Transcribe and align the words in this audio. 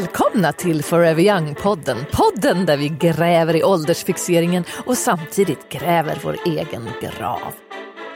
Välkomna 0.00 0.52
till 0.52 0.82
Forever 0.82 1.22
Young-podden. 1.22 2.04
Podden 2.12 2.66
där 2.66 2.76
vi 2.76 2.88
gräver 2.88 3.56
i 3.56 3.64
åldersfixeringen 3.64 4.64
och 4.84 4.98
samtidigt 4.98 5.68
gräver 5.68 6.18
vår 6.24 6.36
egen 6.46 6.88
grav. 7.00 7.52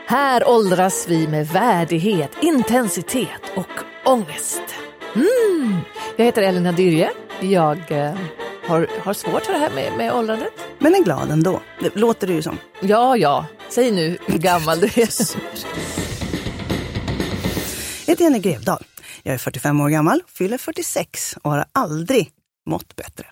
Här 0.07 0.49
åldras 0.49 1.05
vi 1.07 1.27
med 1.27 1.47
värdighet, 1.47 2.31
intensitet 2.41 3.41
och 3.55 3.69
ångest. 4.05 4.61
Mm. 5.15 5.77
Jag 6.15 6.25
heter 6.25 6.41
Elina 6.41 6.71
Dyrje. 6.71 7.11
Jag 7.41 7.91
eh, 7.91 8.13
har, 8.67 8.87
har 8.99 9.13
svårt 9.13 9.45
för 9.45 9.53
det 9.53 9.59
här 9.59 9.71
med, 9.75 9.93
med 9.97 10.13
åldrandet. 10.13 10.53
Men 10.79 10.95
är 10.95 11.03
glad 11.03 11.31
ändå. 11.31 11.61
Det 11.79 11.95
låter 11.95 12.27
det 12.27 12.33
ju 12.33 12.41
som. 12.41 12.57
Ja, 12.79 13.17
ja. 13.17 13.45
Säg 13.69 13.91
nu 13.91 14.17
hur 14.25 14.39
gammal 14.39 14.79
du 14.79 14.85
är. 14.85 15.09
Jag 18.05 18.11
heter 18.11 18.23
Jenny 18.23 18.39
Grevdahl. 18.39 18.83
Jag 19.27 19.33
är 19.33 19.37
45 19.37 19.81
år 19.81 19.89
gammal, 19.89 20.23
fyller 20.27 20.57
46 20.57 21.35
och 21.41 21.51
har 21.51 21.65
aldrig 21.71 22.31
mått 22.69 22.95
bättre. 22.95 23.25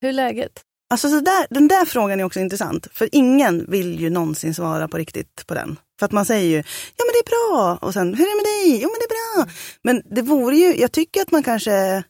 Hur 0.00 0.08
är 0.08 0.12
läget? 0.12 0.52
Alltså 0.90 1.08
så 1.08 1.20
där, 1.20 1.46
den 1.50 1.68
där 1.68 1.84
frågan 1.84 2.20
är 2.20 2.24
också 2.24 2.40
intressant, 2.40 2.86
för 2.92 3.08
ingen 3.12 3.70
vill 3.70 4.00
ju 4.00 4.10
någonsin 4.10 4.54
svara 4.54 4.88
på 4.88 4.96
riktigt 4.96 5.46
på 5.46 5.54
den. 5.54 5.78
För 5.98 6.06
att 6.06 6.12
man 6.12 6.24
säger 6.26 6.44
ju, 6.50 6.56
ja 6.96 7.04
men 7.04 7.12
det 7.12 7.18
är 7.18 7.30
bra, 7.30 7.78
och 7.82 7.92
sen, 7.92 8.14
hur 8.14 8.24
är 8.24 8.30
det 8.30 8.36
med 8.36 8.44
dig? 8.74 8.82
Jo 8.82 8.88
men 8.88 8.98
det 9.00 9.04
är 9.14 9.36
bra. 9.44 9.52
Men 9.82 10.02
det 10.16 10.22
vore 10.22 10.56
ju, 10.56 10.76
jag 10.80 10.92
tycker 10.92 11.22
att 11.22 11.30
man 11.30 11.42
kanske, 11.42 12.02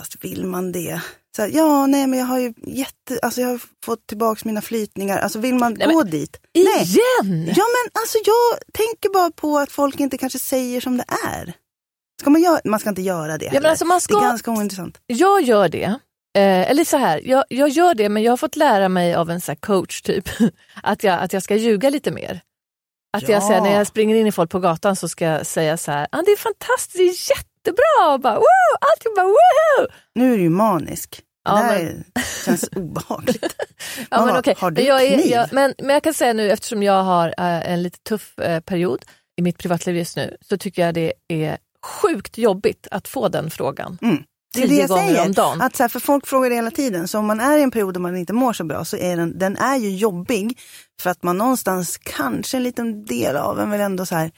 fast 0.00 0.24
vill 0.24 0.44
man 0.46 0.72
det? 0.72 1.00
Så 1.36 1.42
här, 1.42 1.50
ja, 1.54 1.86
nej 1.86 2.06
men 2.06 2.18
jag 2.18 2.26
har 2.26 2.38
ju 2.38 2.54
jätte, 2.66 3.18
alltså 3.22 3.40
jag 3.40 3.48
har 3.48 3.60
fått 3.84 4.06
tillbaks 4.06 4.44
mina 4.44 4.62
flytningar, 4.62 5.18
alltså 5.18 5.38
vill 5.38 5.54
man 5.54 5.74
Nej, 5.74 5.88
gå 5.88 5.98
men- 5.98 6.10
dit? 6.10 6.40
Igen? 6.52 7.46
Ja 7.56 7.64
men 7.74 7.90
alltså 8.02 8.18
jag 8.24 8.58
tänker 8.74 9.12
bara 9.12 9.30
på 9.30 9.58
att 9.58 9.72
folk 9.72 10.00
inte 10.00 10.18
kanske 10.18 10.38
säger 10.38 10.80
som 10.80 10.96
det 10.96 11.04
är. 11.26 11.52
Ska 12.20 12.30
man 12.30 12.42
göra, 12.42 12.60
man 12.64 12.80
ska 12.80 12.88
inte 12.88 13.02
göra 13.02 13.38
det 13.38 13.44
Ja, 13.52 13.60
men 13.60 13.66
alltså 13.70 13.84
man 13.84 13.96
Det 13.96 14.00
ska, 14.00 14.18
är 14.18 14.22
ganska 14.22 14.50
ointressant. 14.50 14.98
Jag 15.06 15.42
gör 15.42 15.68
det. 15.68 15.84
Eh, 16.38 16.70
eller 16.70 16.84
så 16.84 16.96
här, 16.96 17.20
jag, 17.24 17.44
jag 17.48 17.68
gör 17.68 17.94
det 17.94 18.08
men 18.08 18.22
jag 18.22 18.32
har 18.32 18.36
fått 18.36 18.56
lära 18.56 18.88
mig 18.88 19.14
av 19.14 19.30
en 19.30 19.40
så 19.40 19.56
coach 19.56 20.02
typ 20.02 20.28
att 20.82 21.04
jag, 21.04 21.20
att 21.22 21.32
jag 21.32 21.42
ska 21.42 21.56
ljuga 21.56 21.90
lite 21.90 22.10
mer. 22.10 22.40
Att 23.16 23.28
jag 23.28 23.42
Ja. 23.42 23.48
säger, 23.48 23.60
när 23.60 23.72
jag 23.78 23.86
springer 23.86 24.16
in 24.16 24.26
i 24.26 24.32
folk 24.32 24.50
på 24.50 24.58
gatan 24.60 24.96
så 24.96 25.08
ska 25.08 25.24
jag 25.24 25.46
säga 25.46 25.76
så 25.76 25.92
här, 25.92 26.06
ah, 26.12 26.22
det 26.22 26.30
är 26.30 26.36
fantastiskt, 26.36 26.96
det 26.96 27.02
är 27.02 27.36
jättebra, 27.38 28.12
och 28.14 28.20
bara, 28.20 28.34
woo! 28.34 28.76
allting 28.92 29.12
bara 29.16 29.26
woohoo! 29.26 29.92
Nu 30.14 30.32
är 30.32 30.36
du 30.36 30.42
ju 30.42 30.48
manisk. 30.50 31.10
Det 31.16 31.50
Ja, 31.50 31.56
där 31.56 32.04
känns 32.44 32.68
obehagligt. 32.76 33.54
Ja, 34.10 34.26
men, 34.26 34.36
okej. 34.36 34.54
har 34.58 34.70
du 34.70 34.74
men, 34.74 34.84
jag 34.88 35.02
är, 35.04 35.14
kniv? 35.14 35.26
jag, 35.26 35.52
men, 35.52 35.74
men 35.78 35.88
jag 35.90 36.02
kan 36.02 36.14
säga 36.14 36.32
nu 36.32 36.50
eftersom 36.50 36.82
jag 36.82 37.02
har 37.02 37.28
eh, 37.38 37.72
en 37.72 37.82
lite 37.82 37.98
tuff 37.98 38.38
eh, 38.38 38.60
period 38.60 39.04
i 39.36 39.42
mitt 39.42 39.58
privatliv 39.58 39.96
just 39.96 40.16
nu 40.16 40.36
så 40.48 40.56
tycker 40.58 40.86
jag 40.86 40.94
det 40.94 41.12
är 41.28 41.58
sjukt 41.86 42.38
jobbigt 42.38 42.86
att 42.90 43.08
få 43.08 43.28
den 43.28 43.50
frågan. 43.50 43.98
Mm. 44.02 44.22
Det 44.54 44.62
är 44.62 44.68
det 44.68 44.74
jag 44.74 44.90
säger. 44.90 45.62
Att 45.62 45.76
så 45.76 45.82
här, 45.82 45.88
för 45.88 46.00
folk 46.00 46.26
frågar 46.26 46.50
det 46.50 46.56
hela 46.56 46.70
tiden. 46.70 47.08
Så 47.08 47.18
om 47.18 47.26
man 47.26 47.40
är 47.40 47.56
i 47.58 47.62
en 47.62 47.70
period 47.70 47.94
där 47.94 48.00
man 48.00 48.16
inte 48.16 48.32
mår 48.32 48.52
så 48.52 48.64
bra 48.64 48.84
så 48.84 48.96
är 48.96 49.16
den, 49.16 49.38
den 49.38 49.56
är 49.56 49.76
ju 49.76 49.90
jobbig. 49.96 50.58
För 51.02 51.10
att 51.10 51.22
man 51.22 51.38
någonstans, 51.38 51.98
kanske 52.02 52.56
en 52.56 52.62
liten 52.62 53.04
del 53.04 53.36
av 53.36 53.60
en 53.60 53.70
vill 53.70 53.80
ändå 53.80 54.06
så 54.06 54.14
här, 54.14 54.30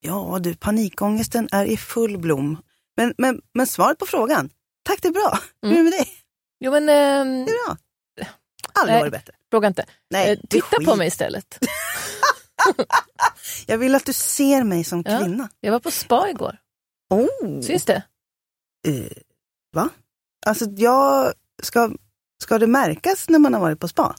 ja 0.00 0.38
du 0.40 0.54
panikångesten 0.54 1.48
är 1.52 1.64
i 1.66 1.76
full 1.76 2.18
blom. 2.18 2.58
Men, 2.96 3.14
men, 3.18 3.40
men 3.54 3.66
svaret 3.66 3.98
på 3.98 4.06
frågan, 4.06 4.50
tack 4.84 5.02
det 5.02 5.08
är 5.08 5.12
bra. 5.12 5.38
Hur 5.62 5.72
är 5.72 5.76
det 5.76 5.82
med 5.82 5.92
dig? 5.92 6.08
Jo 6.60 6.72
men 6.72 6.88
ehm, 6.88 7.44
Det 7.44 7.50
är 7.52 7.66
bra. 7.66 7.76
Aldrig 8.72 8.98
varit 9.00 9.12
bättre. 9.12 9.32
fråga 9.50 9.68
inte. 9.68 9.84
Nej, 10.10 10.32
Eh, 10.32 10.38
titta 10.50 10.76
på 10.84 10.96
mig 10.96 11.08
istället. 11.08 11.58
Jag 13.66 13.78
vill 13.78 13.94
att 13.94 14.06
du 14.06 14.12
ser 14.12 14.62
mig 14.64 14.84
som 14.84 15.02
Ja. 15.06 15.18
kvinna. 15.18 15.48
Jag 15.60 15.72
var 15.72 15.80
på 15.80 15.90
spa 15.90 16.28
igår. 16.28 16.56
Oh. 17.14 17.60
Syns 17.60 17.84
det? 17.84 18.02
Eh, 18.88 19.06
va? 19.72 19.88
Alltså 20.46 20.64
jag, 20.76 21.32
ska, 21.62 21.90
ska 22.42 22.58
det 22.58 22.66
märkas 22.66 23.28
när 23.28 23.38
man 23.38 23.54
har 23.54 23.60
varit 23.60 23.80
på 23.80 23.88
spa? 23.88 24.14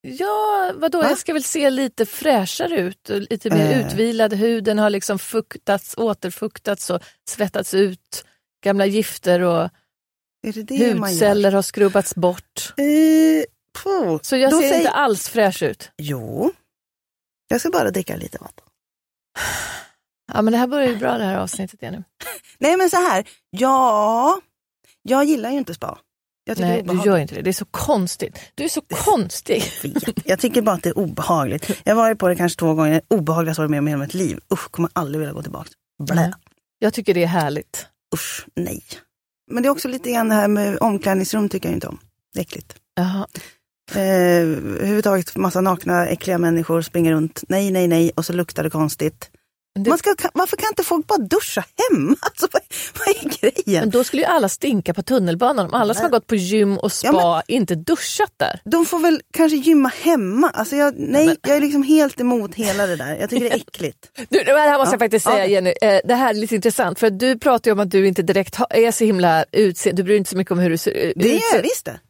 Ja, 0.00 0.72
vadå? 0.76 1.02
Va? 1.02 1.08
Jag 1.08 1.18
ska 1.18 1.32
väl 1.32 1.44
se 1.44 1.70
lite 1.70 2.06
fräschare 2.06 2.80
ut 2.80 3.08
lite 3.08 3.50
mer 3.50 3.70
Eh. 3.72 3.86
utvilad. 3.86 4.32
Huden 4.34 4.78
har 4.78 4.90
liksom 4.90 5.18
fuktats, 5.18 5.94
återfuktats 5.98 6.90
och 6.90 7.02
svettats 7.28 7.74
ut. 7.74 8.24
Gamla 8.64 8.86
gifter 8.86 9.40
och 9.40 9.70
det 10.42 10.52
det 10.62 10.92
hudceller 10.92 11.52
har 11.52 11.62
skrubbats 11.62 12.14
bort. 12.14 12.74
Eh. 12.76 13.44
Så 14.22 14.36
jag 14.36 14.52
ser 14.52 14.68
säg- 14.68 14.76
inte 14.78 14.90
alls 14.90 15.28
fräsch 15.28 15.62
ut. 15.62 15.90
Jo. 15.98 16.52
Jag 17.48 17.60
ska 17.60 17.70
bara 17.70 17.90
dricka 17.90 18.16
lite 18.16 18.38
vatten. 18.40 18.64
Ja, 20.34 20.42
men 20.42 20.52
det 20.52 20.58
här 20.58 20.66
börjar 20.66 20.88
ju 20.88 20.96
bra 20.96 21.18
det 21.18 21.24
här 21.24 21.38
avsnittet 21.38 21.82
igen 21.82 21.94
nu. 21.94 22.04
Nej 22.58 22.76
men 22.76 22.90
så 22.90 22.96
här, 22.96 23.28
ja, 23.50 24.40
jag 25.02 25.24
gillar 25.24 25.50
ju 25.50 25.58
inte 25.58 25.74
spa. 25.74 25.98
Nej, 26.56 26.82
du 26.82 27.02
gör 27.04 27.18
inte 27.18 27.34
det. 27.34 27.42
Det 27.42 27.50
är 27.50 27.52
så 27.52 27.64
konstigt. 27.64 28.38
Du 28.54 28.64
är 28.64 28.68
så 28.68 28.80
konstig. 28.88 29.62
Jag 30.24 30.38
tycker 30.38 30.62
bara 30.62 30.74
att 30.74 30.82
det 30.82 30.88
är 30.88 30.98
obehagligt. 30.98 31.70
Jag 31.84 31.94
har 31.94 32.02
varit 32.02 32.18
på 32.18 32.28
det 32.28 32.36
kanske 32.36 32.58
två 32.58 32.74
gånger, 32.74 33.02
jag 33.08 33.22
varit 33.22 33.70
med 33.70 33.82
i 33.84 33.88
hela 33.88 33.96
mitt 33.96 34.14
liv. 34.14 34.38
Usch, 34.52 34.70
kommer 34.70 34.90
aldrig 34.92 35.20
vilja 35.20 35.32
gå 35.34 35.42
tillbaka. 35.42 35.70
Blä. 36.02 36.14
Nej. 36.14 36.32
Jag 36.78 36.94
tycker 36.94 37.14
det 37.14 37.22
är 37.22 37.26
härligt. 37.26 37.86
Usch, 38.14 38.46
nej. 38.56 38.82
Men 39.50 39.62
det 39.62 39.68
är 39.68 39.70
också 39.70 39.88
lite 39.88 40.10
grann 40.10 40.28
det 40.28 40.34
här 40.34 40.48
med 40.48 40.78
omklädningsrum 40.80 41.48
tycker 41.48 41.68
jag 41.68 41.76
inte 41.76 41.88
om. 41.88 41.98
Det 42.34 42.40
är 42.40 42.42
äckligt. 42.42 42.76
Jaha. 42.94 43.26
Eh, 43.94 44.00
överhuvudtaget 44.00 45.36
massa 45.36 45.60
nakna, 45.60 46.06
äckliga 46.06 46.38
människor 46.38 46.82
springer 46.82 47.12
runt. 47.12 47.44
Nej, 47.48 47.70
nej, 47.70 47.88
nej. 47.88 48.10
Och 48.16 48.24
så 48.24 48.32
luktar 48.32 48.62
det 48.62 48.70
konstigt. 48.70 49.30
Men, 49.78 49.84
det, 49.84 49.90
Man 49.90 49.98
ska, 49.98 50.14
varför 50.34 50.56
kan 50.56 50.68
inte 50.68 50.84
folk 50.84 51.06
bara 51.06 51.18
duscha 51.18 51.64
hemma? 51.90 52.16
Alltså, 52.28 52.48
vad, 52.52 52.62
vad 52.98 53.08
är 53.08 53.38
grejen? 53.40 53.80
men 53.80 53.90
då 53.90 54.04
skulle 54.04 54.22
ju 54.22 54.28
alla 54.28 54.48
stinka 54.48 54.94
på 54.94 55.02
tunnelbanan 55.02 55.66
om 55.66 55.74
alla 55.74 55.94
som 55.94 56.02
har 56.02 56.10
gått 56.10 56.26
på 56.26 56.34
gym 56.34 56.78
och 56.78 56.92
spa 56.92 57.08
Ja, 57.12 57.42
inte 57.48 57.74
duschat 57.74 58.32
där. 58.36 58.60
De 58.64 58.86
får 58.86 58.98
väl 58.98 59.20
kanske 59.32 59.56
gymma 59.56 59.88
hemma. 60.02 60.50
Alltså 60.50 60.76
jag, 60.76 60.94
nej, 60.96 61.36
jag 61.42 61.56
är 61.56 61.60
liksom 61.60 61.82
helt 61.82 62.20
emot 62.20 62.54
hela 62.54 62.86
det 62.86 62.96
där. 62.96 63.16
Jag 63.20 63.30
tycker 63.30 63.44
det 63.44 63.54
är 63.54 63.56
äckligt. 63.68 64.10
Du, 64.28 64.42
det 64.44 64.52
här 64.52 64.78
måste 64.78 64.94
jag 64.94 65.00
Ja, 65.00 65.04
faktiskt 65.04 65.26
ja. 65.26 65.32
säga 65.32 65.46
Jenny, 65.46 65.74
eh, 65.82 66.00
det 66.04 66.14
här 66.14 66.30
är 66.30 66.34
lite 66.34 66.54
intressant 66.54 66.98
för 66.98 67.10
du 67.10 67.38
pratar 67.38 67.70
ju 67.70 67.72
om 67.72 67.80
att 67.80 67.90
du 67.90 68.06
inte 68.08 68.22
direkt 68.22 68.56
är 68.70 68.90
så 68.90 69.04
himla 69.04 69.44
utseende, 69.52 70.02
du 70.02 70.04
bryr 70.04 70.12
dig 70.14 70.18
inte 70.18 70.30
så 70.30 70.36
mycket 70.36 70.52
om 70.52 70.58
hur 70.58 70.70
du 70.70 70.78
ser 70.78 70.90
ut. 70.90 71.12
Det 71.16 71.28
gör 71.28 71.40
jag 71.54 71.62
visst 71.62 71.84
det. 71.84 72.00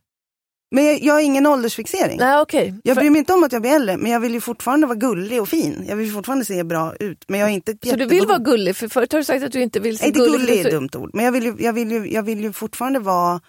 Men 0.71 0.85
jag, 0.85 1.03
jag 1.03 1.15
har 1.15 1.21
ingen 1.21 1.47
åldersfixering. 1.47 2.19
Nej 2.19 2.41
okej. 2.41 2.75
Jag 2.85 2.97
bryr 2.97 3.11
mig 3.11 3.19
inte 3.19 3.33
om 3.33 3.45
att 3.45 3.53
jag 3.53 3.63
blir 3.63 3.71
äldre, 3.73 3.97
men 3.97 4.13
jag 4.13 4.21
vill 4.21 4.35
ju 4.35 4.41
fortfarande 4.41 4.87
vara 4.87 4.99
gullig 4.99 5.43
och 5.43 5.49
fin. 5.49 5.85
Jag 5.89 5.97
vill 5.97 6.13
fortfarande 6.13 6.45
se 6.45 6.65
bra 6.65 6.95
ut. 7.01 7.25
Men 7.29 7.41
jag 7.41 7.49
är 7.49 7.53
inte 7.55 7.77
Så 7.87 7.97
du 7.97 8.07
vill 8.07 8.27
vara 8.27 8.39
gullig, 8.39 8.77
för 8.77 8.89
förut 8.89 9.13
har 9.13 9.19
du 9.19 9.25
sagt 9.25 9.45
att 9.45 9.53
du 9.53 9.63
inte 9.63 9.81
vill 9.81 9.99
se 9.99 10.03
Nej, 10.05 10.09
inte 10.09 10.19
gullig 10.21 10.41
gullig 10.41 10.55
är 10.55 10.61
ut. 10.61 10.67
ett 10.67 10.73
dumt 10.73 10.89
ord. 10.97 11.11
Men 11.13 11.25
jag 11.25 11.33
vill, 11.33 11.45
ju, 11.45 11.55
jag, 11.59 11.73
vill 11.73 11.91
ju, 11.91 12.13
jag 12.13 12.23
vill 12.23 12.41
ju 12.41 12.53
fortfarande 12.53 12.99
vara 12.99 13.41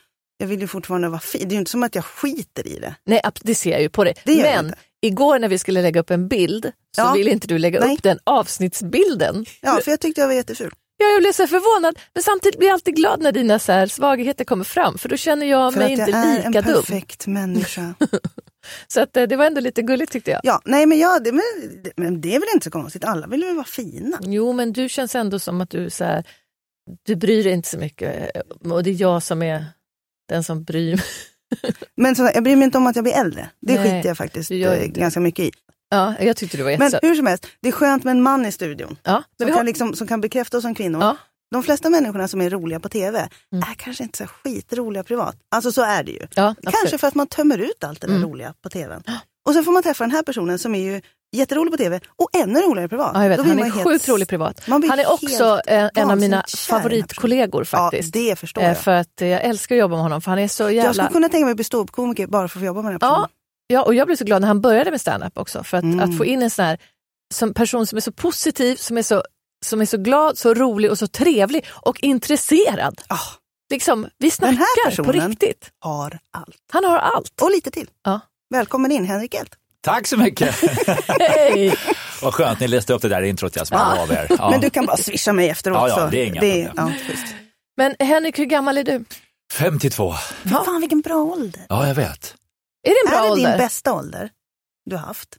jag 0.42 0.48
vill 0.48 0.62
ju 0.62 0.68
fortfarande 0.68 1.10
vara 1.10 1.20
fin. 1.20 1.42
Det 1.42 1.48
är 1.48 1.54
ju 1.54 1.60
inte 1.60 1.72
som 1.72 1.84
att 1.84 1.96
jag 1.96 2.06
skiter 2.06 2.68
i 2.68 2.80
det. 2.80 2.96
Nej, 3.06 3.22
det 3.42 3.56
ser 3.56 3.72
jag 3.72 3.82
ju 3.82 3.90
på 3.90 4.04
dig. 4.04 4.14
Men 4.26 4.74
igår 5.02 5.40
när 5.40 5.48
vi 5.48 5.58
skulle 5.58 5.82
lägga 5.82 6.00
upp 6.00 6.10
en 6.12 6.28
bild 6.28 6.66
så 6.96 7.02
Ja. 7.02 7.14
ville 7.14 7.32
inte 7.32 7.48
du 7.48 7.58
lägga 7.58 7.80
Nej. 7.80 7.94
upp 7.96 8.04
den 8.04 8.20
avsnittsbilden. 8.24 9.46
Ja, 9.62 9.80
för 9.84 9.92
jag 9.92 10.00
tyckte 10.00 10.22
jag 10.22 10.28
var 10.28 10.34
jätteful. 10.36 10.72
Ja, 11.02 11.06
jag 11.08 11.22
blev 11.22 11.32
så 11.32 11.48
förvånad, 11.48 12.00
men 12.14 12.24
samtidigt 12.24 12.58
blir 12.60 12.68
jag 12.68 12.74
alltid 12.74 12.96
glad 12.96 13.22
när 13.22 13.32
dina 13.32 13.60
så 13.60 13.88
svagheter 13.90 14.46
kommer 14.46 14.64
fram, 14.64 14.98
för 14.98 15.10
då 15.10 15.18
känner 15.18 15.46
jag 15.46 15.74
För 15.74 15.80
mig 15.80 15.94
att 15.94 16.00
jag 16.00 16.08
inte 16.10 16.20
är 16.20 16.40
en 16.46 16.52
lika 16.52 16.62
dum. 16.62 16.74
perfekt 16.84 17.28
människa. 17.28 17.94
Så 18.88 19.02
att, 19.02 19.18
eh, 19.18 19.24
det 19.24 19.36
var 19.36 19.46
ändå 19.46 19.62
lite 19.62 19.82
gulligt 19.82 20.12
tyckte 20.12 20.32
jag. 20.32 20.42
Ja, 20.44 20.62
nej 20.66 20.86
men, 20.86 21.00
ja, 21.00 21.20
det, 21.20 21.32
men, 21.32 21.44
men 21.98 22.22
det 22.22 22.36
är 22.36 22.40
väl 22.40 22.50
inte 22.54 22.64
så 22.64 22.72
konstigt. 22.72 23.04
Alla 23.04 23.28
vill 23.28 23.44
väl 23.46 23.56
vara 23.56 23.66
fina. 23.66 24.20
Jo, 24.22 24.54
men 24.54 24.74
du 24.74 24.90
känns 24.90 25.16
ändå 25.16 25.40
som 25.40 25.62
att 25.62 25.70
du 25.70 25.90
så 25.90 26.04
här, 26.04 26.24
du 27.06 27.16
bryr 27.16 27.44
dig 27.44 27.54
inte 27.54 27.70
så 27.70 27.78
mycket 27.78 28.36
eh, 28.36 28.72
och 28.72 28.84
det 28.84 28.90
är 28.90 29.02
jag 29.02 29.24
som 29.24 29.44
är 29.44 29.66
den 30.30 30.44
som 30.44 30.64
bryr 30.64 30.96
mig. 30.96 31.06
Men 31.96 32.16
så, 32.16 32.32
jag 32.34 32.44
bryr 32.44 32.56
mig 32.56 32.66
inte 32.66 32.78
om 32.78 32.88
att 32.88 32.96
jag 32.96 33.04
blir 33.04 33.14
äldre. 33.18 33.50
Det 33.62 33.76
Nej, 33.76 33.84
skiter 33.84 34.10
jag 34.10 34.18
faktiskt 34.18 34.52
eh, 34.52 34.86
inte. 34.86 35.00
ganska 35.00 35.20
mycket 35.20 35.46
i. 35.46 35.52
Ja, 35.90 36.14
jag 36.20 36.38
tyckte 36.38 36.58
du 36.58 36.64
var 36.64 36.72
Men 36.72 36.80
jättesöt. 36.82 37.04
hur 37.04 37.16
som 37.16 37.26
helst, 37.28 37.48
det 37.62 37.68
är 37.68 37.72
skönt 37.72 38.04
med 38.04 38.12
en 38.12 38.22
man 38.22 38.46
i 38.46 38.52
studion. 38.52 38.98
Ja, 39.04 39.12
men 39.12 39.22
Som, 39.22 39.46
vi 39.46 39.46
kan, 39.46 39.58
har, 39.58 39.64
liksom, 39.64 39.94
som 39.96 40.08
kan 40.08 40.22
bekräfta 40.22 40.58
oss 40.58 40.62
som 40.64 40.76
kvinnor. 40.76 41.02
Ja. 41.02 41.16
De 41.52 41.64
flesta 41.64 41.90
människorna 41.90 42.28
som 42.28 42.42
är 42.42 42.50
roliga 42.50 42.80
på 42.80 42.90
tv 42.90 43.30
Mm. 43.54 43.70
är 43.70 43.74
kanske 43.78 44.04
inte 44.04 44.18
så 44.18 44.26
skitroliga 44.28 45.04
privat. 45.04 45.36
Alltså 45.52 45.72
så 45.72 45.82
är 45.82 46.04
det 46.04 46.12
ju. 46.12 46.28
ja, 46.36 46.56
Kanske 46.64 46.98
för 46.98 47.08
att 47.08 47.16
man 47.16 47.28
tömmer 47.28 47.58
ut 47.58 47.84
allt 47.84 48.02
det 48.02 48.08
där 48.08 48.16
Mm. 48.16 48.30
roliga 48.30 48.54
på 48.64 48.70
tvn. 48.70 49.04
Och 49.48 49.54
sen 49.54 49.64
får 49.64 49.72
man 49.72 49.84
träffa 49.84 50.04
den 50.04 50.12
här 50.12 50.24
personen 50.24 50.60
som 50.60 50.76
är 50.76 50.80
ju 50.80 51.02
jätterolig 51.36 51.72
på 51.72 51.78
tv 51.78 52.00
och 52.16 52.30
ännu 52.36 52.60
roligare 52.62 52.90
privat. 52.90 53.12
Ja, 53.14 53.22
jag 53.24 53.30
vet, 53.30 53.40
han 53.40 53.60
är 53.60 53.64
helt- 53.64 53.84
sjukt 53.84 54.08
rolig 54.10 54.28
privat. 54.28 54.62
Han 54.68 54.84
är 54.84 55.12
också 55.12 55.44
helt 55.46 55.62
en, 55.68 55.90
en 55.96 56.12
av 56.12 56.18
mina 56.18 56.44
favoritkollegor 56.58 57.64
faktiskt. 57.64 58.16
Ja, 58.16 58.22
det 58.22 58.36
förstår 58.36 58.62
Eh, 58.62 58.68
jag. 58.68 58.78
För 58.78 58.92
att 58.92 59.22
eh, 59.22 59.28
jag 59.28 59.42
älskar 59.44 59.76
att 59.76 59.80
jobba 59.80 59.96
med 59.96 60.04
honom 60.04 60.22
för 60.22 60.32
han 60.32 60.40
är 60.40 60.48
så 60.48 60.64
Jag 60.64 60.74
jävla... 60.74 60.94
skulle 60.94 61.10
kunna 61.10 61.30
tänka 61.30 61.46
mig 61.46 61.52
att 61.52 61.58
bli 61.58 61.64
ståuppkomiker 61.64 62.28
bara 62.28 62.48
för 62.48 62.58
att 62.60 62.62
få 62.62 62.66
jobba 62.66 62.82
med 62.82 62.92
den 62.92 62.94
här 62.94 63.00
personen. 63.00 63.22
Ja, 63.22 63.28
Ja, 63.74 63.84
och 63.84 63.96
jag 63.96 64.08
blev 64.08 64.16
så 64.16 64.24
glad 64.26 64.42
när 64.42 64.48
han 64.48 64.62
började 64.62 64.92
med 64.92 65.02
stand-up 65.02 65.38
också. 65.38 65.64
För 65.64 65.78
att, 65.78 65.84
Mm. 65.84 66.00
att 66.00 66.18
få 66.18 66.26
in 66.26 66.42
en 66.42 66.50
sån 66.50 66.66
här 66.66 66.78
som 67.34 67.54
person 67.54 67.88
som 67.88 67.98
är 67.98 68.02
så 68.02 68.12
positiv, 68.12 68.76
som 68.76 68.98
är 68.98 69.02
så, 69.04 69.24
som 69.66 69.82
är 69.82 69.86
så 69.86 69.98
glad, 69.98 70.38
så 70.38 70.54
rolig 70.54 70.92
och 70.92 70.98
så 71.00 71.08
trevlig 71.08 71.66
och 71.72 72.00
intresserad. 72.04 73.02
Ah, 73.08 73.20
Liksom, 73.72 74.08
vi 74.18 74.32
Den 74.40 74.58
här 74.58 74.66
snackar 74.92 75.04
på 75.04 75.12
riktigt. 75.12 75.70
har 75.80 76.20
allt. 76.38 76.56
Han 76.72 76.84
har 76.86 76.98
allt. 76.98 77.42
Och 77.42 77.52
lite 77.52 77.72
till. 77.72 77.88
Ja. 78.04 78.20
Välkommen 78.50 78.92
in 78.92 79.06
Henrik 79.06 79.34
Hjelt. 79.34 79.56
Tack 79.82 80.08
så 80.08 80.18
mycket! 80.18 80.56
Hej! 81.08 81.76
Vad 82.22 82.34
skönt, 82.34 82.60
ni 82.60 82.68
läste 82.68 82.94
upp 82.94 83.02
det 83.02 83.10
där 83.10 83.22
introt 83.22 83.56
jag 83.56 83.68
smällde 83.68 84.02
av 84.02 84.12
er. 84.12 84.28
Ja. 84.40 84.50
Men 84.50 84.62
du 84.62 84.70
kan 84.70 84.86
bara 84.86 84.98
swisha 84.98 85.34
mig 85.34 85.50
efteråt. 85.50 85.78
Ja, 85.90 86.00
ja, 86.02 86.08
det 86.12 86.18
är 86.22 86.26
inga 86.26 86.42
det, 86.42 86.66
problem. 86.68 86.92
ja. 87.08 87.14
Men 87.78 87.96
Henrik, 88.08 88.40
hur 88.40 88.46
gammal 88.46 88.78
är 88.78 88.84
du? 88.84 89.06
52. 89.54 90.14
Fy 90.44 90.50
Fan 90.50 90.80
vilken 90.80 91.02
bra 91.02 91.16
ålder. 91.16 91.62
Ja, 91.70 91.88
jag 91.88 91.96
vet. 91.96 92.36
Är 92.84 92.90
det 92.90 93.00
en 93.06 93.12
bra 93.12 93.20
är 93.20 93.24
det 93.24 93.32
ålder? 93.32 93.50
din 93.50 93.58
bästa 93.58 93.94
ålder 93.94 94.30
du 94.86 94.96
har 94.96 95.04
haft? 95.04 95.38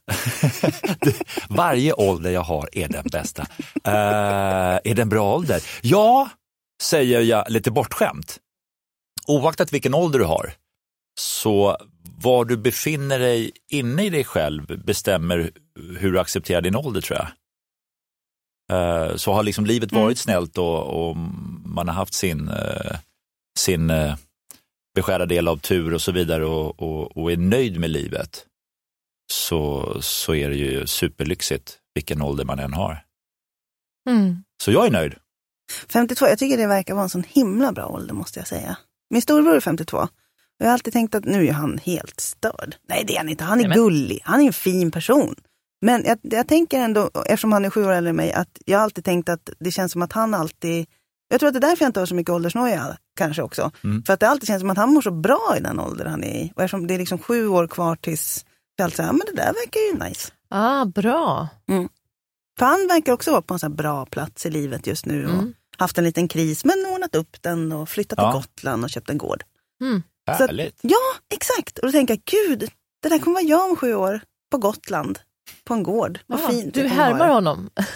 Varje 1.49 1.93
ålder 1.93 2.31
jag 2.31 2.41
har 2.41 2.69
är 2.71 2.87
den 2.87 3.05
bästa. 3.11 3.41
Eh, 3.83 4.79
är 4.83 4.95
det 4.95 5.01
en 5.01 5.09
bra 5.09 5.35
ålder? 5.35 5.63
Ja, 5.81 6.29
säger 6.81 7.21
jag 7.21 7.51
lite 7.51 7.71
bortskämt. 7.71 8.39
Oaktat 9.27 9.73
vilken 9.73 9.93
ålder 9.93 10.19
du 10.19 10.25
har, 10.25 10.53
så 11.19 11.77
var 12.17 12.45
du 12.45 12.57
befinner 12.57 13.19
dig 13.19 13.51
inne 13.69 14.05
i 14.05 14.09
dig 14.09 14.23
själv 14.23 14.83
bestämmer 14.85 15.51
hur 15.99 16.11
du 16.11 16.19
accepterar 16.19 16.61
din 16.61 16.75
ålder 16.75 17.01
tror 17.01 17.19
jag. 17.19 17.27
Eh, 18.71 19.15
så 19.15 19.33
har 19.33 19.43
liksom 19.43 19.65
livet 19.65 19.91
varit 19.91 20.17
snällt 20.17 20.57
och, 20.57 21.09
och 21.09 21.17
man 21.65 21.87
har 21.87 21.95
haft 21.95 22.13
sin, 22.13 22.49
eh, 22.49 22.97
sin 23.59 23.89
beskärda 24.95 25.25
del 25.25 25.47
av 25.47 25.57
tur 25.57 25.93
och 25.93 26.01
så 26.01 26.11
vidare 26.11 26.45
och, 26.45 26.81
och, 26.81 27.17
och 27.17 27.31
är 27.31 27.37
nöjd 27.37 27.79
med 27.79 27.89
livet 27.89 28.45
så, 29.31 29.93
så 30.01 30.35
är 30.35 30.49
det 30.49 30.55
ju 30.55 30.87
superlyxigt 30.87 31.77
vilken 31.93 32.21
ålder 32.21 32.45
man 32.45 32.59
än 32.59 32.73
har. 32.73 33.03
Mm. 34.09 34.43
Så 34.63 34.71
jag 34.71 34.85
är 34.85 34.91
nöjd. 34.91 35.15
52, 35.89 36.27
jag 36.27 36.39
tycker 36.39 36.57
det 36.57 36.67
verkar 36.67 36.93
vara 36.93 37.03
en 37.03 37.09
sån 37.09 37.23
himla 37.27 37.71
bra 37.71 37.85
ålder 37.87 38.13
måste 38.13 38.39
jag 38.39 38.47
säga. 38.47 38.77
Min 39.09 39.21
storebror 39.21 39.55
är 39.55 39.59
52. 39.59 39.97
Och 39.97 40.07
jag 40.57 40.65
har 40.65 40.73
alltid 40.73 40.93
tänkt 40.93 41.15
att 41.15 41.25
nu 41.25 41.47
är 41.47 41.51
han 41.51 41.77
helt 41.77 42.19
störd. 42.19 42.75
Nej 42.89 43.03
det 43.07 43.13
är 43.13 43.17
han 43.17 43.29
inte, 43.29 43.43
han 43.43 43.59
är 43.59 43.63
Nej, 43.63 43.69
men- 43.69 43.77
gullig, 43.77 44.19
han 44.23 44.41
är 44.41 44.45
en 44.47 44.53
fin 44.53 44.91
person. 44.91 45.35
Men 45.85 46.03
jag, 46.05 46.17
jag 46.21 46.47
tänker 46.47 46.79
ändå, 46.79 47.09
eftersom 47.25 47.51
han 47.51 47.65
är 47.65 47.69
sju 47.69 47.85
år 47.85 47.91
äldre 47.91 48.09
än 48.09 48.15
mig, 48.15 48.33
att 48.33 48.57
jag 48.65 48.77
har 48.77 48.83
alltid 48.83 49.05
tänkt 49.05 49.29
att 49.29 49.49
det 49.59 49.71
känns 49.71 49.91
som 49.91 50.01
att 50.01 50.13
han 50.13 50.33
alltid, 50.33 50.85
jag 51.27 51.39
tror 51.39 51.47
att 51.47 51.53
det 51.53 51.57
är 51.59 51.69
därför 51.69 51.83
jag 51.85 51.89
inte 51.89 51.99
har 51.99 52.05
så 52.07 52.15
mycket 52.15 52.33
åldersnoja 52.33 52.97
kanske 53.17 53.41
också. 53.41 53.71
Mm. 53.83 54.03
För 54.03 54.13
att 54.13 54.19
det 54.19 54.27
alltid 54.29 54.47
känns 54.47 54.59
som 54.61 54.69
att 54.69 54.77
han 54.77 54.93
mår 54.93 55.01
så 55.01 55.11
bra 55.11 55.53
i 55.57 55.59
den 55.59 55.79
ålder 55.79 56.05
han 56.05 56.23
är 56.23 56.35
i. 56.43 56.51
Och 56.55 56.61
eftersom 56.63 56.87
det 56.87 56.93
är 56.93 56.97
liksom 56.99 57.17
sju 57.19 57.47
år 57.47 57.67
kvar 57.67 57.95
tills, 57.95 58.45
jag 58.75 58.85
alltid 58.85 58.95
säger, 58.97 59.09
ja 59.09 59.13
men 59.13 59.21
det 59.27 59.41
där 59.41 59.53
verkar 59.53 59.79
ju 59.79 60.09
nice. 60.09 60.31
Ah, 60.49 60.85
bra. 60.85 61.47
För 62.59 62.65
han 62.65 62.87
verkar 62.87 63.13
också 63.13 63.31
vara 63.31 63.41
på 63.41 63.53
en 63.53 63.59
sån 63.59 63.71
här 63.71 63.77
bra 63.77 64.05
plats 64.05 64.45
i 64.45 64.49
livet 64.49 64.87
just 64.87 65.05
nu. 65.05 65.25
Och 65.25 65.33
Mm. 65.33 65.53
haft 65.77 65.97
en 65.97 66.03
liten 66.03 66.27
kris 66.27 66.65
men 66.65 66.85
ordnat 66.93 67.15
upp 67.15 67.37
den 67.41 67.71
och 67.71 67.89
flyttat 67.89 68.19
Ja. 68.19 68.31
till 68.31 68.41
Gotland 68.41 68.83
och 68.83 68.89
köpt 68.89 69.09
en 69.09 69.17
gård. 69.17 69.43
Mm. 69.81 70.03
Så 70.25 70.31
att- 70.31 70.39
Härligt. 70.39 70.79
Ja, 70.81 70.97
exakt. 71.33 71.77
Och 71.79 71.85
då 71.87 71.91
tänker 71.91 72.13
jag, 72.13 72.21
gud, 72.25 72.69
det 73.03 73.09
där 73.09 73.19
kommer 73.19 73.33
vara 73.33 73.43
jag 73.43 73.69
om 73.69 73.75
sju 73.75 73.95
år 73.95 74.21
på 74.51 74.57
Gotland. 74.57 75.19
På 75.63 75.73
en 75.73 75.83
gård. 75.83 76.19
Vad 76.27 76.41
Ah, 76.45 76.47
fint. 76.49 76.73
du 76.73 76.87
härmar 76.87 77.27
honom. 77.27 77.69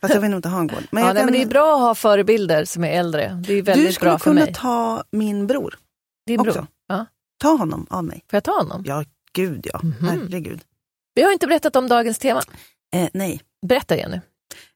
Fast 0.00 0.14
jag 0.14 0.20
vill 0.20 0.30
nog 0.30 0.38
inte 0.38 0.48
ha 0.48 0.60
en 0.60 0.66
gård. 0.66 0.82
Men 0.90 1.02
ja, 1.02 1.12
nej, 1.12 1.16
kan, 1.20 1.24
men 1.24 1.32
det 1.34 1.42
är 1.42 1.46
bra 1.46 1.74
att 1.74 1.80
ha 1.80 1.94
förebilder 1.94 2.64
som 2.64 2.84
är 2.84 2.90
äldre. 2.90 3.42
Det 3.46 3.54
är 3.54 3.62
väldigt 3.62 3.86
du 3.86 3.92
skulle 3.92 4.10
bra 4.10 4.18
för 4.18 4.24
kunna 4.24 4.44
mig. 4.44 4.54
ta 4.54 5.04
min 5.12 5.46
bror. 5.46 5.78
Din 6.26 6.42
bror. 6.42 6.66
Ja. 6.88 7.06
Ta 7.40 7.48
honom 7.48 7.86
av 7.90 8.04
mig. 8.04 8.24
Får 8.30 8.36
jag 8.36 8.44
ta 8.44 8.52
honom? 8.52 8.82
Ja, 8.86 9.04
gud 9.32 9.66
ja. 9.72 9.80
Mhm. 9.82 10.08
Herregud. 10.08 10.60
Vi 11.14 11.22
har 11.22 11.32
inte 11.32 11.46
berättat 11.46 11.76
om 11.76 11.88
dagens 11.88 12.18
tema. 12.18 12.42
Eh, 12.94 13.08
nej. 13.14 13.40
Berätta 13.66 13.96
Jenny. 13.96 14.20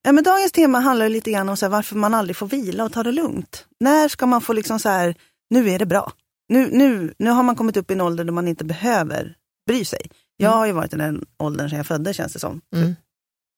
Ja, 0.02 0.12
men 0.12 0.24
dagens 0.24 0.52
tema 0.52 0.80
handlar 0.80 1.08
lite 1.08 1.30
grann 1.30 1.48
om 1.48 1.56
så 1.56 1.66
här, 1.66 1.70
varför 1.70 1.96
man 1.96 2.14
aldrig 2.14 2.36
får 2.36 2.46
vila 2.46 2.84
och 2.84 2.92
ta 2.92 3.02
det 3.02 3.12
lugnt. 3.12 3.66
När 3.80 4.08
ska 4.08 4.26
man 4.26 4.40
få 4.40 4.52
liksom 4.52 4.78
så 4.78 4.88
här, 4.88 5.14
nu 5.50 5.70
är 5.70 5.78
det 5.78 5.86
bra. 5.86 6.12
Nu, 6.48 6.68
nu, 6.72 7.14
nu 7.18 7.30
har 7.30 7.42
man 7.42 7.56
kommit 7.56 7.76
upp 7.76 7.90
i 7.90 7.94
en 7.94 8.00
ålder 8.00 8.24
där 8.24 8.32
man 8.32 8.48
inte 8.48 8.64
behöver 8.64 9.34
bry 9.66 9.84
sig. 9.84 10.10
Jag 10.36 10.50
har 10.50 10.66
ju 10.66 10.72
varit 10.72 10.94
i 10.94 10.96
den 10.96 11.26
åldern 11.38 11.68
sedan 11.70 11.76
jag 11.76 11.86
föddes 11.86 12.16
känns 12.16 12.32
det 12.32 12.38
som. 12.38 12.60
Mm. 12.76 12.94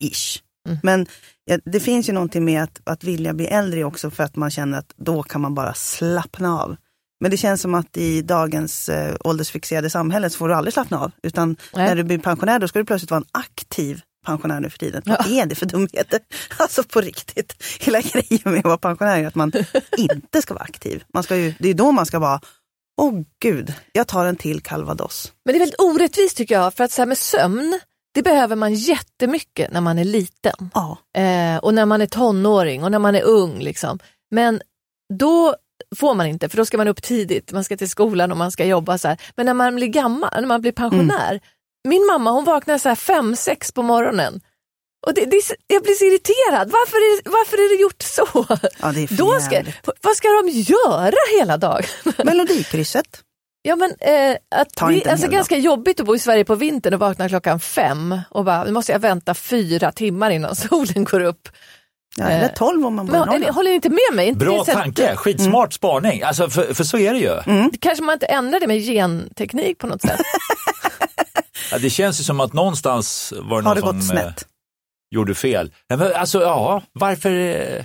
Ish. 0.04 0.42
Mm. 0.66 0.78
Men 0.82 1.06
ja, 1.44 1.58
det 1.64 1.80
finns 1.80 2.08
ju 2.08 2.12
någonting 2.12 2.44
med 2.44 2.62
att, 2.62 2.80
att 2.84 3.04
vilja 3.04 3.34
bli 3.34 3.46
äldre 3.46 3.84
också 3.84 4.10
för 4.10 4.24
att 4.24 4.36
man 4.36 4.50
känner 4.50 4.78
att 4.78 4.92
då 4.96 5.22
kan 5.22 5.40
man 5.40 5.54
bara 5.54 5.74
slappna 5.74 6.62
av. 6.62 6.76
Men 7.20 7.30
det 7.30 7.36
känns 7.36 7.60
som 7.60 7.74
att 7.74 7.96
i 7.96 8.22
dagens 8.22 8.88
eh, 8.88 9.16
åldersfixerade 9.20 9.90
samhälle 9.90 10.30
så 10.30 10.38
får 10.38 10.48
du 10.48 10.54
aldrig 10.54 10.72
slappna 10.72 11.00
av. 11.00 11.12
Utan 11.22 11.56
Nej. 11.74 11.88
när 11.88 11.96
du 11.96 12.04
blir 12.04 12.18
pensionär 12.18 12.58
då 12.58 12.68
ska 12.68 12.78
du 12.78 12.84
plötsligt 12.84 13.10
vara 13.10 13.20
en 13.20 13.42
aktiv 13.42 14.00
pensionär 14.26 14.60
nu 14.60 14.70
för 14.70 14.78
tiden. 14.78 15.02
Vad 15.06 15.26
är 15.26 15.46
det 15.46 15.54
för 15.54 15.66
dumheter? 15.66 16.20
Alltså 16.58 16.82
på 16.82 17.00
riktigt. 17.00 17.54
Hela 17.80 18.00
grejen 18.12 18.40
med 18.44 18.58
att 18.58 18.64
vara 18.64 18.78
pensionär 18.78 19.18
är 19.18 19.26
att 19.26 19.34
man 19.34 19.52
inte 19.96 20.42
ska 20.42 20.54
vara 20.54 20.64
aktiv. 20.64 21.04
Man 21.14 21.22
ska 21.22 21.36
ju, 21.36 21.54
det 21.58 21.68
är 21.68 21.74
då 21.74 21.92
man 21.92 22.06
ska 22.06 22.18
vara, 22.18 22.40
åh 23.00 23.22
gud, 23.42 23.74
jag 23.92 24.06
tar 24.06 24.26
en 24.26 24.36
till 24.36 24.60
calvados. 24.60 25.32
Men 25.44 25.52
det 25.52 25.56
är 25.56 25.60
väldigt 25.60 25.80
orättvist 25.80 26.36
tycker 26.36 26.54
jag, 26.54 26.74
för 26.74 26.84
att 26.84 26.92
så 26.92 27.00
här 27.00 27.06
med 27.06 27.18
sömn, 27.18 27.80
det 28.16 28.22
behöver 28.22 28.56
man 28.56 28.74
jättemycket 28.74 29.72
när 29.72 29.80
man 29.80 29.98
är 29.98 30.04
liten. 30.04 30.70
Ja, 30.74 30.98
Eh, 31.16 31.56
och 31.56 31.74
när 31.74 31.86
man 31.86 32.00
är 32.02 32.06
tonåring 32.06 32.84
och 32.84 32.90
när 32.90 32.98
man 32.98 33.14
är 33.14 33.22
ung. 33.22 33.58
Liksom. 33.58 33.98
Men 34.30 34.60
då 35.18 35.56
får 35.96 36.14
man 36.14 36.26
inte, 36.26 36.48
för 36.48 36.56
då 36.56 36.64
ska 36.64 36.76
man 36.76 36.88
upp 36.88 37.02
tidigt, 37.02 37.52
man 37.52 37.64
ska 37.64 37.76
till 37.76 37.90
skolan 37.90 38.30
och 38.32 38.36
man 38.36 38.52
ska 38.52 38.64
jobba. 38.64 38.98
så 38.98 39.08
här. 39.08 39.20
Men 39.36 39.46
när 39.46 39.54
man 39.54 39.74
blir 39.74 39.86
gammal, 39.86 40.30
när 40.32 40.46
man 40.46 40.60
blir 40.60 40.72
pensionär. 40.72 41.40
Min 41.88 42.06
mamma 42.06 42.30
hon 42.30 42.44
vaknar 42.44 42.78
så 42.78 42.88
här 42.88 42.96
fem, 42.96 43.36
sex 43.36 43.72
på 43.72 43.82
morgonen. 43.82 44.40
Och 45.06 45.14
det, 45.14 45.24
det, 45.24 45.40
jag 45.66 45.82
blir 45.82 45.94
så 45.94 46.04
irriterad, 46.04 46.70
varför 46.70 46.96
är, 46.96 47.30
varför 47.30 47.56
är 47.56 47.76
det 47.76 47.82
gjort 47.82 48.02
så? 48.02 48.46
ja 48.80 48.92
det 48.92 49.00
är 49.00 49.16
Då 49.16 49.40
ska, 49.40 49.62
vad 50.02 50.16
ska 50.16 50.28
de 50.28 50.48
göra 50.48 51.38
hela 51.38 51.56
dagen? 51.56 51.84
Melodikrysset. 52.24 53.22
Ja 53.66 53.76
men 53.76 53.90
eh, 54.00 54.36
att 54.54 54.74
Ta 54.74 54.88
det 54.88 55.06
är 55.06 55.10
alltså 55.10 55.28
ganska 55.28 55.56
jobbigt 55.56 56.00
att 56.00 56.06
bo 56.06 56.14
i 56.14 56.18
Sverige 56.18 56.44
på 56.44 56.54
vintern 56.54 56.94
och 56.94 57.00
vakna 57.00 57.28
klockan 57.28 57.60
fem 57.60 58.20
och 58.30 58.44
bara, 58.44 58.64
nu 58.64 58.70
måste 58.72 58.92
jag 58.92 58.98
vänta 58.98 59.34
fyra 59.34 59.92
timmar 59.92 60.30
innan 60.30 60.56
solen 60.56 61.04
går 61.04 61.20
upp. 61.20 61.48
Ja, 62.16 62.24
eller 62.24 62.44
Eh, 62.48 62.52
tolv 62.54 62.86
om 62.86 62.94
man 62.94 63.06
bor 63.06 63.16
i 63.16 63.38
Men, 63.38 63.54
håller 63.54 63.70
ni 63.70 63.74
inte 63.74 63.88
med 63.88 63.98
mig? 64.12 64.26
Inte 64.28 64.44
Bra 64.44 64.64
tanke, 64.64 65.16
skitsmart 65.16 65.72
spaning. 65.72 66.22
Alltså, 66.22 66.50
för, 66.50 66.74
för 66.74 66.84
så 66.84 66.98
är 66.98 67.12
det 67.12 67.18
ju. 67.18 67.40
Kanske 67.80 68.04
man 68.04 68.12
inte 68.12 68.26
ändrar 68.26 68.60
det 68.60 68.66
med 68.66 68.80
genteknik 68.82 69.78
på 69.78 69.86
något 69.86 70.02
sätt? 70.02 70.20
Ja, 71.70 71.78
det 71.78 71.90
känns 71.90 72.20
ju 72.20 72.24
som 72.24 72.40
att 72.40 72.52
någonstans 72.52 73.32
var 73.36 73.62
det 73.62 73.68
Har 73.68 73.74
någon 73.74 73.96
det 73.98 74.02
som 74.04 74.16
gått 74.16 74.18
eh, 74.18 74.22
snett? 74.22 74.46
gjorde 75.10 75.34
fel. 75.34 75.72
Men 75.88 76.12
Alltså 76.14 76.40
ja, 76.42 76.82
varför? 76.92 77.30
eh, 77.30 77.84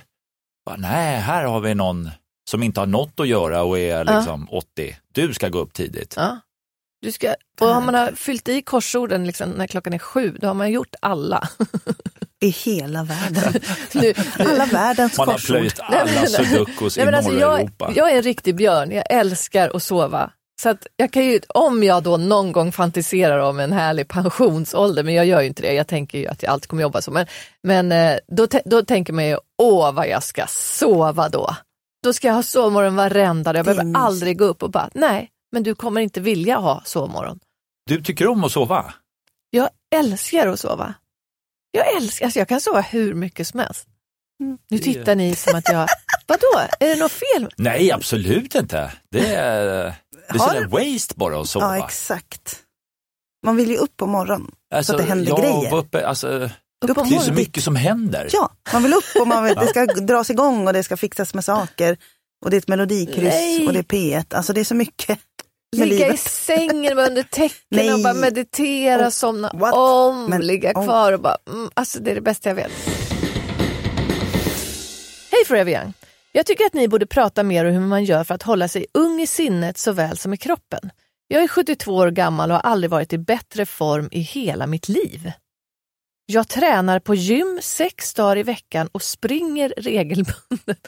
Nej, 0.78 1.18
här 1.18 1.44
har 1.44 1.60
vi 1.60 1.76
någon 1.76 2.10
som 2.50 2.64
inte 2.64 2.80
har 2.80 2.88
något 2.88 3.20
att 3.20 3.28
göra 3.28 3.64
och 3.64 3.80
är 3.80 4.04
liksom 4.06 4.48
80. 4.52 4.96
Du 5.12 5.34
ska 5.34 5.50
gå 5.50 5.60
upp 5.60 5.74
tidigt. 5.74 6.14
ja. 6.18 6.40
Du 7.02 7.12
ska, 7.12 7.36
och 7.62 7.70
om 7.70 7.86
man 7.86 7.96
har 7.96 8.12
fyllt 8.12 8.50
i 8.50 8.62
korsorden 8.62 9.28
liksom, 9.28 9.50
när 9.50 9.68
klockan 9.68 9.94
är 9.94 9.98
sju, 10.00 10.38
då 10.42 10.48
har 10.48 10.54
man 10.54 10.72
gjort 10.72 10.96
alla. 11.00 11.50
I 12.42 12.50
hela 12.50 13.04
världen. 13.04 13.54
nu, 13.94 14.14
Alla 14.40 14.66
världens 14.66 15.18
Man 15.18 15.28
har 15.28 15.34
korsord. 15.36 15.56
plöjt 15.58 15.80
alla 15.80 16.26
sudokus 16.28 16.98
i 16.98 17.00
Nej, 17.00 17.06
men 17.06 17.16
alltså, 17.16 17.32
norra 17.32 17.42
jag, 17.42 17.60
Europa. 17.60 17.92
jag 17.96 18.12
är 18.12 18.16
en 18.18 18.22
riktig 18.24 18.56
björn, 18.56 18.92
jag 18.92 19.04
älskar 19.10 19.76
att 19.76 19.84
sova. 19.84 20.32
Så 20.62 20.70
att 20.70 20.88
jag 20.96 21.12
kan 21.14 21.26
ju, 21.26 21.40
om 21.48 21.84
jag 21.84 22.04
då 22.04 22.18
någon 22.18 22.52
gång 22.52 22.72
fantiserar 22.72 23.38
om 23.40 23.60
en 23.60 23.74
härlig 23.74 24.08
pensionsålder, 24.08 25.04
men 25.04 25.14
jag 25.14 25.26
gör 25.26 25.42
ju 25.42 25.48
inte 25.48 25.62
det, 25.62 25.74
jag 25.74 25.88
tänker 25.88 26.18
ju 26.18 26.28
att 26.28 26.44
jag 26.44 26.52
alltid 26.52 26.70
kommer 26.70 26.82
jobba 26.84 27.02
så, 27.02 27.12
men, 27.12 27.26
men 27.64 27.92
eh, 27.92 28.18
då, 28.28 28.48
då 28.66 28.82
tänker 28.82 29.14
man 29.14 29.26
ju, 29.28 29.38
åh 29.62 29.92
vad 29.94 30.08
jag 30.08 30.24
ska 30.24 30.46
sova 30.48 31.30
då. 31.30 31.56
Då 32.04 32.14
ska 32.14 32.28
jag 32.28 32.36
ha 32.36 32.44
sovmorgon 32.44 32.96
varenda 32.96 33.54
dag, 33.54 33.60
jag 33.60 33.66
behöver 33.66 33.98
aldrig 33.98 34.38
gå 34.38 34.46
upp 34.46 34.64
och 34.64 34.72
bara, 34.72 34.90
nej, 34.94 35.30
men 35.52 35.64
du 35.64 35.76
kommer 35.76 36.02
inte 36.02 36.22
vilja 36.22 36.58
ha 36.58 36.82
sovmorgon. 36.86 37.40
Du 37.86 38.02
tycker 38.04 38.28
om 38.28 38.44
att 38.44 38.52
sova? 38.52 38.94
Jag 39.50 39.70
älskar 39.96 40.48
att 40.48 40.60
sova. 40.60 40.94
Jag 41.72 41.96
älskar, 41.96 42.26
alltså 42.26 42.40
jag 42.40 42.48
kan 42.48 42.62
sova 42.62 42.82
hur 42.82 43.14
mycket 43.14 43.48
som 43.48 43.60
helst. 43.60 43.88
Mm. 44.44 44.58
Nu 44.70 44.78
tittar 44.78 45.16
ni 45.16 45.36
som 45.36 45.58
att 45.58 45.70
jag, 45.70 45.88
vadå, 46.28 46.68
är 46.80 46.88
det 46.88 46.96
något 46.96 47.12
fel? 47.12 47.54
Nej, 47.58 47.92
absolut 47.92 48.56
inte. 48.56 48.92
Det 49.10 49.36
är, 49.36 49.66
det 49.66 49.96
är 50.28 50.38
sådär 50.38 50.68
waste 50.68 51.14
bara 51.18 51.42
att 51.42 51.50
sova. 51.50 51.78
Ja, 51.78 51.86
exakt. 51.86 52.60
Man 53.46 53.56
vill 53.56 53.70
ju 53.70 53.78
upp 53.78 53.98
på 53.98 54.08
morgonen. 54.08 54.52
Alltså, 54.74 54.94
att 54.94 54.98
det 54.98 55.04
händer 55.04 55.28
jag 55.28 55.40
grejer. 55.40 55.72
Var 55.72 55.78
uppe, 55.78 56.08
alltså, 56.08 56.50
Upp 56.82 56.96
Det 57.10 57.16
är 57.16 57.20
så 57.20 57.34
mycket 57.34 57.64
som 57.64 57.76
händer. 57.76 58.30
Ja, 58.34 58.52
man 58.74 58.84
vill 58.84 58.94
upp 58.94 59.22
och 59.22 59.28
man 59.28 59.44
vill, 59.44 59.56
det 59.56 59.68
ska 59.68 59.86
dras 60.02 60.30
igång 60.30 60.68
och 60.68 60.74
det 60.74 60.84
ska 60.84 60.98
fixas 60.98 61.34
med 61.34 61.46
saker. 61.46 61.98
Och 62.46 62.52
det 62.52 62.56
är 62.58 62.60
ett 62.60 62.68
melodikryss 62.68 63.34
Nej. 63.34 63.68
och 63.68 63.74
det 63.74 63.80
är 63.80 63.84
P1. 63.84 64.36
Alltså 64.36 64.54
det 64.54 64.60
är 64.60 64.64
så 64.66 64.76
mycket 64.76 65.20
med 65.78 65.88
Ligga 65.88 66.06
i 66.06 66.10
livet. 66.10 66.20
sängen 66.20 67.00
under 67.00 67.24
täcken 67.24 67.58
Nej. 67.70 67.94
och 67.94 68.00
bara 68.00 68.14
meditera, 68.14 69.06
Oh, 69.06 69.10
somna 69.10 69.52
what? 69.54 69.74
om, 69.74 70.26
Men- 70.30 70.42
ligga 70.42 70.72
oh. 70.76 70.84
kvar 70.84 71.14
och 71.14 71.20
bara, 71.22 71.38
mm, 71.50 71.70
alltså 71.74 72.00
det 72.00 72.12
är 72.12 72.16
det 72.16 72.22
bästa 72.22 72.50
jag 72.50 72.56
vet. 72.56 72.72
Hej 75.32 75.46
Forever 75.48 75.72
Young! 75.72 75.94
Jag 76.32 76.46
tycker 76.46 76.66
att 76.66 76.74
ni 76.74 76.88
borde 76.88 77.06
prata 77.06 77.44
mer 77.44 77.66
om 77.66 77.74
hur 77.74 77.80
man 77.80 78.04
gör 78.04 78.24
för 78.24 78.36
att 78.36 78.44
hålla 78.44 78.68
sig 78.68 78.86
ung 78.94 79.22
i 79.22 79.28
sinnet 79.28 79.78
såväl 79.78 80.18
som 80.18 80.34
i 80.34 80.38
kroppen. 80.38 80.90
Jag 81.28 81.44
är 81.44 81.48
72 81.48 81.92
år 81.96 82.12
gammal 82.12 82.52
och 82.52 82.58
har 82.58 82.72
aldrig 82.72 82.92
varit 82.92 83.14
i 83.14 83.18
bättre 83.18 83.66
form 83.66 84.10
i 84.12 84.20
hela 84.20 84.68
mitt 84.68 84.90
liv. 84.90 85.32
Jag 86.32 86.48
tränar 86.48 87.00
på 87.00 87.16
gym 87.16 87.60
sex 87.62 88.14
dagar 88.14 88.38
i 88.38 88.44
veckan 88.44 88.90
och 88.92 89.02
springer 89.02 89.74
regelbundet. 89.78 90.88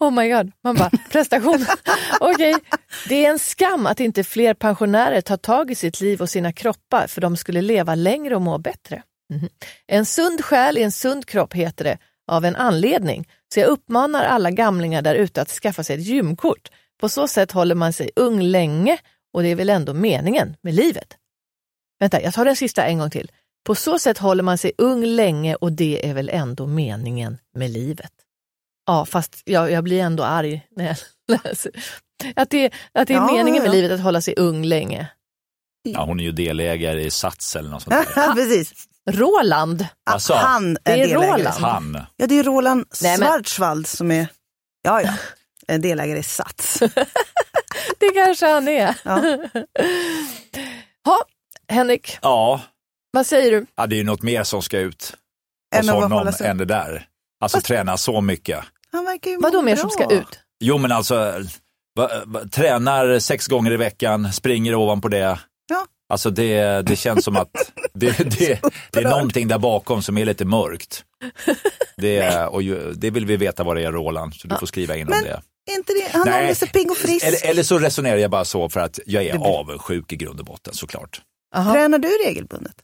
Oh 0.00 0.10
my 0.10 0.28
god, 0.28 0.52
man 0.64 0.76
bara 0.76 0.90
prestation. 1.10 1.66
Okej, 2.20 2.54
okay. 2.54 2.78
det 3.08 3.24
är 3.24 3.30
en 3.30 3.38
skam 3.38 3.86
att 3.86 4.00
inte 4.00 4.24
fler 4.24 4.54
pensionärer 4.54 5.20
tar 5.20 5.36
tag 5.36 5.70
i 5.70 5.74
sitt 5.74 6.00
liv 6.00 6.20
och 6.20 6.30
sina 6.30 6.52
kroppar 6.52 7.06
för 7.06 7.20
de 7.20 7.36
skulle 7.36 7.62
leva 7.62 7.94
längre 7.94 8.34
och 8.34 8.42
må 8.42 8.58
bättre. 8.58 9.02
Mm. 9.34 9.48
En 9.86 10.06
sund 10.06 10.44
själ 10.44 10.78
i 10.78 10.82
en 10.82 10.92
sund 10.92 11.26
kropp 11.26 11.54
heter 11.54 11.84
det 11.84 11.98
av 12.26 12.44
en 12.44 12.56
anledning. 12.56 13.28
Så 13.54 13.60
jag 13.60 13.66
uppmanar 13.66 14.24
alla 14.24 14.50
gamlingar 14.50 15.02
där 15.02 15.14
ute 15.14 15.42
att 15.42 15.50
skaffa 15.50 15.82
sig 15.82 15.96
ett 15.96 16.06
gymkort. 16.06 16.70
På 17.00 17.08
så 17.08 17.28
sätt 17.28 17.52
håller 17.52 17.74
man 17.74 17.92
sig 17.92 18.10
ung 18.16 18.42
länge 18.42 18.98
och 19.32 19.42
det 19.42 19.48
är 19.48 19.56
väl 19.56 19.70
ändå 19.70 19.94
meningen 19.94 20.56
med 20.60 20.74
livet. 20.74 21.16
Vänta, 22.00 22.22
jag 22.22 22.34
tar 22.34 22.44
den 22.44 22.56
sista 22.56 22.84
en 22.84 22.98
gång 22.98 23.10
till. 23.10 23.30
På 23.64 23.74
så 23.74 23.98
sätt 23.98 24.18
håller 24.18 24.42
man 24.42 24.58
sig 24.58 24.72
ung 24.78 25.04
länge 25.04 25.54
och 25.54 25.72
det 25.72 26.08
är 26.08 26.14
väl 26.14 26.28
ändå 26.28 26.66
meningen 26.66 27.38
med 27.54 27.70
livet. 27.70 28.12
Ja, 28.86 29.04
fast 29.04 29.42
jag, 29.44 29.70
jag 29.70 29.84
blir 29.84 30.00
ändå 30.00 30.24
arg 30.24 30.66
när 30.76 30.86
jag 30.86 30.96
läser. 31.44 31.72
Att 32.36 32.50
det, 32.50 32.72
att 32.92 33.08
det 33.08 33.14
är 33.14 33.18
ja, 33.18 33.32
meningen 33.32 33.62
med 33.62 33.68
ja. 33.68 33.72
livet 33.72 33.92
att 33.92 34.00
hålla 34.00 34.20
sig 34.20 34.34
ung 34.36 34.64
länge. 34.64 35.08
Ja, 35.82 36.04
hon 36.04 36.20
är 36.20 36.24
ju 36.24 36.32
delägare 36.32 37.04
i 37.04 37.10
Sats 37.10 37.56
eller 37.56 37.70
något 37.70 37.82
sånt 37.82 37.96
där. 38.14 38.32
Precis. 38.34 38.88
Roland. 39.10 39.86
Alltså, 40.10 40.34
han 40.34 40.70
är, 40.70 40.78
det 40.84 40.92
är 40.92 40.96
delägare. 40.96 41.38
Roland. 41.38 41.64
Han. 41.64 42.06
Ja, 42.16 42.26
det 42.26 42.34
är 42.38 42.42
Roland 42.42 42.86
Schwarzwald 42.94 43.86
som 43.86 44.10
är 44.10 44.26
ja, 44.82 45.02
ja, 45.66 45.78
delägare 45.78 46.18
i 46.18 46.22
Sats. 46.22 46.78
det 47.98 48.10
kanske 48.14 48.46
han 48.46 48.68
är. 48.68 48.94
Ja. 49.02 49.38
ha, 51.04 51.24
Henrik. 51.68 52.18
Ja. 52.22 52.60
Vad 53.18 53.26
säger 53.26 53.50
du? 53.50 53.66
Ja, 53.76 53.86
det 53.86 53.94
är 53.94 53.98
ju 53.98 54.04
något 54.04 54.22
mer 54.22 54.44
som 54.44 54.62
ska 54.62 54.78
ut 54.78 55.14
hos 55.76 55.90
honom 55.90 56.32
än 56.40 56.58
det 56.58 56.64
där. 56.64 57.06
Alltså 57.40 57.56
Fast... 57.56 57.66
träna 57.66 57.96
så 57.96 58.20
mycket. 58.20 58.64
Han 58.92 59.04
verkar 59.04 59.30
ju 59.30 59.38
Vadå 59.40 59.62
mer 59.62 59.76
som 59.76 59.90
ska 59.90 60.14
ut? 60.14 60.40
Jo 60.60 60.78
men 60.78 60.92
alltså, 60.92 61.14
va, 61.96 62.10
va, 62.26 62.40
tränar 62.52 63.18
sex 63.18 63.46
gånger 63.46 63.72
i 63.72 63.76
veckan, 63.76 64.32
springer 64.32 64.74
ovanpå 64.74 65.08
det. 65.08 65.38
Ja. 65.68 65.86
Alltså 66.08 66.30
det, 66.30 66.82
det 66.82 66.96
känns 66.96 67.24
som 67.24 67.36
att 67.36 67.50
det, 67.94 68.18
det, 68.18 68.60
det 68.92 69.00
är 69.00 69.10
någonting 69.10 69.48
där 69.48 69.58
bakom 69.58 70.02
som 70.02 70.18
är 70.18 70.24
lite 70.24 70.44
mörkt. 70.44 71.04
Det, 71.96 72.46
och 72.46 72.62
ju, 72.62 72.92
det 72.92 73.10
vill 73.10 73.26
vi 73.26 73.36
veta 73.36 73.64
vad 73.64 73.76
det 73.76 73.82
är 73.82 73.92
Roland, 73.92 74.34
så 74.34 74.48
du 74.48 74.56
får 74.56 74.66
skriva 74.66 74.96
in 74.96 75.06
men, 75.06 75.18
om 75.18 75.24
det. 75.24 75.42
Inte 75.76 75.92
det. 75.92 76.18
Han 76.18 76.28
Nej. 76.28 76.50
är 76.50 76.54
så 76.54 76.66
pigg 76.66 76.90
och 76.90 76.96
frisk. 76.96 77.26
Eller, 77.26 77.46
eller, 77.46 77.62
så 77.62 77.78
resonerar 77.78 78.16
jag 78.16 78.30
bara 78.30 78.44
så 78.44 78.68
för 78.68 78.80
att 78.80 79.00
jag 79.06 79.24
är 79.24 79.38
blir... 79.38 79.58
avundsjuk 79.58 80.12
i 80.12 80.16
grund 80.16 80.40
och 80.40 80.46
botten 80.46 80.74
såklart. 80.74 81.20
Aha. 81.54 81.72
Tränar 81.72 81.98
du 81.98 82.08
regelbundet? 82.08 82.74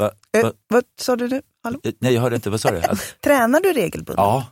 Va, 0.00 0.10
va? 0.32 0.40
Eh, 0.40 0.50
vad 0.68 0.84
sa 1.00 1.16
du 1.16 1.28
nu? 1.28 1.42
Hallå? 1.64 1.80
Eh, 1.84 1.92
nej, 1.98 2.14
jag 2.14 2.22
hörde 2.22 2.36
inte. 2.36 2.50
Vad 2.50 2.60
sa 2.60 2.70
du? 2.70 2.82
Tränar 3.24 3.60
du 3.60 3.72
regelbundet? 3.72 4.16
Ja. 4.16 4.46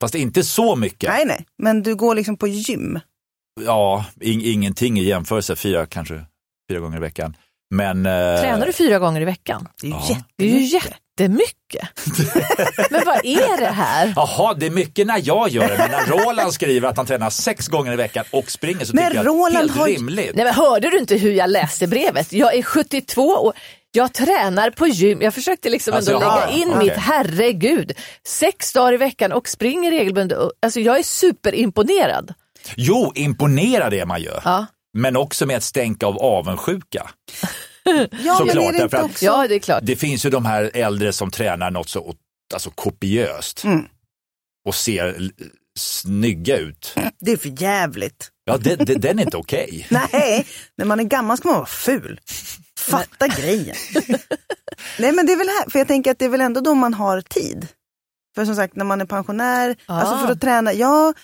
Fast 0.00 0.14
inte 0.14 0.44
så 0.44 0.76
mycket. 0.76 1.10
Nej, 1.10 1.24
nej. 1.24 1.46
Men 1.58 1.82
du 1.82 1.94
går 1.94 2.14
liksom 2.14 2.36
på 2.36 2.48
gym? 2.48 3.00
Ja, 3.60 4.04
in, 4.20 4.40
ingenting 4.40 4.98
i 4.98 5.04
jämförelse. 5.04 5.56
Fyra, 5.56 5.86
kanske 5.86 6.24
fyra 6.70 6.80
gånger 6.80 6.96
i 6.96 7.00
veckan. 7.00 7.36
Men, 7.74 8.06
eh... 8.06 8.40
Tränar 8.40 8.66
du 8.66 8.72
fyra 8.72 8.98
gånger 8.98 9.20
i 9.20 9.24
veckan? 9.24 9.68
Det 9.80 9.86
är 9.86 9.90
ju, 9.90 9.96
ja. 9.96 10.16
det 10.36 10.44
är 10.44 10.58
ju 10.58 10.64
jättemycket. 10.64 11.88
men 12.90 13.02
vad 13.06 13.24
är 13.24 13.60
det 13.60 13.66
här? 13.66 14.12
Jaha, 14.16 14.54
det 14.54 14.66
är 14.66 14.70
mycket 14.70 15.06
när 15.06 15.20
jag 15.24 15.48
gör 15.48 15.68
det, 15.68 15.78
men 15.78 15.90
när 15.90 16.06
Roland 16.06 16.52
skriver 16.52 16.88
att 16.88 16.96
han 16.96 17.06
tränar 17.06 17.30
sex 17.30 17.68
gånger 17.68 17.92
i 17.92 17.96
veckan 17.96 18.24
och 18.30 18.50
springer 18.50 18.84
så 18.84 18.94
men 18.94 19.04
tycker 19.04 19.16
jag 19.16 19.26
Roland 19.26 19.56
helt 19.56 19.76
har... 19.76 19.86
rimligt. 19.86 20.34
Nej, 20.34 20.44
men 20.44 20.54
hörde 20.54 20.90
du 20.90 20.98
inte 20.98 21.16
hur 21.16 21.32
jag 21.32 21.50
läste 21.50 21.86
brevet? 21.86 22.32
Jag 22.32 22.54
är 22.54 22.62
72 22.62 23.22
år. 23.22 23.54
Jag 23.92 24.12
tränar 24.12 24.70
på 24.70 24.86
gym. 24.86 25.22
Jag 25.22 25.34
försökte 25.34 25.70
liksom 25.70 25.94
alltså, 25.94 26.12
ändå 26.12 26.26
lägga 26.26 26.50
in 26.50 26.68
okay. 26.68 26.84
mitt, 26.84 26.92
herregud, 26.92 27.92
sex 28.26 28.72
dagar 28.72 28.92
i 28.92 28.96
veckan 28.96 29.32
och 29.32 29.48
springer 29.48 29.90
regelbundet. 29.90 30.38
Alltså 30.62 30.80
jag 30.80 30.98
är 30.98 31.02
superimponerad. 31.02 32.34
Jo, 32.76 33.12
imponerad 33.14 33.94
är 33.94 34.06
man 34.06 34.22
ju. 34.22 34.30
Ja. 34.44 34.66
Men 34.92 35.16
också 35.16 35.46
med 35.46 35.56
ett 35.56 35.64
stänk 35.64 36.02
av 36.02 36.18
avundsjuka. 36.18 37.10
ja, 38.24 38.36
Såklart, 38.38 38.72
därför 38.72 38.96
att 38.96 39.04
också... 39.04 39.24
ja, 39.24 39.48
det 39.48 39.54
är 39.54 39.58
klart. 39.58 39.80
Det 39.82 39.96
finns 39.96 40.26
ju 40.26 40.30
de 40.30 40.44
här 40.44 40.70
äldre 40.74 41.12
som 41.12 41.30
tränar 41.30 41.70
något 41.70 41.88
så 41.88 42.14
alltså, 42.54 42.70
kopiöst 42.70 43.64
mm. 43.64 43.84
och 44.66 44.74
ser 44.74 45.30
snygga 45.78 46.56
ut. 46.56 46.94
Det 47.20 47.32
är 47.32 47.36
för 47.36 47.62
jävligt. 47.62 48.30
Ja, 48.50 48.58
det, 48.58 48.76
det, 48.76 48.94
den 48.94 49.18
är 49.18 49.22
inte 49.22 49.36
okej. 49.36 49.86
Nej, 49.90 50.46
när 50.76 50.84
man 50.84 51.00
är 51.00 51.04
gammal 51.04 51.36
ska 51.36 51.48
man 51.48 51.56
vara 51.56 51.66
ful. 51.66 52.20
Fatta 52.78 53.28
grejen. 53.28 53.76
Nej 54.98 55.12
men 55.12 55.26
det 55.26 55.32
är 55.32 55.36
väl 55.36 55.48
här, 55.48 55.70
för 55.70 55.78
jag 55.78 55.88
tänker 55.88 56.10
att 56.10 56.18
det 56.18 56.24
är 56.24 56.28
väl 56.28 56.40
ändå 56.40 56.60
då 56.60 56.74
man 56.74 56.94
har 56.94 57.20
tid. 57.20 57.68
För 58.34 58.44
som 58.44 58.56
sagt 58.56 58.76
när 58.76 58.84
man 58.84 59.00
är 59.00 59.04
pensionär, 59.04 59.76
ah. 59.86 60.00
alltså 60.00 60.26
för 60.26 60.32
att 60.32 60.40
träna, 60.40 60.72
jag 60.72 61.14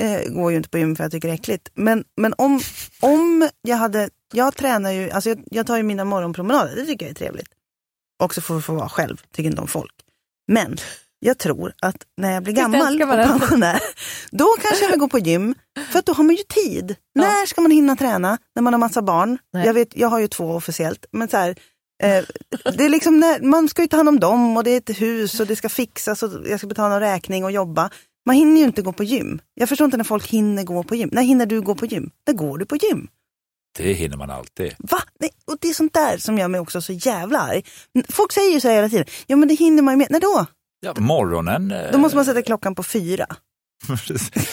eh, 0.00 0.20
går 0.28 0.50
ju 0.50 0.56
inte 0.56 0.68
på 0.68 0.78
gym 0.78 0.96
för 0.96 1.04
jag 1.04 1.12
tycker 1.12 1.28
det 1.28 1.34
är 1.34 1.38
äckligt. 1.38 1.68
Men, 1.74 2.04
men 2.16 2.34
om, 2.38 2.60
om 3.00 3.48
jag 3.62 3.76
hade, 3.76 4.10
jag 4.32 4.56
tränar 4.56 4.90
ju, 4.90 5.10
alltså 5.10 5.30
jag, 5.30 5.44
jag 5.50 5.66
tar 5.66 5.76
ju 5.76 5.82
mina 5.82 6.04
morgonpromenader, 6.04 6.76
det 6.76 6.86
tycker 6.86 7.06
jag 7.06 7.10
är 7.10 7.14
trevligt. 7.14 7.48
Också 8.22 8.40
för 8.40 8.58
att 8.58 8.64
få 8.64 8.74
vara 8.74 8.88
själv, 8.88 9.22
tycker 9.32 9.50
inte 9.50 9.62
om 9.62 9.68
folk. 9.68 9.94
Men 10.48 10.76
jag 11.18 11.38
tror 11.38 11.72
att 11.82 11.96
när 12.16 12.32
jag 12.32 12.42
blir 12.42 12.54
gammal 12.54 13.02
och 13.02 13.08
pensionär, 13.08 13.80
då 14.30 14.54
kanske 14.62 14.84
jag 14.84 14.90
vill 14.90 15.00
gå 15.00 15.08
på 15.08 15.18
gym. 15.18 15.54
För 15.90 15.98
att 15.98 16.06
då 16.06 16.12
har 16.12 16.24
man 16.24 16.34
ju 16.34 16.42
tid. 16.42 16.96
Ja. 17.12 17.22
När 17.22 17.46
ska 17.46 17.60
man 17.60 17.70
hinna 17.70 17.96
träna? 17.96 18.38
När 18.54 18.62
man 18.62 18.72
har 18.72 18.78
massa 18.78 19.02
barn. 19.02 19.38
Jag, 19.50 19.74
vet, 19.74 19.96
jag 19.96 20.08
har 20.08 20.18
ju 20.18 20.28
två 20.28 20.50
officiellt. 20.50 21.06
Men 21.10 21.28
så 21.28 21.36
här, 21.36 21.48
eh, 22.02 22.24
det 22.76 22.84
är 22.84 22.88
liksom 22.88 23.20
när, 23.20 23.40
man 23.40 23.68
ska 23.68 23.82
ju 23.82 23.88
ta 23.88 23.96
hand 23.96 24.08
om 24.08 24.20
dem 24.20 24.56
och 24.56 24.64
det 24.64 24.70
är 24.70 24.76
ett 24.76 25.00
hus 25.00 25.40
och 25.40 25.46
det 25.46 25.56
ska 25.56 25.68
fixas 25.68 26.22
och 26.22 26.30
jag 26.48 26.58
ska 26.58 26.66
betala 26.66 26.94
en 26.94 27.00
räkning 27.00 27.44
och 27.44 27.52
jobba. 27.52 27.90
Man 28.26 28.36
hinner 28.36 28.60
ju 28.60 28.66
inte 28.66 28.82
gå 28.82 28.92
på 28.92 29.04
gym. 29.04 29.40
Jag 29.54 29.68
förstår 29.68 29.84
inte 29.84 29.96
när 29.96 30.04
folk 30.04 30.26
hinner 30.26 30.64
gå 30.64 30.82
på 30.82 30.94
gym. 30.94 31.08
När 31.12 31.22
hinner 31.22 31.46
du 31.46 31.60
gå 31.60 31.74
på 31.74 31.86
gym? 31.86 32.10
När 32.26 32.34
går 32.34 32.58
du 32.58 32.66
på 32.66 32.76
gym? 32.76 33.08
Det 33.78 33.92
hinner 33.92 34.16
man 34.16 34.30
alltid. 34.30 34.74
Va? 34.78 34.98
Nej, 35.20 35.30
och 35.44 35.56
det 35.60 35.68
är 35.68 35.74
sånt 35.74 35.94
där 35.94 36.18
som 36.18 36.38
gör 36.38 36.48
mig 36.48 36.60
också 36.60 36.80
så 36.80 36.92
jävla 36.92 37.38
arg. 37.38 37.62
Folk 38.08 38.32
säger 38.32 38.52
ju 38.52 38.60
så 38.60 38.68
här 38.68 38.74
hela 38.74 38.88
tiden. 38.88 39.06
Ja 39.26 39.36
men 39.36 39.48
det 39.48 39.54
hinner 39.54 39.82
man 39.82 39.94
ju 39.94 39.98
med. 39.98 40.10
När 40.10 40.20
då? 40.20 40.46
Ja, 40.86 40.94
morgonen. 40.96 41.70
Eh, 41.70 41.92
då 41.92 41.98
måste 41.98 42.16
man 42.16 42.24
sätta 42.24 42.42
klockan 42.42 42.74
på 42.74 42.82
fyra. 42.82 43.26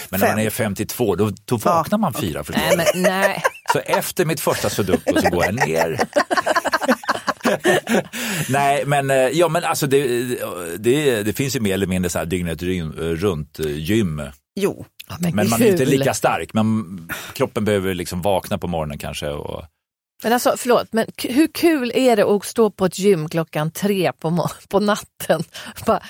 men 0.10 0.20
när 0.20 0.28
man 0.28 0.40
är 0.40 0.50
52 0.50 1.16
då, 1.16 1.32
då 1.46 1.58
vaknar 1.58 1.98
ja. 1.98 2.02
man 2.02 2.14
fyra 2.14 2.44
förstås. 2.44 2.64
Nej, 2.68 2.92
men, 2.94 3.02
nej. 3.04 3.44
Så 3.74 3.80
efter 3.80 4.26
mitt 4.26 4.40
första 4.40 4.70
sudoku 4.70 5.22
så 5.22 5.30
går 5.30 5.46
jag 5.46 5.56
ner. 5.56 6.00
nej, 8.50 8.84
men, 8.86 9.10
eh, 9.10 9.18
ja, 9.18 9.48
men 9.50 9.64
alltså 9.64 9.88
det, 9.88 10.26
det, 10.78 11.24
det 11.24 11.34
finns 11.34 11.56
ju 11.56 11.60
mer 11.60 11.74
eller 11.74 11.88
mindre 11.88 12.10
så 12.10 12.20
här 12.20 12.26
dygnet 12.26 12.64
runt 12.98 13.60
eh, 13.60 13.80
gym. 13.80 14.22
Jo. 14.56 14.86
men, 15.20 15.36
men 15.36 15.50
man 15.50 15.62
är 15.62 15.72
inte 15.72 15.86
lika 15.86 16.14
stark. 16.14 16.54
Men 16.54 17.10
kroppen 17.34 17.66
behöver 17.66 17.94
liksom 17.94 18.22
vakna 18.22 18.58
på 18.58 18.68
morgonen 18.68 18.98
kanske. 18.98 19.30
Och, 19.30 19.66
men 20.24 20.34
alltså 20.34 20.56
förlåt, 20.58 20.94
men 20.94 21.06
hur 21.18 21.48
kul 21.48 21.92
är 21.96 22.16
det 22.16 22.24
att 22.24 22.46
stå 22.46 22.70
på 22.70 22.86
ett 22.86 23.00
gym 23.00 23.30
klockan 23.30 23.72
tre 23.72 24.12
på, 24.14 24.50
på 24.70 24.80
natten? 24.80 25.44
Bara, 25.86 26.04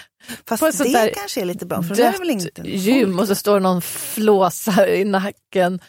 Fast 0.46 0.78
det 0.78 0.92
där 0.92 1.14
kanske 1.14 1.42
är 1.42 1.46
lite 1.46 1.66
bra, 1.66 1.84
för 1.84 1.96
det 1.96 2.04
är 2.04 2.20
väl 2.20 2.30
inte 2.30 2.50
gym 2.64 3.20
och 3.20 3.28
så 3.28 3.36
står 3.36 3.60
någon 3.60 3.82
flåsar 3.82 4.88
i 4.88 5.06
nacken. 5.06 5.80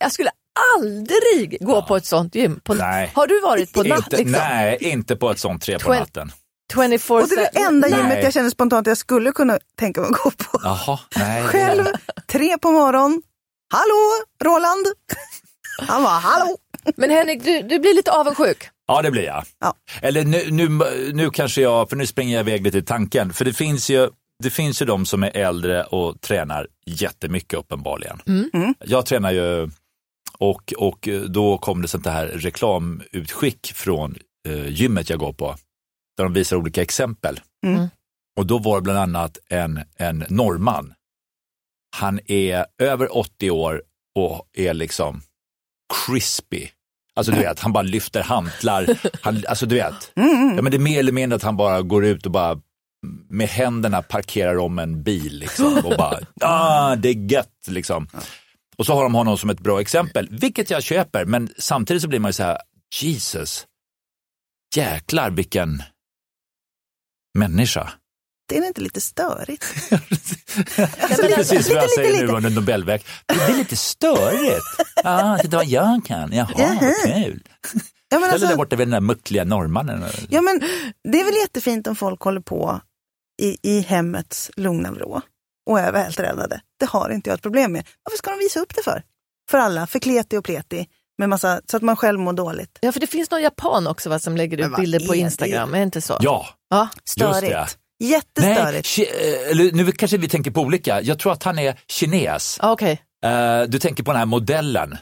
Jag 0.00 0.12
skulle 0.12 0.30
aldrig 0.76 1.58
gå 1.60 1.72
ja. 1.72 1.82
på 1.82 1.96
ett 1.96 2.06
sånt 2.06 2.34
gym. 2.34 2.60
På, 2.64 2.74
har 3.14 3.26
du 3.26 3.40
varit 3.40 3.72
på 3.72 3.82
natten? 3.82 4.18
Liksom? 4.18 4.32
Nej, 4.32 4.78
inte 4.80 5.16
på 5.16 5.30
ett 5.30 5.38
sånt 5.38 5.62
tre 5.62 5.78
på 5.78 5.94
natten. 5.94 6.32
24 6.72 7.22
och 7.22 7.28
det 7.28 7.34
är 7.34 7.52
det 7.52 7.58
enda 7.58 7.88
gymmet 7.88 8.08
nej. 8.08 8.24
jag 8.24 8.32
känner 8.32 8.50
spontant 8.50 8.80
att 8.80 8.90
jag 8.90 8.98
skulle 8.98 9.32
kunna 9.32 9.58
tänka 9.78 10.00
mig 10.00 10.10
att 10.10 10.22
gå 10.22 10.30
på. 10.30 10.60
Jaha, 10.62 10.98
nej. 11.16 11.42
Själv, 11.42 11.84
tre 12.26 12.58
på 12.58 12.70
morgon. 12.70 13.22
Hallå, 13.72 14.24
Roland! 14.44 14.86
Han 15.88 16.02
var 16.02 16.20
hallå! 16.20 16.56
Men 16.96 17.10
Henrik, 17.10 17.44
du, 17.44 17.62
du 17.62 17.78
blir 17.78 17.94
lite 17.94 18.12
avundsjuk. 18.12 18.68
Ja, 18.86 19.02
det 19.02 19.10
blir 19.10 19.22
jag. 19.22 19.44
Ja. 19.60 19.74
Eller 20.02 20.24
nu, 20.24 20.50
nu, 20.50 20.68
nu 21.12 21.30
kanske 21.30 21.62
jag, 21.62 21.88
för 21.88 21.96
nu 21.96 22.06
springer 22.06 22.36
jag 22.36 22.48
iväg 22.48 22.64
lite 22.64 22.78
i 22.78 22.82
tanken. 22.82 23.32
För 23.32 23.44
det 23.44 23.52
finns 23.52 23.90
ju, 23.90 24.10
det 24.42 24.50
finns 24.50 24.82
ju 24.82 24.86
de 24.86 25.06
som 25.06 25.22
är 25.22 25.36
äldre 25.36 25.84
och 25.84 26.20
tränar 26.20 26.66
jättemycket 26.86 27.58
uppenbarligen. 27.58 28.20
Mm. 28.26 28.50
Mm. 28.52 28.74
Jag 28.80 29.06
tränar 29.06 29.32
ju 29.32 29.70
och, 30.38 30.72
och 30.78 31.08
då 31.28 31.58
kom 31.58 31.82
det 31.82 31.88
sånt 31.88 32.06
här 32.06 32.26
reklamutskick 32.26 33.72
från 33.74 34.16
eh, 34.48 34.68
gymmet 34.68 35.10
jag 35.10 35.18
går 35.18 35.32
på. 35.32 35.56
Där 36.16 36.24
de 36.24 36.32
visar 36.32 36.56
olika 36.56 36.82
exempel. 36.82 37.40
Mm. 37.66 37.88
Och 38.36 38.46
då 38.46 38.58
var 38.58 38.76
det 38.76 38.82
bland 38.82 38.98
annat 38.98 39.38
en, 39.48 39.80
en 39.96 40.24
norrman. 40.28 40.94
Han 41.96 42.20
är 42.26 42.66
över 42.78 43.16
80 43.16 43.50
år 43.50 43.82
och 44.14 44.48
är 44.52 44.74
liksom 44.74 45.22
crispy. 45.92 46.68
Alltså 47.14 47.32
du 47.32 47.38
vet, 47.38 47.60
han 47.60 47.72
bara 47.72 47.82
lyfter 47.82 48.22
hantlar. 48.22 48.86
Han, 49.22 49.44
alltså 49.48 49.66
du 49.66 49.74
vet, 49.74 50.12
mm. 50.16 50.56
ja, 50.56 50.62
men 50.62 50.70
det 50.70 50.76
är 50.76 50.78
mer 50.78 50.98
eller 50.98 51.12
mindre 51.12 51.36
att 51.36 51.42
han 51.42 51.56
bara 51.56 51.82
går 51.82 52.04
ut 52.04 52.26
och 52.26 52.32
bara 52.32 52.60
med 53.28 53.48
händerna 53.48 54.02
parkerar 54.02 54.58
om 54.58 54.78
en 54.78 55.02
bil 55.02 55.38
liksom 55.38 55.76
och 55.84 55.96
bara, 55.98 56.18
ah, 56.40 56.96
det 56.96 57.08
är 57.08 57.32
gött 57.32 57.66
liksom. 57.68 58.08
Och 58.76 58.86
så 58.86 58.94
har 58.94 59.02
de 59.02 59.14
honom 59.14 59.38
som 59.38 59.50
ett 59.50 59.60
bra 59.60 59.80
exempel, 59.80 60.28
vilket 60.30 60.70
jag 60.70 60.82
köper, 60.82 61.24
men 61.24 61.48
samtidigt 61.58 62.02
så 62.02 62.08
blir 62.08 62.20
man 62.20 62.28
ju 62.28 62.32
så 62.32 62.42
här, 62.42 62.58
Jesus, 63.00 63.66
jäklar 64.76 65.30
vilken 65.30 65.82
människa. 67.38 67.92
Det 68.52 68.58
är 68.58 68.66
inte 68.66 68.80
lite 68.80 69.00
störigt? 69.00 69.64
det 69.90 70.82
är 70.82 71.36
precis 71.36 71.68
vad 71.68 71.76
jag 71.76 71.82
lite, 71.82 71.94
säger 71.94 72.12
lite. 72.12 72.24
nu 72.24 72.32
under 72.32 72.50
Nobelväg. 72.50 73.04
Det 73.26 73.52
är 73.52 73.56
lite 73.56 73.76
störigt. 73.76 74.64
Ja, 75.04 75.38
titta 75.42 75.56
vad 75.56 75.66
jag 75.66 76.04
kan. 76.06 76.32
Jaha, 76.32 76.48
vad 76.56 77.14
kul. 77.14 77.42
Ja 78.08 78.18
men, 78.18 78.20
Ställ 78.20 78.20
dig 78.20 78.20
där 78.20 78.32
alltså, 78.32 78.56
borta 78.56 78.76
vid 78.76 78.86
den 78.86 78.92
där 78.92 79.00
muckliga 79.00 79.44
norrmannen. 79.44 80.04
ja, 80.28 80.40
men 80.40 80.60
det 81.12 81.20
är 81.20 81.24
väl 81.24 81.34
jättefint 81.34 81.86
om 81.86 81.96
folk 81.96 82.20
håller 82.20 82.40
på 82.40 82.80
i, 83.42 83.58
i 83.62 83.80
hemmets 83.80 84.50
lugna 84.56 84.92
vrå 84.92 85.20
och 85.70 85.80
är 85.80 85.92
vältränade. 85.92 86.60
Det 86.80 86.86
har 86.86 87.10
inte 87.10 87.30
jag 87.30 87.34
ett 87.34 87.42
problem 87.42 87.72
med. 87.72 87.86
Varför 88.02 88.16
ska 88.18 88.30
de 88.30 88.38
visa 88.38 88.60
upp 88.60 88.74
det 88.74 88.82
för? 88.82 89.02
För 89.50 89.58
alla, 89.58 89.86
för 89.86 89.98
kleti 89.98 90.36
och 90.36 90.44
pleti, 90.44 90.86
med 91.18 91.28
massa, 91.28 91.60
så 91.70 91.76
att 91.76 91.82
man 91.82 91.96
själv 91.96 92.20
mår 92.20 92.32
dåligt. 92.32 92.78
Ja, 92.80 92.92
för 92.92 93.00
det 93.00 93.06
finns 93.06 93.30
någon 93.30 93.42
japan 93.42 93.86
också 93.86 94.10
va, 94.10 94.18
som 94.18 94.36
lägger 94.36 94.58
ut 94.58 94.76
bilder 94.76 94.98
på 94.98 95.14
är 95.14 95.16
det? 95.16 95.22
Instagram, 95.22 95.74
är 95.74 95.78
det 95.78 95.84
inte 95.84 96.00
så? 96.00 96.18
Ja, 96.20 96.46
Ja. 96.70 96.88
Störigt. 97.04 97.78
Nej, 98.02 98.10
Jättestörigt. 98.10 98.86
ki- 98.88 99.02
eh, 99.20 99.50
eller, 99.50 99.72
nu 99.72 99.92
kanske 99.92 100.16
vi 100.16 100.28
tänker 100.28 100.50
på 100.50 100.60
olika. 100.60 101.00
Jag 101.02 101.18
tror 101.18 101.32
att 101.32 101.42
han 101.42 101.58
är 101.58 101.78
kines. 101.88 102.58
Ja, 102.62 102.72
Okej. 102.72 103.02
Eh, 103.24 103.62
du 103.62 103.78
tänker 103.78 104.02
på 104.02 104.10
den 104.10 104.18
här 104.18 104.26
modellen. 104.26 104.96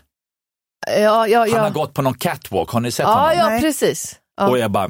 Ja, 0.86 1.26
ja, 1.28 1.38
Han 1.40 1.50
har 1.50 1.64
ja. 1.66 1.70
gått 1.70 1.94
på 1.94 2.02
någon 2.02 2.14
catwalk, 2.14 2.70
har 2.70 2.80
ni 2.80 2.90
sett 2.90 3.04
Ja, 3.04 3.12
honom? 3.12 3.38
ja, 3.38 3.48
Nej. 3.48 3.60
precis. 3.60 4.16
Ja. 4.36 4.48
Och 4.48 4.58
jag 4.58 4.70
bara, 4.70 4.88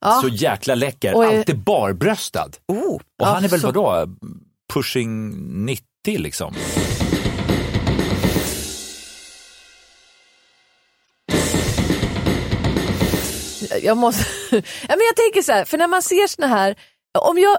Ja. 0.00 0.18
så 0.22 0.28
jäkla 0.28 0.74
läcker. 0.74 1.14
Och 1.16 1.24
är- 1.24 1.38
Alltid 1.38 1.58
barbröstad. 1.58 2.48
Oh, 2.68 3.00
Och 3.20 3.26
han 3.26 3.44
är 3.44 3.48
väl 3.48 3.60
så- 3.60 3.66
vadå, 3.66 4.06
pushing 4.72 5.30
90 5.66 5.82
liksom? 6.18 6.54
jag 13.82 13.96
måste, 13.96 14.24
ja, 14.50 14.62
men 14.88 15.00
jag 15.06 15.16
tänker 15.16 15.42
så 15.42 15.52
här, 15.52 15.64
för 15.64 15.78
när 15.78 15.86
man 15.88 16.02
ser 16.02 16.26
såna 16.26 16.46
här, 16.46 16.74
om 17.18 17.38
jag, 17.38 17.58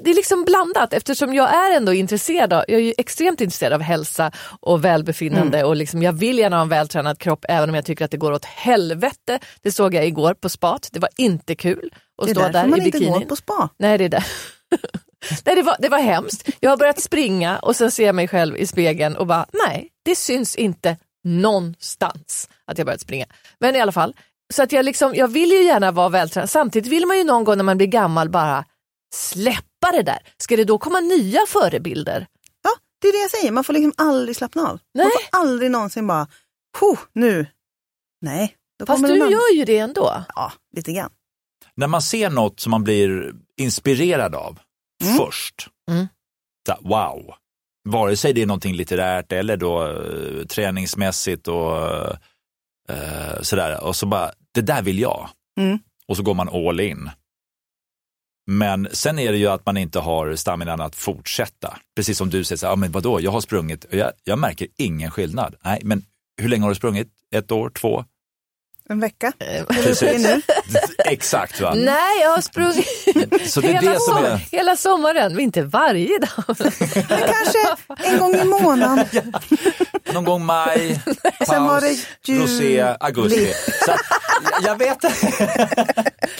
det 0.00 0.10
är 0.10 0.14
liksom 0.14 0.44
blandat 0.44 0.92
eftersom 0.92 1.34
jag 1.34 1.54
är 1.54 1.76
ändå 1.76 1.92
intresserad 1.92 2.52
av, 2.52 2.64
jag 2.68 2.80
är 2.80 2.84
ju 2.84 2.94
extremt 2.98 3.40
intresserad 3.40 3.72
av 3.72 3.80
hälsa 3.80 4.32
och 4.60 4.84
välbefinnande 4.84 5.64
och 5.64 5.76
liksom, 5.76 6.02
jag 6.02 6.12
vill 6.12 6.38
gärna 6.38 6.56
ha 6.56 6.62
en 6.62 6.68
vältränad 6.68 7.18
kropp 7.18 7.44
även 7.48 7.68
om 7.68 7.74
jag 7.74 7.84
tycker 7.84 8.04
att 8.04 8.10
det 8.10 8.16
går 8.16 8.32
åt 8.32 8.44
helvete. 8.44 9.38
Det 9.62 9.72
såg 9.72 9.94
jag 9.94 10.06
igår 10.06 10.34
på 10.34 10.48
spat, 10.48 10.88
det 10.92 11.00
var 11.00 11.10
inte 11.16 11.54
kul 11.54 11.90
att 12.22 12.26
det 12.26 12.30
är 12.30 12.34
stå 12.34 12.40
därför 12.40 12.52
där 12.52 12.66
man 12.66 12.82
i 12.82 12.84
inte 12.84 12.98
bikini. 12.98 13.18
går 13.18 13.20
på 13.20 13.36
spa. 13.36 13.68
Nej, 13.78 13.98
det 13.98 14.04
är 14.04 14.08
det. 14.08 14.24
nej, 15.44 15.56
det 15.56 15.62
var, 15.62 15.76
det 15.78 15.88
var 15.88 15.98
hemskt. 15.98 16.48
Jag 16.60 16.70
har 16.70 16.76
börjat 16.76 17.00
springa 17.00 17.58
och 17.58 17.76
sen 17.76 17.90
ser 17.90 18.06
jag 18.06 18.14
mig 18.14 18.28
själv 18.28 18.56
i 18.56 18.66
spegeln 18.66 19.16
och 19.16 19.26
bara, 19.26 19.46
nej, 19.66 19.88
det 20.04 20.16
syns 20.16 20.56
inte 20.56 20.96
någonstans 21.24 22.48
att 22.66 22.78
jag 22.78 22.86
börjat 22.86 23.00
springa. 23.00 23.26
Men 23.58 23.76
i 23.76 23.80
alla 23.80 23.92
fall, 23.92 24.14
så 24.54 24.62
att 24.62 24.72
jag, 24.72 24.84
liksom, 24.84 25.14
jag 25.14 25.28
vill 25.28 25.50
ju 25.50 25.64
gärna 25.64 25.90
vara 25.90 26.08
vältränad. 26.08 26.50
Samtidigt 26.50 26.92
vill 26.92 27.06
man 27.06 27.18
ju 27.18 27.24
någon 27.24 27.44
gång 27.44 27.56
när 27.56 27.64
man 27.64 27.76
blir 27.76 27.86
gammal 27.86 28.28
bara 28.28 28.64
släppa 29.14 29.92
det 29.92 30.02
där. 30.02 30.18
Ska 30.38 30.56
det 30.56 30.64
då 30.64 30.78
komma 30.78 31.00
nya 31.00 31.40
förebilder? 31.48 32.26
Ja, 32.62 32.70
det 33.00 33.08
är 33.08 33.12
det 33.12 33.18
jag 33.18 33.30
säger. 33.30 33.52
Man 33.52 33.64
får 33.64 33.72
liksom 33.72 33.92
aldrig 33.96 34.36
slappna 34.36 34.62
av. 34.68 34.80
Nej. 34.94 35.04
Man 35.04 35.12
får 35.12 35.38
aldrig 35.38 35.70
någonsin 35.70 36.06
bara, 36.06 36.26
"Huh, 36.80 36.98
nu. 37.12 37.46
Nej, 38.20 38.56
då 38.78 38.86
Fast 38.86 39.04
du 39.06 39.18
någon. 39.18 39.30
gör 39.30 39.54
ju 39.54 39.64
det 39.64 39.78
ändå. 39.78 40.24
Ja, 40.34 40.52
lite 40.76 40.92
grann. 40.92 41.10
När 41.76 41.86
man 41.86 42.02
ser 42.02 42.30
något 42.30 42.60
som 42.60 42.70
man 42.70 42.84
blir 42.84 43.32
inspirerad 43.60 44.34
av 44.34 44.58
Mm. 45.04 45.16
först, 45.16 45.68
Mm. 45.90 46.06
så, 46.66 46.76
wow, 46.88 47.34
vare 47.88 48.16
sig 48.16 48.32
det 48.32 48.42
är 48.42 48.46
någonting 48.46 48.74
litterärt 48.74 49.32
eller 49.32 49.56
då 49.56 49.82
eh, 49.86 50.46
träningsmässigt 50.46 51.48
och 51.48 51.76
eh, 52.88 53.40
sådär. 53.42 53.84
Och 53.84 53.96
så 53.96 54.06
bara, 54.06 54.30
det 54.52 54.60
där 54.60 54.82
vill 54.82 54.98
jag. 55.00 55.28
Mm. 55.60 55.78
Och 56.08 56.16
så 56.16 56.22
går 56.22 56.34
man 56.34 56.48
all 56.48 56.80
in. 56.80 57.10
Men 58.46 58.88
sen 58.92 59.18
är 59.18 59.32
det 59.32 59.38
ju 59.38 59.46
att 59.46 59.66
man 59.66 59.76
inte 59.76 59.98
har 59.98 60.36
staminan 60.36 60.80
att 60.80 60.96
fortsätta. 60.96 61.78
Precis 61.96 62.18
som 62.18 62.30
du 62.30 62.44
säger, 62.44 62.58
så 62.58 62.66
här, 62.66 62.72
ah, 62.72 62.76
men 62.76 62.92
vadå, 62.92 63.20
jag 63.20 63.30
har 63.30 63.40
sprungit, 63.40 63.84
och 63.84 63.94
jag, 63.94 64.12
jag 64.24 64.38
märker 64.38 64.68
ingen 64.76 65.10
skillnad. 65.10 65.54
Nej, 65.64 65.80
men 65.84 66.02
hur 66.40 66.48
länge 66.48 66.62
har 66.62 66.68
du 66.68 66.74
sprungit? 66.74 67.08
Ett 67.34 67.52
år, 67.52 67.70
två? 67.70 68.04
En 68.90 69.00
vecka. 69.00 69.32
Precis. 69.68 69.98
Det 70.00 70.08
är 70.14 70.18
nu. 70.18 70.42
Exakt 71.04 71.60
va? 71.60 71.74
Nej, 71.76 72.20
jag 72.22 72.30
har 72.30 72.40
sprungit 72.40 72.86
Så 73.50 73.60
det 73.60 73.68
är 73.68 73.72
hela, 73.72 73.92
det 73.92 74.00
som 74.00 74.24
är... 74.24 74.36
hela 74.36 74.76
sommaren, 74.76 75.32
men 75.32 75.40
inte 75.40 75.62
varje 75.62 76.18
dag. 76.18 76.28
Men 76.58 77.06
kanske 77.06 77.76
en 78.04 78.18
gång 78.18 78.34
i 78.34 78.44
månaden. 78.44 79.32
Någon 80.12 80.24
gång 80.24 80.44
maj, 80.44 81.00
paus, 81.04 81.48
Sen 81.48 81.64
var 81.64 81.80
det 81.80 81.96
jul. 82.26 82.42
rosé, 82.42 82.80
augusti. 83.00 83.52
Så 83.84 83.92
jag 84.64 84.78
vet 84.78 85.04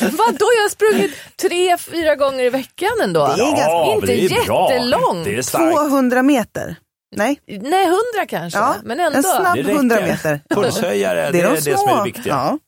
Vadå, 0.00 0.46
jag 0.56 0.62
har 0.64 0.68
sprungit 0.70 1.12
tre, 1.42 1.76
fyra 1.78 2.14
gånger 2.14 2.44
i 2.44 2.50
veckan 2.50 2.90
ändå. 3.02 3.26
Det 3.26 3.32
är 3.42 3.46
ganska- 3.46 3.62
Ja, 3.62 3.94
inte 3.94 4.06
det 4.06 4.24
är 4.24 4.44
bra. 4.46 4.72
jättelångt. 4.72 5.24
Det 5.24 5.36
är 5.36 5.42
starkt. 5.42 5.76
200 5.76 6.22
meter. 6.22 6.76
Nej, 7.16 7.40
Nej, 7.46 7.84
hundra 7.86 8.26
kanske, 8.28 8.58
ja, 8.58 8.76
men 8.84 9.00
ändå. 9.00 9.16
en 9.16 9.22
snabb 9.22 9.54
Det. 9.54 9.70
100 9.72 10.00
meter. 10.00 10.40
Pulshöjare, 10.54 11.30
Det 11.30 11.40
är 11.40 11.44
de 11.48 11.54
det 11.54 11.62
små. 11.62 11.76
som 11.76 11.88
är 11.88 11.96
det 11.96 12.04
viktiga. 12.04 12.34
Ja, 12.34 12.58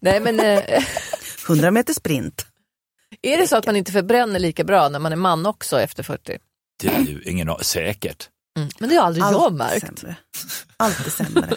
Nej, 0.00 0.20
men 0.20 0.40
eh, 0.40 0.84
100 1.48 1.70
meter 1.70 1.94
sprint. 1.94 2.46
är 3.22 3.38
det 3.38 3.46
så 3.48 3.56
att 3.56 3.66
man 3.66 3.76
inte 3.76 3.92
förbränner 3.92 4.40
lika 4.40 4.64
bra 4.64 4.88
när 4.88 4.98
man 4.98 5.12
är 5.12 5.16
man 5.16 5.46
också 5.46 5.80
efter 5.80 6.02
40? 6.02 6.38
Det 6.82 6.88
är 6.88 7.00
ju 7.00 7.22
ingen 7.22 7.48
Säkert. 7.60 8.28
Mm. 8.58 8.68
Men 8.78 8.88
det 8.88 8.96
har 8.96 9.06
aldrig 9.06 9.24
jag 9.24 9.34
Allt 9.34 9.54
märkt. 9.54 9.98
sämre. 9.98 10.16
Alltid 10.76 11.12
sämre. 11.12 11.48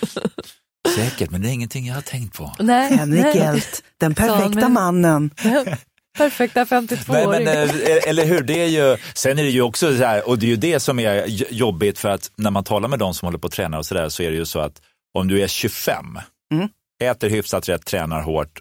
Säkert, 0.95 1.31
men 1.31 1.41
det 1.41 1.47
är 1.49 1.51
ingenting 1.51 1.85
jag 1.87 1.95
har 1.95 2.01
tänkt 2.01 2.37
på. 2.37 2.55
Nej, 2.59 2.95
Henrik. 2.97 3.35
Hjelt, 3.35 3.83
den 3.97 4.15
perfekta 4.15 4.49
men- 4.59 4.73
mannen. 4.73 5.31
Perfekta 6.17 6.59
Nej, 6.69 6.81
52-åring. 6.81 7.45
men, 7.45 7.69
eh, 7.69 8.09
eller 8.09 8.25
hur, 8.25 8.41
det 8.41 8.61
är 8.63 8.67
ju, 8.67 8.97
sen 9.13 9.39
är 9.39 9.43
det 9.43 9.49
ju 9.49 9.61
också 9.61 9.97
så 9.97 10.03
här, 10.03 10.27
och 10.27 10.39
det 10.39 10.45
är 10.45 10.49
ju 10.49 10.55
det 10.55 10.79
som 10.79 10.99
är 10.99 11.25
jobbigt 11.53 11.99
för 11.99 12.09
att 12.09 12.31
när 12.35 12.51
man 12.51 12.63
talar 12.63 12.89
med 12.89 12.99
de 12.99 13.13
som 13.13 13.25
håller 13.25 13.37
på 13.39 13.47
att 13.47 13.53
träna 13.53 13.77
och 13.77 13.85
så 13.85 13.93
där 13.95 14.09
så 14.09 14.23
är 14.23 14.31
det 14.31 14.37
ju 14.37 14.45
så 14.45 14.59
att 14.59 14.81
om 15.13 15.27
du 15.27 15.41
är 15.41 15.47
25, 15.47 16.19
Mm. 16.53 16.69
äter 17.03 17.29
hyfsat 17.29 17.69
rätt, 17.69 17.85
tränar 17.85 18.21
hårt, 18.21 18.59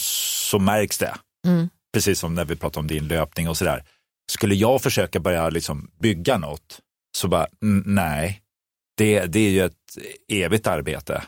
så 0.00 0.58
märks 0.58 0.98
det. 0.98 1.14
Mm. 1.46 1.68
Precis 1.94 2.18
som 2.18 2.34
när 2.34 2.44
vi 2.44 2.56
pratar 2.56 2.80
om 2.80 2.86
din 2.86 3.08
löpning 3.08 3.48
och 3.48 3.56
sådär. 3.56 3.84
Skulle 4.32 4.54
jag 4.54 4.82
försöka 4.82 5.20
börja 5.20 5.50
liksom 5.50 5.90
bygga 6.00 6.38
något, 6.38 6.80
så 7.16 7.28
bara, 7.28 7.46
mm, 7.62 7.82
nej. 7.86 8.40
Det, 8.96 9.24
det 9.26 9.38
är 9.40 9.50
ju 9.50 9.64
ett 9.64 9.72
evigt 10.32 10.66
arbete. 10.66 11.22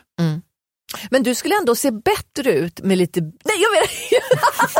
Men 1.11 1.23
du 1.23 1.35
skulle 1.35 1.55
ändå 1.57 1.75
se 1.75 1.91
bättre 1.91 2.51
ut 2.53 2.79
med 2.79 2.97
lite... 2.97 3.21
Nej, 3.21 3.31
jag 3.61 3.71
menar... 3.71 3.87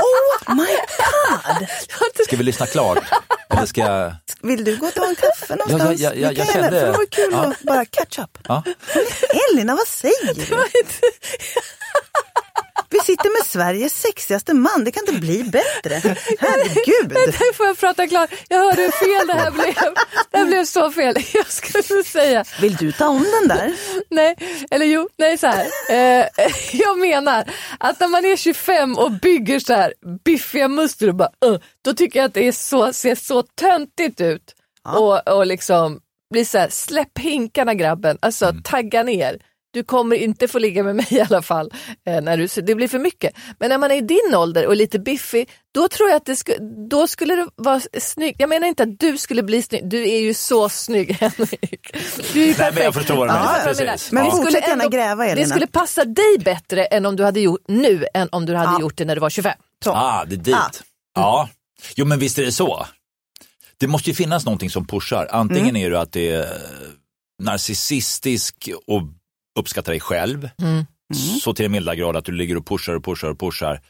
Oh 0.48 0.56
my 0.56 0.66
god! 0.98 1.68
Ska 2.26 2.38
vi 2.38 2.44
lyssna 2.44 2.66
klart? 2.66 2.98
Eller 3.50 3.66
ska 3.66 3.82
jag... 3.82 4.16
Vill 4.42 4.64
du 4.64 4.78
gå 4.78 4.88
och 4.88 4.94
ta 4.94 5.06
en 5.08 5.16
kaffe 5.16 5.56
någonstans? 5.56 6.00
ja, 6.00 6.14
ja, 6.16 6.28
kan 6.28 6.36
jag 6.38 6.48
kände- 6.54 6.70
Det 6.86 6.92
vore 6.92 7.06
kul 7.06 7.30
ja. 7.32 7.38
att 7.38 7.62
bara 7.62 7.86
catch 7.86 8.20
up. 8.20 8.38
Ja. 8.48 8.64
Elina, 9.54 9.76
vad 9.76 9.88
säger 9.88 10.34
du? 10.34 10.42
Vi 12.90 13.00
sitter 13.00 13.40
med 13.40 13.48
Sveriges 13.48 14.02
sexigaste 14.02 14.54
man, 14.54 14.84
det 14.84 14.92
kan 14.92 15.04
inte 15.08 15.20
bli 15.20 15.44
bättre. 15.44 15.96
Herregud! 16.40 17.12
Nej, 17.14 17.54
får 17.54 17.66
jag 17.66 17.78
prata 17.78 18.08
klart? 18.08 18.30
Jag 18.50 18.58
hörde 18.58 18.82
hur 18.82 18.92
fel 18.92 19.28
det 19.28 19.34
här 19.34 19.52
blev. 19.52 19.94
Det 20.32 20.38
här 20.38 20.46
blev 20.46 20.66
så 20.66 20.92
fel. 20.92 21.16
Jag 21.34 21.52
skulle 21.52 22.04
säga, 22.04 22.44
Vill 22.62 22.76
du 22.76 22.92
ta 22.92 23.08
om 23.08 23.26
den 23.40 23.48
där? 23.58 23.74
nej, 24.10 24.36
eller 24.72 24.86
jo, 24.86 25.10
nej 25.18 25.38
så 25.38 25.48
här. 25.48 25.68
Eh, 25.90 26.26
jag 26.74 27.00
menar 27.00 27.46
att 27.80 28.00
när 28.00 28.08
man 28.08 28.26
är 28.26 28.36
25 28.36 28.98
och 28.98 29.12
bygger 29.12 29.60
så 29.60 29.74
här 29.74 29.94
biffiga 30.26 30.68
muskler 30.68 31.10
och 31.10 31.16
bara, 31.16 31.32
då 31.86 31.94
tycker 31.94 32.20
jag 32.20 32.28
att 32.28 32.34
det 32.34 32.48
är 32.48 32.52
så, 32.52 32.94
ser 32.94 33.16
så 33.16 33.44
töntigt 33.44 34.22
ut. 34.22 34.54
Och, 34.96 35.28
och 35.28 35.46
liksom 35.46 36.00
blir 36.34 36.46
så 36.46 36.58
här, 36.58 36.70
släpp 36.70 37.20
hinkarna 37.20 37.74
grabben, 37.74 38.18
alltså 38.22 38.54
tagga 38.64 39.04
ner. 39.04 39.40
Du 39.74 39.84
kommer 39.84 40.16
inte 40.16 40.48
få 40.48 40.60
ligga 40.60 40.84
med 40.84 40.96
mig 40.96 41.08
i 41.10 41.20
alla 41.22 41.42
fall. 41.42 41.72
Eh, 42.08 42.22
när 42.22 42.38
du, 42.38 42.48
det 42.62 42.76
blir 42.76 42.88
för 42.88 43.00
mycket. 43.00 43.34
Men 43.60 43.70
när 43.70 43.78
man 43.78 43.92
är 43.92 43.96
i 43.96 44.02
din 44.02 44.36
ålder 44.36 44.68
och 44.68 44.76
lite 44.76 45.00
biffig, 45.00 45.50
då 45.74 45.88
tror 45.88 46.10
jag 46.10 46.18
att 46.18 46.26
det 46.26 46.36
sku, 46.36 46.54
då 46.90 47.08
skulle 47.08 47.36
det 47.36 47.48
vara 47.56 47.82
snyggt. 48.00 48.40
Jag 48.40 48.50
menar 48.50 48.68
inte 48.68 48.84
att 48.84 49.00
du 49.00 49.18
skulle 49.18 49.44
bli 49.44 49.62
snygg, 49.62 49.90
du 49.90 50.10
är 50.10 50.20
ju 50.20 50.34
så 50.34 50.70
snygg 50.70 51.12
Henrik. 51.20 51.96
Du 52.34 52.42
är 52.42 52.46
ju 52.48 52.54
Nej, 52.54 52.56
men 52.58 52.66
jag 52.66 52.74
perfekt. 52.76 52.94
förstår 52.96 53.16
vad 53.16 53.28
du 53.28 53.34
Ja, 53.34 53.42
menar. 53.44 53.74
precis. 53.74 54.12
Men 54.12 54.26
det 54.26 54.32
fortsätt 54.32 54.52
skulle 54.54 54.68
gärna 54.68 54.88
gräva, 54.88 55.24
Det 55.24 55.30
Elina. 55.32 55.48
skulle 55.50 55.68
passa 55.68 56.06
dig 56.06 56.38
bättre 56.40 56.86
än 56.86 57.06
om 57.06 57.16
du 57.16 57.24
hade 57.24 57.40
gjort 57.40 57.62
nu 57.68 58.06
än 58.14 58.30
om 58.32 58.46
du 58.46 58.56
hade 58.56 58.72
Ja. 58.72 58.82
gjort 58.82 58.98
det 58.98 59.06
när 59.06 59.16
du 59.16 59.22
var 59.22 59.30
25. 59.30 59.54
Så. 59.84 59.92
Ah, 59.92 60.26
det 60.26 60.36
är 60.36 60.38
dit. 60.38 60.56
Ah. 60.56 60.70
Ja. 61.16 61.50
Jo, 61.96 62.06
men 62.06 62.20
visst 62.20 62.40
är 62.40 62.46
det 62.46 62.52
så. 62.52 62.86
Det 63.78 63.88
måste 63.88 64.10
ju 64.10 64.14
finnas 64.16 64.46
någonting 64.46 64.70
som 64.70 64.88
pushar. 64.88 65.28
Antingen 65.32 65.76
är 65.76 65.90
det 65.90 66.00
att 66.02 66.12
det 66.12 66.30
är 66.32 66.62
narcissistisk 67.44 68.70
och 68.88 69.02
uppskattar 69.58 69.92
dig 69.92 70.00
själv. 70.00 70.50
Mm. 70.62 70.86
Så 71.42 71.54
till 71.54 71.66
en 71.66 71.72
milda 71.72 71.96
grad 71.96 72.16
att 72.18 72.26
du 72.26 72.32
ligger 72.32 72.58
och 72.58 72.66
pushar 72.68 72.94
och 72.94 73.06
pushar 73.06 73.28
och 73.30 73.40
pushar. 73.40 73.82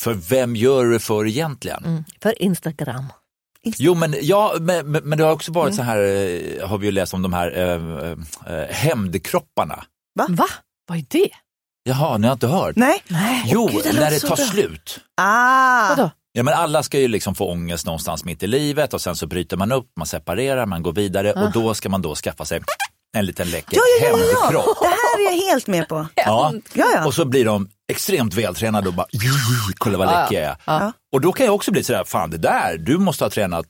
För 0.00 0.14
vem 0.14 0.56
gör 0.56 0.84
du 0.84 0.92
det 0.92 0.98
för 1.00 1.26
egentligen? 1.26 1.84
Mm. 1.84 2.04
För 2.22 2.42
Instagram. 2.42 3.04
Jo 3.78 3.94
men, 3.94 4.14
ja, 4.20 4.54
men, 4.60 4.90
men 4.90 5.02
men 5.04 5.18
det 5.18 5.24
har 5.24 5.32
också 5.32 5.52
varit 5.52 5.74
så 5.74 5.82
här, 5.82 5.98
eh, 5.98 6.68
har 6.68 6.78
vi 6.78 6.86
ju 6.86 6.92
läst 6.92 7.14
om 7.14 7.22
de 7.22 7.32
här 7.32 7.58
eh, 7.58 8.56
eh, 8.56 8.68
hämndkropparna. 8.70 9.84
Va? 10.14 10.46
Vad 10.88 10.98
är 10.98 11.04
det? 11.08 11.28
Jaha, 11.84 12.18
ni 12.18 12.26
har 12.26 12.32
inte 12.32 12.46
hört? 12.46 12.76
Nej. 12.76 13.02
Nej. 13.08 13.42
Jo, 13.46 13.66
Gud, 13.66 13.80
det 13.84 13.92
när 13.92 14.10
det 14.10 14.20
tar 14.20 14.36
bra. 14.36 14.46
slut. 14.46 15.00
Ah, 15.16 15.88
Vadå? 15.88 16.10
Ja, 16.32 16.42
men 16.42 16.54
alla 16.54 16.82
ska 16.82 16.98
ju 16.98 17.08
liksom 17.08 17.34
få 17.34 17.50
ångest 17.50 17.86
någonstans 17.86 18.24
mitt 18.24 18.42
i 18.42 18.46
livet 18.46 18.94
och 18.94 19.00
sen 19.00 19.16
så 19.16 19.26
bryter 19.26 19.56
man 19.56 19.72
upp, 19.72 19.86
man 19.96 20.06
separerar, 20.06 20.66
man 20.66 20.82
går 20.82 20.92
vidare 20.92 21.32
och 21.32 21.52
då 21.52 21.74
ska 21.74 21.88
man 21.88 22.02
då 22.02 22.14
skaffa 22.14 22.44
sig 22.44 22.60
en 23.16 23.26
liten 23.26 23.50
läcker 23.50 23.76
ja, 23.76 23.82
ja, 24.00 24.06
ja, 24.06 24.18
ja. 24.18 24.40
hämndkropp. 24.40 24.76
Här 25.14 25.32
är 25.32 25.36
jag 25.36 25.46
helt 25.46 25.66
med 25.66 25.88
på. 25.88 26.06
Ja. 26.14 26.54
Ja, 26.72 26.86
ja. 26.94 27.06
Och 27.06 27.14
så 27.14 27.24
blir 27.24 27.44
de 27.44 27.68
extremt 27.88 28.34
vältränade 28.34 28.88
och 28.88 28.94
bara, 28.94 29.06
kolla 29.78 29.98
vad 29.98 30.06
läcker 30.06 30.42
jag 30.42 30.50
är. 30.50 30.56
Ja. 30.64 30.92
Och 31.12 31.20
då 31.20 31.32
kan 31.32 31.46
jag 31.46 31.54
också 31.54 31.70
bli 31.70 31.84
sådär, 31.84 32.04
fan 32.04 32.30
det 32.30 32.38
där, 32.38 32.78
du 32.78 32.98
måste 32.98 33.24
ha 33.24 33.30
tränat 33.30 33.66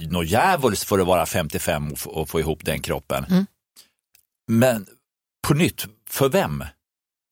något 0.00 0.26
djävulskt 0.26 0.88
för 0.88 0.98
att 0.98 1.06
vara 1.06 1.26
55 1.26 1.92
och 1.92 1.98
få, 1.98 2.10
och 2.10 2.28
få 2.28 2.40
ihop 2.40 2.64
den 2.64 2.82
kroppen. 2.82 3.24
Mm. 3.30 3.46
Men 4.50 4.86
på 5.48 5.54
nytt, 5.54 5.86
för 6.10 6.28
vem? 6.28 6.64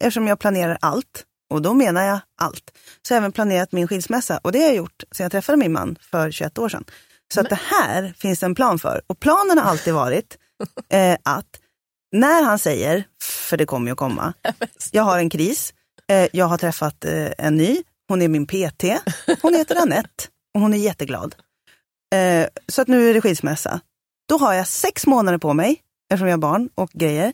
Eftersom 0.05 0.27
jag 0.27 0.39
planerar 0.39 0.79
allt, 0.81 1.25
och 1.51 1.63
då 1.63 1.75
menar 1.75 2.03
jag 2.03 2.21
allt, 2.43 2.71
så 3.03 3.15
har 3.15 3.17
jag 3.17 3.23
även 3.23 3.33
planerat 3.33 3.73
min 3.73 3.89
skilsmässa. 3.89 4.39
Och 4.39 4.53
det 4.53 4.59
har 4.59 4.67
jag 4.67 4.77
gjort 4.77 5.03
sedan 5.13 5.25
jag 5.25 5.33
träffade 5.33 5.59
min 5.59 5.73
man 5.73 5.97
för 6.01 6.31
21 6.31 6.59
år 6.59 6.69
sedan. 6.69 6.85
Så 7.35 7.41
att 7.41 7.49
det 7.49 7.61
här 7.63 8.15
finns 8.19 8.43
en 8.43 8.55
plan 8.55 8.79
för. 8.79 9.03
Och 9.07 9.21
planen 9.21 9.59
har 9.59 9.71
alltid 9.71 9.95
varit 9.95 10.37
eh, 10.93 11.17
att 11.23 11.47
när 12.13 12.43
han 12.43 12.59
säger, 12.59 13.05
för 13.23 13.57
det 13.57 13.67
kommer 13.67 13.87
ju 13.87 13.93
att 13.93 13.99
komma, 13.99 14.33
jag 14.91 15.03
har 15.03 15.19
en 15.19 15.31
kris, 15.31 15.75
eh, 16.09 16.29
jag 16.33 16.47
har 16.47 16.59
träffat 16.59 17.05
eh, 17.05 17.31
en 17.39 17.57
ny, 17.57 17.83
hon 18.09 18.23
är 18.23 18.29
min 18.29 18.47
PT, 18.47 18.85
hon 19.43 19.55
heter 19.55 19.77
Anette 19.83 20.25
och 20.55 20.61
hon 20.61 20.75
är 20.75 20.79
jätteglad. 20.79 21.35
Eh, 22.15 22.47
så 22.69 22.83
att 22.83 22.89
nu 22.89 23.11
är 23.11 23.15
det 23.15 23.21
skilsmässa. 23.21 23.81
Då 24.29 24.39
har 24.39 24.53
jag 24.55 24.69
sex 24.69 25.07
månader 25.07 25.39
på 25.39 25.55
mig, 25.55 25.81
eftersom 26.13 26.29
jag 26.29 26.37
har 26.37 26.41
barn 26.41 26.69
och 26.75 26.91
grejer. 26.91 27.33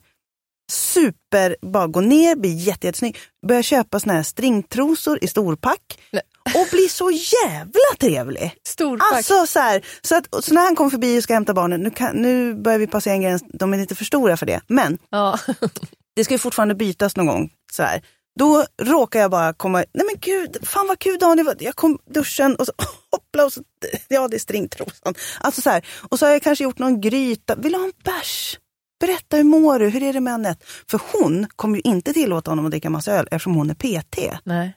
Super, 0.72 1.56
bara 1.62 1.86
gå 1.86 2.00
ner, 2.00 2.36
bli 2.36 2.48
jätte, 2.48 2.86
jättesnygg. 2.86 3.18
Börja 3.46 3.62
köpa 3.62 4.00
såna 4.00 4.12
här 4.12 4.22
stringtrosor 4.22 5.24
i 5.24 5.28
storpack. 5.28 5.98
Nej. 6.12 6.22
Och 6.54 6.68
bli 6.70 6.88
så 6.88 7.10
jävla 7.10 7.96
trevlig. 7.98 8.54
Storpack. 8.66 9.12
Alltså 9.12 9.46
så 9.46 9.58
här, 9.58 9.86
så, 10.02 10.16
att, 10.16 10.44
så 10.44 10.54
när 10.54 10.62
han 10.62 10.76
kommer 10.76 10.90
förbi 10.90 11.18
och 11.18 11.22
ska 11.22 11.34
hämta 11.34 11.54
barnen, 11.54 11.80
nu, 11.80 11.90
kan, 11.90 12.16
nu 12.16 12.54
börjar 12.54 12.78
vi 12.78 12.86
passera 12.86 13.14
en 13.14 13.22
gräns, 13.22 13.44
de 13.52 13.74
är 13.74 13.78
lite 13.78 13.94
för 13.94 14.04
stora 14.04 14.36
för 14.36 14.46
det. 14.46 14.60
Men 14.66 14.98
ja. 15.10 15.38
det 16.16 16.24
ska 16.24 16.34
ju 16.34 16.38
fortfarande 16.38 16.74
bytas 16.74 17.16
någon 17.16 17.26
gång. 17.26 17.50
Så 17.72 17.82
här. 17.82 18.02
Då 18.38 18.64
råkar 18.82 19.20
jag 19.20 19.30
bara 19.30 19.52
komma, 19.52 19.78
nej 19.78 20.06
men 20.06 20.14
gud, 20.20 20.56
fan 20.62 20.86
vad 20.86 20.98
kul 20.98 21.18
var. 21.20 21.56
Jag 21.58 21.74
kom 21.74 21.98
duschen 22.14 22.56
och 22.56 22.66
så 22.66 22.72
hoppla 23.12 23.44
och 23.44 23.52
så, 23.52 23.62
ja 24.08 24.28
det 24.28 24.36
är 24.36 24.38
stringtrosan. 24.38 25.14
Alltså 25.40 25.62
så 25.62 25.70
här. 25.70 25.86
Och 26.10 26.18
så 26.18 26.26
har 26.26 26.32
jag 26.32 26.42
kanske 26.42 26.64
gjort 26.64 26.78
någon 26.78 27.00
gryta, 27.00 27.54
vill 27.54 27.72
du 27.72 27.78
ha 27.78 27.84
en 27.84 27.92
bärs? 28.04 28.58
Berätta 29.00 29.36
hur 29.36 29.44
mår 29.44 29.78
du, 29.78 29.88
hur 29.88 30.02
är 30.02 30.12
det 30.12 30.20
med 30.20 30.34
Anette? 30.34 30.66
För 30.90 31.00
hon 31.12 31.46
kommer 31.56 31.76
ju 31.76 31.82
inte 31.84 32.12
tillåta 32.12 32.50
honom 32.50 32.64
att 32.64 32.70
dricka 32.70 32.90
massa 32.90 33.12
öl 33.12 33.28
eftersom 33.30 33.54
hon 33.54 33.70
är 33.70 33.74
PT. 33.74 34.18
Nej. 34.44 34.76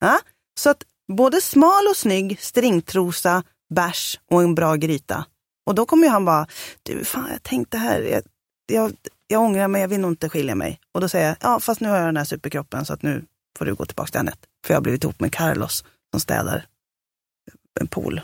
Ja? 0.00 0.18
Så 0.58 0.70
att 0.70 0.84
både 1.12 1.40
smal 1.40 1.86
och 1.90 1.96
snygg, 1.96 2.40
stringtrosa, 2.40 3.42
bärs 3.74 4.20
och 4.30 4.42
en 4.42 4.54
bra 4.54 4.74
gryta. 4.74 5.24
Och 5.66 5.74
då 5.74 5.86
kommer 5.86 6.04
ju 6.04 6.10
han 6.10 6.24
bara, 6.24 6.46
du 6.82 7.04
fan 7.04 7.28
jag 7.32 7.42
tänkte 7.42 7.78
här, 7.78 8.00
jag, 8.00 8.22
jag, 8.66 8.92
jag 9.26 9.42
ångrar 9.42 9.68
mig, 9.68 9.80
jag 9.80 9.88
vill 9.88 10.00
nog 10.00 10.12
inte 10.12 10.28
skilja 10.28 10.54
mig. 10.54 10.80
Och 10.94 11.00
då 11.00 11.08
säger 11.08 11.26
jag, 11.26 11.36
ja 11.40 11.60
fast 11.60 11.80
nu 11.80 11.88
har 11.88 11.96
jag 11.96 12.06
den 12.06 12.16
här 12.16 12.24
superkroppen 12.24 12.84
så 12.84 12.92
att 12.92 13.02
nu 13.02 13.24
får 13.58 13.64
du 13.64 13.74
gå 13.74 13.86
tillbaka 13.86 14.10
till 14.10 14.20
Anette. 14.20 14.46
För 14.66 14.74
jag 14.74 14.76
har 14.76 14.82
blivit 14.82 15.04
ihop 15.04 15.20
med 15.20 15.32
Carlos 15.32 15.84
som 16.10 16.20
städar 16.20 16.66
en 17.80 17.86
pool. 17.86 18.20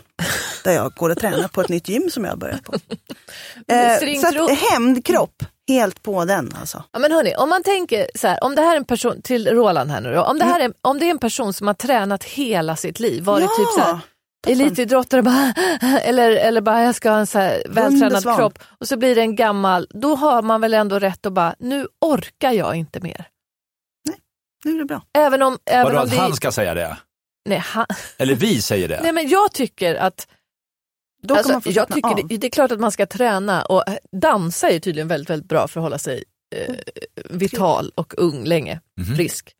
Där 0.65 0.71
jag 0.71 0.93
går 0.93 1.09
och 1.09 1.17
tränar 1.17 1.47
på 1.47 1.61
ett 1.61 1.69
nytt 1.69 1.89
gym 1.89 2.09
som 2.09 2.23
jag 2.23 2.31
har 2.31 2.37
börjat 2.37 2.63
på. 2.63 2.73
Eh, 3.67 4.19
så 4.21 4.27
att 4.27 4.59
hämndkropp, 4.59 5.43
helt 5.67 6.03
på 6.03 6.25
den 6.25 6.55
alltså. 6.59 6.83
Ja, 6.91 6.99
men 6.99 7.11
hörni, 7.11 7.35
om 7.35 7.49
man 7.49 7.63
tänker 7.63 8.07
så 8.15 8.27
här, 8.27 8.43
om 8.43 8.55
det 8.55 8.61
här 8.61 8.71
är 8.71 8.77
en 8.77 8.85
person, 8.85 9.21
till 9.21 9.47
Roland 9.47 9.91
här 9.91 10.01
nu 10.01 10.13
då, 10.13 10.21
om 10.23 10.39
det, 10.39 10.45
här 10.45 10.59
är, 10.59 10.73
om 10.81 10.99
det 10.99 11.05
är 11.05 11.11
en 11.11 11.19
person 11.19 11.53
som 11.53 11.67
har 11.67 11.73
tränat 11.73 12.23
hela 12.23 12.75
sitt 12.75 12.99
liv, 12.99 13.23
varit 13.23 13.49
typ 13.57 13.67
så 13.67 13.81
här, 13.81 13.99
elitidrottare 14.47 15.21
bara, 15.21 15.53
eller, 16.03 16.31
eller 16.31 16.61
bara 16.61 16.83
jag 16.83 16.95
ska 16.95 17.09
ha 17.09 17.17
en 17.17 17.27
så 17.27 17.39
här 17.39 17.63
vältränad 17.69 18.23
kropp 18.37 18.59
och 18.79 18.87
så 18.87 18.97
blir 18.97 19.15
det 19.15 19.21
en 19.21 19.35
gammal, 19.35 19.87
då 19.89 20.15
har 20.15 20.41
man 20.41 20.61
väl 20.61 20.73
ändå 20.73 20.99
rätt 20.99 21.25
att 21.25 21.33
bara, 21.33 21.55
nu 21.59 21.87
orkar 22.01 22.51
jag 22.51 22.75
inte 22.75 22.99
mer. 22.99 23.27
Nu 24.63 24.75
är 24.75 24.79
det 24.79 24.85
bra. 24.85 25.01
Även 25.17 25.41
om, 25.41 25.57
även 25.65 25.83
Vadå 25.83 25.97
om 25.97 26.03
att 26.03 26.11
det, 26.11 26.17
han 26.17 26.33
ska 26.33 26.51
säga 26.51 26.73
det? 26.73 26.97
nej, 27.49 27.57
han, 27.57 27.85
Eller 28.17 28.35
vi 28.35 28.61
säger 28.61 28.87
det? 28.87 28.99
nej 29.03 29.11
men 29.11 29.29
jag 29.29 29.51
tycker 29.51 29.95
att 29.95 30.27
Då 31.25 31.33
kan 31.33 31.37
Alltså, 31.37 31.53
man 31.53 31.61
få 31.61 31.71
jag 31.71 32.05
av. 32.05 32.15
det, 32.27 32.37
det 32.37 32.47
är 32.47 32.51
klart 32.51 32.71
att 32.71 32.79
man 32.79 32.91
ska 32.91 33.05
träna 33.05 33.61
och 33.65 33.83
dansa 34.11 34.69
är 34.69 34.79
tydligen 34.79 35.07
väldigt, 35.07 35.29
väldigt 35.29 35.49
bra 35.49 35.67
för 35.67 35.79
att 35.79 35.83
hålla 35.83 35.97
sig 35.97 36.23
eh, 36.55 36.75
vital 37.29 37.91
och 37.95 38.13
ung 38.17 38.43
länge, 38.45 38.79
Mhm. 39.01 39.15
frisk. 39.15 39.51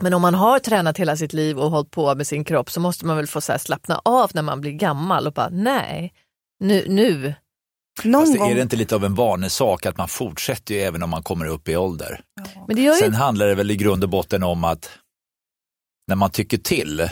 Men 0.00 0.14
om 0.14 0.22
man 0.22 0.34
har 0.34 0.58
tränat 0.58 0.98
hela 0.98 1.16
sitt 1.16 1.32
liv 1.32 1.58
och 1.58 1.70
hållit 1.70 1.90
på 1.90 2.14
med 2.14 2.26
sin 2.26 2.44
kropp 2.44 2.70
så 2.70 2.80
måste 2.80 3.06
man 3.06 3.16
väl 3.16 3.26
få 3.26 3.40
så 3.40 3.52
här 3.52 3.58
slappna 3.58 4.00
av 4.04 4.30
när 4.34 4.42
man 4.42 4.60
blir 4.60 4.72
gammal 4.72 5.26
och 5.26 5.32
bara 5.32 5.48
nej, 5.48 6.14
nu, 6.60 6.84
nu. 6.88 7.34
Någon 8.04 8.26
Fast 8.26 8.38
gång. 8.38 8.50
är 8.50 8.54
det 8.54 8.62
inte 8.62 8.76
lite 8.76 8.94
av 8.94 9.04
en 9.04 9.14
vanesak 9.14 9.86
att 9.86 9.96
man 9.96 10.08
fortsätter 10.08 10.74
ju 10.74 10.80
även 10.80 11.02
om 11.02 11.10
man 11.10 11.22
kommer 11.22 11.46
upp 11.46 11.68
i 11.68 11.76
ålder? 11.76 12.20
Men 12.66 12.76
det 12.76 12.82
gör 12.82 12.94
ju 12.94 13.00
Sen 13.00 13.14
handlar 13.14 13.46
det 13.46 13.54
väl 13.54 13.70
i 13.70 13.76
grund 13.76 14.04
och 14.04 14.10
botten 14.10 14.42
om 14.42 14.64
att 14.64 14.90
när 16.08 16.16
man 16.16 16.30
tycker 16.30 16.58
till 16.58 17.08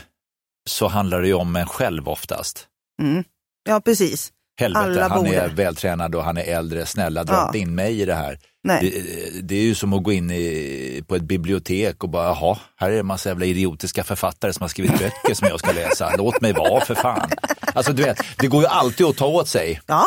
så 0.68 0.88
handlar 0.88 1.20
det 1.20 1.26
ju 1.26 1.34
om 1.34 1.56
en 1.56 1.66
själv 1.66 2.08
oftast. 2.08 2.66
Mm. 3.02 3.24
Ja, 3.68 3.80
precis. 3.80 4.30
Helvete, 4.60 4.84
Alla 4.86 5.08
han 5.08 5.26
är 5.26 5.40
borde. 5.48 5.54
vältränad 5.54 6.14
och 6.14 6.24
han 6.24 6.36
är 6.36 6.42
äldre, 6.42 6.86
snälla 6.86 7.24
dra 7.24 7.34
Ja. 7.34 7.46
inte 7.46 7.58
in 7.58 7.74
mig 7.74 8.00
i 8.00 8.04
det 8.04 8.14
här. 8.14 8.38
Nej. 8.64 8.80
Det, 8.80 9.40
det 9.40 9.54
är 9.54 9.62
ju 9.62 9.74
som 9.74 9.92
att 9.92 10.02
gå 10.02 10.12
in 10.12 10.30
i, 10.30 11.04
på 11.08 11.14
ett 11.16 11.22
bibliotek 11.22 12.02
och 12.04 12.08
bara, 12.10 12.24
jaha, 12.24 12.58
här 12.76 12.90
är 12.90 13.00
en 13.00 13.06
massa 13.06 13.28
jävla 13.28 13.46
idiotiska 13.46 14.04
författare 14.04 14.52
som 14.52 14.62
har 14.62 14.68
skrivit 14.68 14.98
böcker 14.98 15.34
som 15.34 15.48
jag 15.48 15.58
ska 15.58 15.72
läsa. 15.72 16.14
Låt 16.18 16.40
mig 16.40 16.52
vara 16.52 16.84
för 16.84 16.94
fan. 16.94 17.30
Alltså 17.60 17.92
du 17.92 18.02
vet, 18.02 18.20
det 18.38 18.46
går 18.46 18.60
ju 18.62 18.66
alltid 18.68 19.06
att 19.06 19.16
ta 19.16 19.26
åt 19.26 19.48
sig. 19.48 19.80
Ja, 19.86 20.06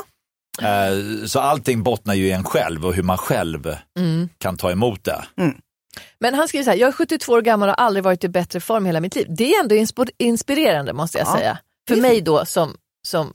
Eh, 0.61 1.25
Så 1.25 1.39
allting 1.39 1.83
bottnar 1.83 2.13
ju 2.13 2.27
i 2.27 2.31
en 2.31 2.43
själv 2.43 2.85
och 2.85 2.93
hur 2.93 3.03
man 3.03 3.17
själv 3.17 3.75
Mm. 3.99 4.29
kan 4.37 4.57
ta 4.57 4.71
emot 4.71 5.03
det. 5.03 5.23
Men 6.19 6.33
han 6.33 6.47
skriver 6.47 6.63
så 6.63 6.69
här, 6.69 6.77
jag 6.77 6.87
är 6.87 6.91
72 6.91 7.33
år 7.33 7.41
gammal 7.41 7.69
och 7.69 7.75
har 7.77 7.85
aldrig 7.85 8.03
varit 8.03 8.23
i 8.23 8.29
bättre 8.29 8.59
form 8.59 8.85
hela 8.85 8.99
mitt 8.99 9.15
liv. 9.15 9.25
Det 9.29 9.53
är 9.53 9.59
ändå 9.63 9.75
inspirerande 10.17 10.93
måste 10.93 11.17
jag 11.17 11.27
Ja, 11.27 11.35
säga. 11.37 11.57
För 11.87 11.95
mig 12.01 12.21
då 12.21 12.45
som, 12.45 12.75
som 13.07 13.33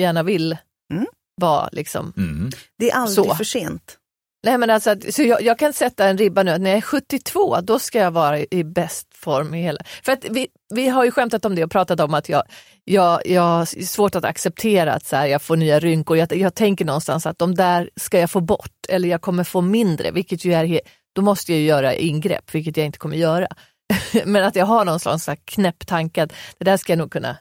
gärna 0.00 0.22
vill 0.22 0.56
Mm. 0.92 1.06
vara 1.40 1.68
liksom 1.72 2.12
Mm. 2.16 2.50
det 2.78 2.90
är 2.90 2.94
aldrig 2.96 3.26
Så. 3.26 3.34
för 3.34 3.44
sent. 3.44 3.98
Nej, 4.46 4.58
men 4.58 4.70
alltså, 4.70 4.90
att- 4.90 5.14
så 5.14 5.22
jag, 5.22 5.42
jag 5.42 5.58
kan 5.58 5.72
sätta 5.72 6.06
en 6.08 6.18
ribba 6.18 6.42
nu 6.42 6.50
att 6.50 6.60
när 6.60 6.70
jag 6.70 6.76
är 6.76 6.80
72 6.82 7.60
då 7.60 7.78
ska 7.78 7.98
jag 7.98 8.10
vara 8.10 8.38
i, 8.38 8.46
i 8.50 8.64
bäst 8.64 9.06
form 9.14 9.54
i 9.54 9.62
hela... 9.62 9.78
För 10.04 10.12
att 10.12 10.24
vi, 10.30 10.46
vi 10.74 10.88
har 10.88 11.04
ju 11.04 11.10
skämtat 11.10 11.44
om 11.44 11.54
det 11.54 11.64
och 11.64 11.70
pratat 11.70 12.00
om 12.00 12.14
att 12.14 12.28
jag, 12.28 12.42
jag, 12.84 13.26
jag 13.26 13.42
har 13.42 13.64
svårt 13.84 14.14
att 14.14 14.24
acceptera 14.24 14.92
att 14.94 15.06
så 15.06 15.16
här, 15.16 15.26
jag 15.26 15.42
får 15.42 15.56
nya 15.56 15.78
rynkor. 15.80 16.16
Jag, 16.16 16.32
jag 16.36 16.54
tänker 16.54 16.84
någonstans 16.84 17.26
att 17.26 17.38
de 17.38 17.54
där 17.54 17.90
ska 17.96 18.20
jag 18.20 18.30
få 18.30 18.40
bort 18.40 18.72
eller 18.88 19.08
jag 19.08 19.20
kommer 19.22 19.44
få 19.44 19.60
mindre, 19.60 20.10
vilket 20.10 20.44
ju 20.44 20.54
är... 20.54 20.64
he- 20.64 20.80
Då 21.14 21.22
måste 21.22 21.52
jag 21.52 21.60
ju 21.60 21.66
göra 21.66 21.94
ingrepp, 21.94 22.54
vilket 22.54 22.76
jag 22.76 22.86
inte 22.86 22.98
kommer 22.98 23.16
göra. 23.16 23.48
men 24.24 24.44
att 24.44 24.56
jag 24.56 24.66
har 24.66 24.84
någon 24.84 25.00
slags 25.00 25.42
knäpp 25.44 25.86
tanke 25.86 26.22
att 26.22 26.32
det 26.58 26.64
där 26.64 26.76
ska 26.76 26.92
jag 26.92 26.98
nog 26.98 27.12
kunna 27.12 27.36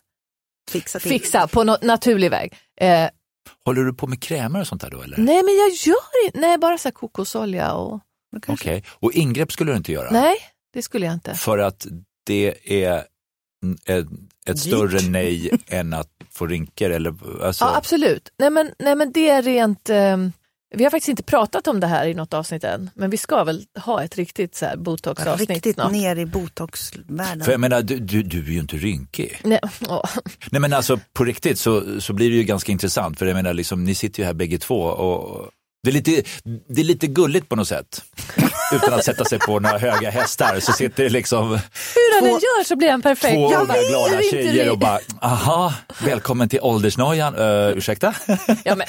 Fixa 0.70 1.00
till. 1.00 1.10
fixa 1.10 1.48
på 1.48 1.64
någon 1.64 1.78
naturlig 1.82 2.32
väg. 2.32 2.54
Eh, 2.82 3.10
Håller 3.66 3.84
du 3.84 3.94
på 3.94 4.08
med 4.08 4.22
krämer 4.22 4.60
och 4.62 4.68
sånt 4.68 4.82
där 4.82 4.90
då 4.90 5.02
eller? 5.02 5.18
nej, 5.18 5.44
men 5.44 5.56
jag 5.56 5.70
gör 5.72 6.26
inte... 6.26 6.40
Nej, 6.40 6.58
bara 6.58 6.78
så 6.78 6.88
här 6.88 6.94
kokosolja 6.94 7.74
och... 7.74 8.00
Okej, 8.48 8.84
och 8.90 9.12
ingrepp 9.14 9.52
skulle 9.52 9.72
du 9.72 9.78
inte 9.78 9.92
göra? 9.92 10.12
Nej, 10.12 10.36
det 10.74 10.82
skulle 10.82 11.06
jag 11.06 11.14
inte. 11.14 11.34
För 11.36 11.58
att 11.58 11.88
det 12.26 12.74
är 12.84 13.04
n- 13.64 13.78
ett, 13.86 14.06
ett 14.46 14.60
större 14.60 15.02
nej 15.10 15.52
än 15.68 15.94
att 15.94 16.10
få 16.32 16.48
rynkor 16.48 16.90
eller 16.90 17.14
alltså, 17.44 17.66
Ja, 17.66 17.76
absolut. 17.78 18.30
Nej 18.40 18.50
men, 18.50 18.72
nej, 18.80 18.96
men 18.96 19.12
det 19.12 19.30
är 19.30 19.42
rent... 19.42 19.90
ehm, 19.90 20.32
vi 20.76 20.84
har 20.84 20.92
faktiskt 20.92 21.10
inte 21.10 21.24
pratat 21.24 21.68
om 21.68 21.80
det 21.80 21.88
här 21.88 22.06
i 22.08 22.14
något 22.14 22.34
avsnitt 22.34 22.64
än, 22.64 22.90
men 22.94 23.10
vi 23.10 23.18
ska 23.18 23.44
väl 23.44 23.66
ha 23.80 24.04
ett 24.04 24.18
riktigt 24.18 24.56
så 24.56 24.66
här 24.66 24.78
botox-avsnitt 24.78 25.50
Riktigt 25.50 25.76
snart. 25.76 25.92
ner 25.92 26.16
i 26.16 26.26
botoxvärlden. 26.26 27.46
För 27.46 27.52
jag 27.52 27.60
menar, 27.60 27.82
du, 27.82 28.00
du, 28.00 28.24
du 28.24 28.40
är 28.40 28.52
ju 28.52 28.60
inte 28.60 28.78
rynkig. 28.78 29.42
Nej, 29.44 29.60
åh. 29.90 30.10
Nej 30.52 30.62
men 30.62 30.74
alltså 30.74 31.00
på 31.14 31.24
riktigt 31.24 31.60
så, 31.60 32.02
så 32.02 32.14
blir 32.14 32.30
det 32.30 32.36
ju 32.36 32.44
ganska 32.44 32.72
intressant 32.72 33.20
för 33.20 33.26
jag 33.26 33.36
menar 33.36 33.54
liksom, 33.54 33.84
ni 33.84 33.96
sitter 33.96 34.20
ju 34.20 34.26
här 34.26 34.34
bägge 34.34 34.58
två 34.58 34.82
och 34.82 35.50
det 35.84 35.90
är, 35.90 35.94
lite, 35.94 36.24
det 36.70 36.82
är 36.82 36.86
lite 36.86 37.08
gulligt 37.08 37.50
på 37.50 37.56
något 37.56 37.68
sätt. 37.68 38.04
Utan 38.74 38.94
att 38.94 39.06
sätta 39.06 39.26
sig 39.26 39.40
på 39.40 39.60
några 39.60 39.78
höga 39.78 40.10
hästar 40.12 40.60
så 40.60 40.74
sitter 40.74 41.04
det 41.04 41.10
liksom 41.10 41.50
Hur 41.96 42.16
han 42.22 42.30
än 42.30 42.34
gör 42.34 42.64
så 42.64 42.76
blir 42.76 42.92
han 42.92 43.02
perfekt. 43.02 43.34
två 43.34 43.52
Jag 43.52 43.62
unga 43.64 43.74
vet, 43.74 43.90
glada 43.90 44.22
tjejer 44.32 44.72
och 44.72 44.78
bara, 44.80 45.00
aha, 45.22 45.74
välkommen 46.04 46.50
till 46.50 46.60
åldersnojan, 46.62 47.36
uh, 47.36 47.78
ursäkta? 47.78 48.16
Ja, 48.64 48.76
men, 48.76 48.88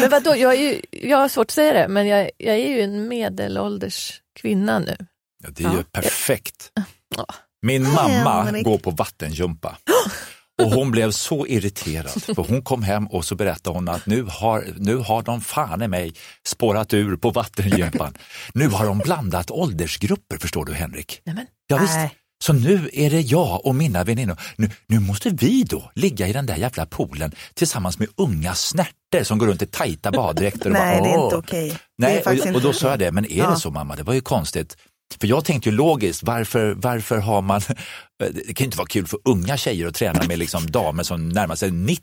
men 0.00 0.10
vadå, 0.10 0.36
jag, 0.36 0.54
är 0.54 0.58
ju, 0.60 0.80
jag 0.90 1.18
har 1.18 1.28
svårt 1.28 1.44
att 1.44 1.50
säga 1.50 1.72
det, 1.72 1.88
men 1.88 2.06
jag, 2.06 2.30
jag 2.38 2.54
är 2.54 2.68
ju 2.68 2.80
en 2.80 3.08
medelålders 3.08 4.20
kvinna 4.40 4.78
nu. 4.78 4.96
Ja, 5.44 5.48
det 5.52 5.64
är 5.64 5.70
ju 5.70 5.76
Ja. 5.76 5.82
perfekt. 5.92 6.70
Ja. 7.16 7.26
Min 7.62 7.82
mamma 7.92 8.42
Henrik. 8.42 8.64
går 8.64 8.78
på 8.78 8.90
vattenjumpa. 8.90 9.76
Och 10.62 10.70
hon 10.72 10.90
blev 10.90 11.10
så 11.10 11.46
irriterad 11.46 12.22
för 12.22 12.48
hon 12.48 12.62
kom 12.62 12.82
hem 12.82 13.06
och 13.06 13.24
så 13.24 13.34
berättade 13.34 13.76
hon 13.76 13.88
att 13.88 14.06
nu 14.06 14.22
har, 14.30 14.66
nu 14.76 14.96
har 14.96 15.22
de 15.22 15.40
fan 15.40 15.82
i 15.82 15.88
mig 15.88 16.12
spårat 16.46 16.94
ur 16.94 17.16
på 17.16 17.30
vattendjupan. 17.30 18.14
Nu 18.54 18.68
har 18.68 18.86
de 18.86 18.98
blandat 18.98 19.50
åldersgrupper 19.50 20.38
förstår 20.38 20.64
du 20.64 20.74
Henrik. 20.74 21.20
Nämen. 21.24 21.46
Ja, 21.66 21.76
visst. 21.78 21.96
Så 22.44 22.52
nu 22.52 22.90
är 22.92 23.10
det 23.10 23.20
jag 23.20 23.66
och 23.66 23.74
mina 23.74 24.04
väninnor. 24.04 24.40
Nu, 24.56 24.70
nu 24.86 25.00
måste 25.00 25.30
vi 25.30 25.62
då 25.62 25.90
ligga 25.94 26.28
i 26.28 26.32
den 26.32 26.46
där 26.46 26.56
jävla 26.56 26.86
poolen 26.86 27.32
tillsammans 27.54 27.98
med 27.98 28.08
unga 28.16 28.54
snärtor 28.54 29.22
som 29.22 29.38
går 29.38 29.46
runt 29.46 29.62
i 29.62 29.66
tajta 29.66 30.10
baddräkter. 30.10 30.66
och 30.66 30.72
Nej, 30.72 30.98
bara, 31.00 31.08
det 31.08 31.14
är 31.14 31.24
inte 31.24 31.36
okej. 31.36 31.78
Nej, 31.98 32.22
faktiskt 32.22 32.46
och, 32.46 32.54
och 32.54 32.60
då 32.62 32.72
sa 32.72 32.90
jag 32.90 32.98
det, 32.98 33.12
men 33.12 33.24
är 33.32 33.36
Ja. 33.38 33.50
det 33.50 33.56
så 33.60 33.70
mamma? 33.70 33.96
Det 33.96 34.02
var 34.02 34.14
ju 34.14 34.20
konstigt. 34.20 34.76
För 35.20 35.26
jag 35.26 35.44
tänkte 35.44 35.68
ju 35.70 35.76
logiskt, 35.76 36.22
varför, 36.22 36.74
varför 36.76 37.18
har 37.18 37.42
man, 37.42 37.60
det 38.18 38.54
kan 38.54 38.64
ju 38.64 38.64
inte 38.64 38.78
vara 38.78 38.88
kul 38.88 39.06
för 39.06 39.18
unga 39.24 39.56
tjejer 39.56 39.86
att 39.86 39.94
träna 39.94 40.22
med 40.28 40.38
liksom 40.38 40.70
damer 40.70 41.02
som 41.02 41.28
närmar 41.28 41.54
sig 41.54 41.70
90. 41.70 42.02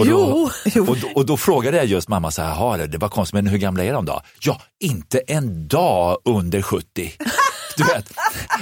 Och 0.00 0.06
då, 0.06 0.50
Jo. 0.74 0.82
och, 0.82 0.96
då, 0.98 1.08
och 1.14 1.26
då 1.26 1.36
frågade 1.36 1.76
jag 1.76 1.86
just 1.86 2.08
mamma 2.08 2.30
så 2.30 2.42
här, 2.42 2.48
"Jaha, 2.48 2.86
det, 2.86 2.98
var 2.98 3.08
konstigt, 3.08 3.34
men 3.34 3.46
hur 3.46 3.58
gamla 3.58 3.84
är 3.84 3.92
de 3.92 4.04
då? 4.04 4.20
Ja, 4.40 4.62
inte 4.80 5.18
en 5.18 5.68
dag 5.68 6.18
under 6.24 6.62
70. 6.62 7.12
Du 7.76 7.84
vet. 7.84 8.12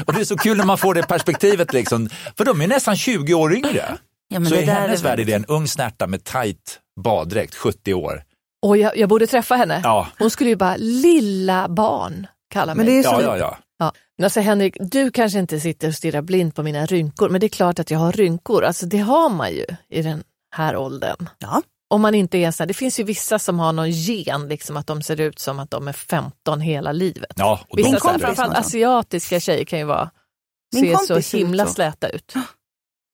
Och 0.06 0.12
det 0.12 0.20
är 0.20 0.24
så 0.24 0.36
kul 0.36 0.56
när 0.56 0.64
man 0.64 0.78
får 0.78 0.94
det 0.94 1.02
perspektivet, 1.02 1.72
liksom, 1.72 2.08
för 2.36 2.44
de 2.44 2.60
är 2.60 2.66
nästan 2.68 2.96
20 2.96 3.34
år 3.34 3.54
yngre. 3.54 3.98
Ja, 4.28 4.38
men 4.40 4.46
så 4.50 4.54
i 4.54 4.64
hennes 4.64 5.00
är 5.00 5.04
värld 5.04 5.20
är 5.20 5.24
det 5.24 5.32
en 5.32 5.44
ung 5.44 5.68
snärta 5.68 6.06
med 6.06 6.24
tajt 6.24 6.78
baddräkt, 7.04 7.54
70 7.54 7.94
år. 7.94 8.22
Och 8.62 8.76
jag, 8.76 8.96
jag 8.98 9.08
borde 9.08 9.26
träffa 9.26 9.54
henne. 9.54 9.80
Ja, 9.84 10.08
Hon 10.18 10.30
skulle 10.30 10.50
ju 10.50 10.56
bara 10.56 10.76
lilla 10.76 11.68
barn 11.68 12.26
kalla 12.48 12.74
mig. 12.74 12.84
Men 12.86 12.94
det 12.94 12.98
är 12.98 13.02
så 13.02 13.22
ja, 13.22 13.36
ja. 13.38 13.58
ja. 13.78 13.92
Men 14.18 14.24
alltså 14.24 14.40
Henrik, 14.40 14.76
du 14.80 15.10
kanske 15.10 15.38
inte 15.38 15.60
sitter 15.60 15.88
och 15.88 15.94
stirrar 15.94 16.22
blind 16.22 16.54
på 16.54 16.62
mina 16.62 16.86
rynkor, 16.86 17.28
men 17.28 17.40
det 17.40 17.46
är 17.46 17.48
klart 17.48 17.78
att 17.78 17.90
jag 17.90 17.98
har 17.98 18.12
rynkor. 18.12 18.64
Alltså 18.64 18.86
det 18.86 18.98
har 18.98 19.28
man 19.30 19.52
ju 19.52 19.64
i 19.88 20.02
den 20.02 20.24
här 20.54 20.76
åldern. 20.76 21.28
Ja. 21.38 21.62
Om 21.88 22.02
man 22.02 22.14
inte 22.14 22.38
är 22.38 22.50
så 22.50 22.62
här, 22.62 22.66
det 22.66 22.74
finns 22.74 23.00
ju 23.00 23.04
vissa 23.04 23.38
som 23.38 23.58
har 23.58 23.72
någon 23.72 23.90
gen, 23.90 24.48
liksom 24.48 24.76
att 24.76 24.86
de 24.86 25.02
ser 25.02 25.20
ut 25.20 25.38
som 25.38 25.58
att 25.58 25.70
de 25.70 25.88
är 25.88 25.92
15 25.92 26.60
hela 26.60 26.92
livet. 26.92 27.32
ja 27.36 27.60
och 27.68 27.78
Vissa 27.78 27.98
så 27.98 28.08
här, 28.08 28.18
framförallt 28.18 28.56
asiatiska 28.56 29.40
tjejer 29.40 29.64
kan 29.64 29.78
ju 29.78 29.84
vara, 29.84 30.10
Min 30.74 30.96
se 30.98 31.22
så 31.22 31.36
himla 31.36 31.66
så. 31.66 31.72
släta 31.72 32.08
ut. 32.08 32.34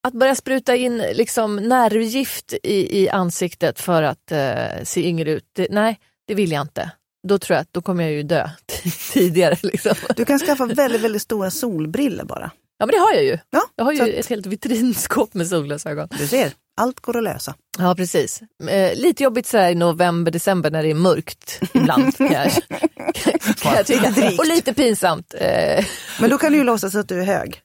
Att 0.07 0.15
börja 0.15 0.35
spruta 0.35 0.77
in 0.77 0.99
liksom 0.99 1.57
nervgift 1.57 2.55
i, 2.63 3.03
i 3.03 3.09
ansiktet 3.09 3.81
för 3.81 4.03
att 4.03 4.33
eh, 4.33 4.85
se 4.85 5.09
yngre 5.09 5.31
ut, 5.31 5.45
det, 5.53 5.67
nej 5.71 5.99
det 6.27 6.35
vill 6.35 6.53
jag 6.53 6.63
inte. 6.63 6.91
Då 7.29 7.39
tror 7.39 7.55
jag 7.55 7.63
att 7.63 7.73
då 7.73 7.83
kommer 7.83 8.03
jag 8.05 8.13
ju 8.13 8.23
dö 8.23 8.49
tidigare. 9.13 9.57
Liksom. 9.63 9.95
Du 10.17 10.25
kan 10.25 10.39
skaffa 10.39 10.67
väldigt, 10.67 11.01
väldigt 11.01 11.23
stora 11.23 11.51
solbriller 11.51 12.25
bara. 12.25 12.51
Ja 12.79 12.87
men 12.87 12.93
det 12.93 12.99
har 12.99 13.13
jag 13.13 13.25
ju. 13.25 13.39
Ja, 13.51 13.63
Jag 13.77 13.85
har 13.85 13.93
ju 13.93 14.01
att- 14.03 14.09
ett 14.09 14.27
helt 14.27 14.47
vitrinskåp 14.47 15.35
med 15.35 15.49
solglasögon. 15.49 16.09
Du 16.19 16.27
ser, 16.27 16.53
allt 16.77 17.01
går 17.01 17.17
att 17.17 17.23
lösa. 17.25 17.55
Ja 17.79 17.95
precis. 17.95 18.43
Eh, 18.69 18.95
lite 18.99 19.23
jobbigt 19.23 19.47
så 19.47 19.59
i 19.59 19.75
november, 19.75 20.33
december 20.33 20.71
när 20.71 20.83
det 20.83 20.91
är 20.91 20.95
mörkt 20.95 21.61
ibland 21.75 22.17
kan 22.17 22.33
jag, 22.33 22.53
kan 23.57 23.75
jag 23.77 23.87
tycka. 23.87 24.15
Och 24.39 24.47
lite 24.47 24.75
pinsamt. 24.75 25.35
Eh, 25.39 25.85
Men 26.21 26.31
då 26.31 26.39
kan 26.39 26.53
du 26.53 26.59
ju 26.59 26.65
låtsas 26.65 26.95
att 26.95 27.09
du 27.09 27.21
är 27.21 27.25
hög. 27.27 27.61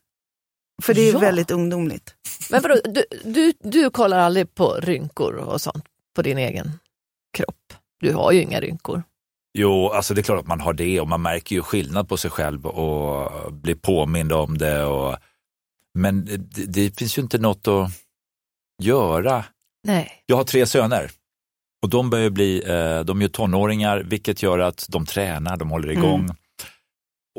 För 0.82 0.94
det 0.94 1.02
är 1.10 1.14
Ja. 1.14 1.20
väldigt 1.20 1.52
ungdomligt. 1.52 2.14
men 2.50 2.62
vadå, 2.62 2.76
du, 2.86 3.04
du, 3.24 3.54
du 3.60 3.90
kollar 3.90 4.20
aldrig 4.20 4.56
på 4.56 4.74
rynkor 4.82 5.34
och 5.36 5.62
sånt 5.62 5.86
på 6.16 6.22
din 6.22 6.38
egen 6.38 6.72
kropp? 7.38 7.74
Du 8.02 8.14
har 8.14 8.32
ju 8.32 8.42
inga 8.42 8.60
rynkor. 8.62 9.04
Jo, 9.60 9.90
alltså 9.90 10.14
det 10.14 10.22
är 10.22 10.24
klart 10.24 10.40
att 10.40 10.48
man 10.48 10.62
har 10.62 10.74
det 10.74 11.02
och 11.02 11.08
man 11.08 11.22
märker 11.22 11.56
ju 11.56 11.62
skillnad 11.62 12.10
på 12.10 12.18
sig 12.18 12.32
själv 12.32 12.66
och 12.66 13.54
blir 13.54 13.76
påmind 13.76 14.32
om 14.32 14.58
det. 14.58 14.84
Och, 14.84 15.18
men 16.00 16.26
det, 16.26 16.66
det 16.66 16.98
finns 16.98 17.18
ju 17.18 17.22
inte 17.22 17.38
något 17.38 17.68
att 17.68 17.92
göra. 18.84 19.46
Nej. 19.84 20.24
Jag 20.26 20.38
har 20.38 20.44
tre 20.44 20.66
söner 20.66 21.12
och 21.84 21.90
de 21.90 22.10
börjar 22.10 22.30
bli, 22.30 22.64
eh, 22.66 23.00
de 23.00 23.20
är 23.20 23.22
ju 23.22 23.30
tonåringar 23.30 24.00
vilket 24.00 24.44
gör 24.44 24.60
att 24.60 24.86
de 24.90 25.06
tränar, 25.06 25.58
de 25.58 25.70
håller 25.70 25.92
igång. 25.92 26.20
Mm. 26.20 26.36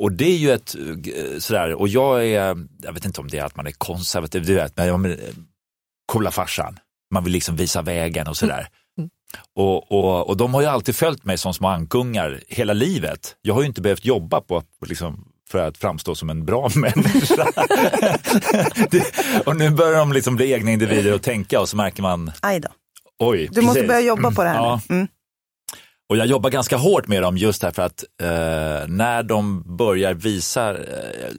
Och 0.00 0.12
det 0.12 0.24
är 0.24 0.38
ju 0.38 0.50
ett 0.50 0.74
eh, 0.74 1.38
sådär, 1.38 1.74
och 1.74 1.88
jag 1.88 2.26
är, 2.26 2.66
jag 2.83 2.92
vet 2.92 3.04
inte 3.04 3.20
om 3.20 3.28
det 3.28 3.38
är 3.38 3.44
att 3.44 3.57
man 3.57 3.66
är 3.66 3.72
konservativ, 3.72 4.46
du 4.46 4.54
vet, 4.54 4.76
men, 4.76 5.04
eh, 5.12 5.18
coola 6.12 6.31
farsan. 6.31 6.78
Man 7.14 7.24
vill 7.24 7.33
liksom 7.33 7.57
visa 7.57 7.83
vägen 7.83 8.28
och 8.28 8.37
sådär. 8.37 8.59
Mm. 8.59 8.70
Och, 9.57 9.93
och, 9.93 10.29
och 10.29 10.37
de 10.37 10.55
har 10.55 10.61
ju 10.61 10.67
alltid 10.67 10.97
följt 10.97 11.25
mig 11.25 11.38
som 11.38 11.55
små 11.55 11.69
ankungar 11.69 12.41
hela 12.49 12.73
livet. 12.73 13.37
Jag 13.43 13.55
har 13.55 13.61
ju 13.61 13.67
inte 13.67 13.81
behövt 13.81 14.05
jobba 14.05 14.41
på 14.41 14.57
att 14.57 14.67
liksom, 14.87 15.25
för 15.51 15.59
att 15.59 15.79
framstå 15.79 16.14
som 16.14 16.31
en 16.31 16.45
bra 16.45 16.71
människa. 16.77 17.47
det, 18.91 19.05
och 19.47 19.57
nu 19.57 19.71
börjar 19.71 19.99
de 19.99 20.12
liksom 20.12 20.37
bli 20.37 20.53
egna 20.53 20.71
individer 20.71 21.14
och 21.14 21.23
tänka 21.23 21.61
och 21.61 21.69
så 21.69 21.77
märker 21.77 22.03
man, 22.03 22.33
Aj 22.43 22.61
då. 22.61 22.69
oj. 23.19 23.49
Du 23.53 23.61
måste 23.61 23.75
precis. 23.81 23.88
börja 23.88 24.01
jobba 24.01 24.31
på 24.31 24.43
det 24.43 24.49
här 24.49 24.57
Ja. 24.57 24.81
Mm. 24.91 25.09
Och 26.11 26.17
jag 26.17 26.27
jobbar 26.27 26.51
ganska 26.51 26.77
hårt 26.77 27.07
med 27.07 27.23
dem 27.23 27.37
just 27.37 27.61
därför 27.61 27.83
att 27.83 28.05
eh, 28.23 28.88
när 28.88 29.23
de 29.23 29.62
börjar 29.77 30.14
visa, 30.14 30.71
eh, 30.71 30.77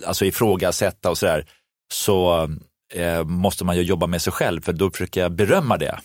alltså 0.08 0.26
ifrågasätta 0.26 1.10
och 1.10 1.18
sådär, 1.18 1.46
så 1.94 2.50
eh, 2.94 3.24
måste 3.24 3.66
man 3.66 3.76
ju 3.78 3.82
jobba 3.82 4.08
med 4.08 4.22
sig 4.22 4.34
själv 4.34 4.62
för 4.62 4.74
då 4.74 4.92
försöker 4.92 5.22
jag 5.22 5.32
berömma 5.32 5.78
det. 5.78 6.00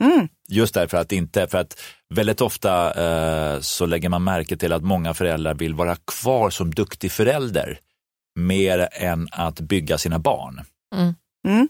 Mm. 0.00 0.28
Just 0.48 0.74
därför 0.74 0.96
att 0.96 1.12
inte, 1.12 1.48
för 1.48 1.58
att 1.58 1.80
väldigt 2.14 2.40
ofta 2.40 2.92
eh, 3.04 3.60
så 3.60 3.86
lägger 3.86 4.08
man 4.08 4.24
märke 4.24 4.56
till 4.56 4.72
att 4.72 4.82
många 4.82 5.14
föräldrar 5.14 5.54
vill 5.54 5.74
vara 5.74 5.96
kvar 5.96 6.50
som 6.50 6.74
duktig 6.74 7.12
förälder 7.12 7.78
mer 8.38 8.88
än 8.92 9.28
att 9.32 9.60
bygga 9.60 9.98
sina 9.98 10.18
barn. 10.18 10.60
Mm. 10.94 11.14
Mm. 11.48 11.68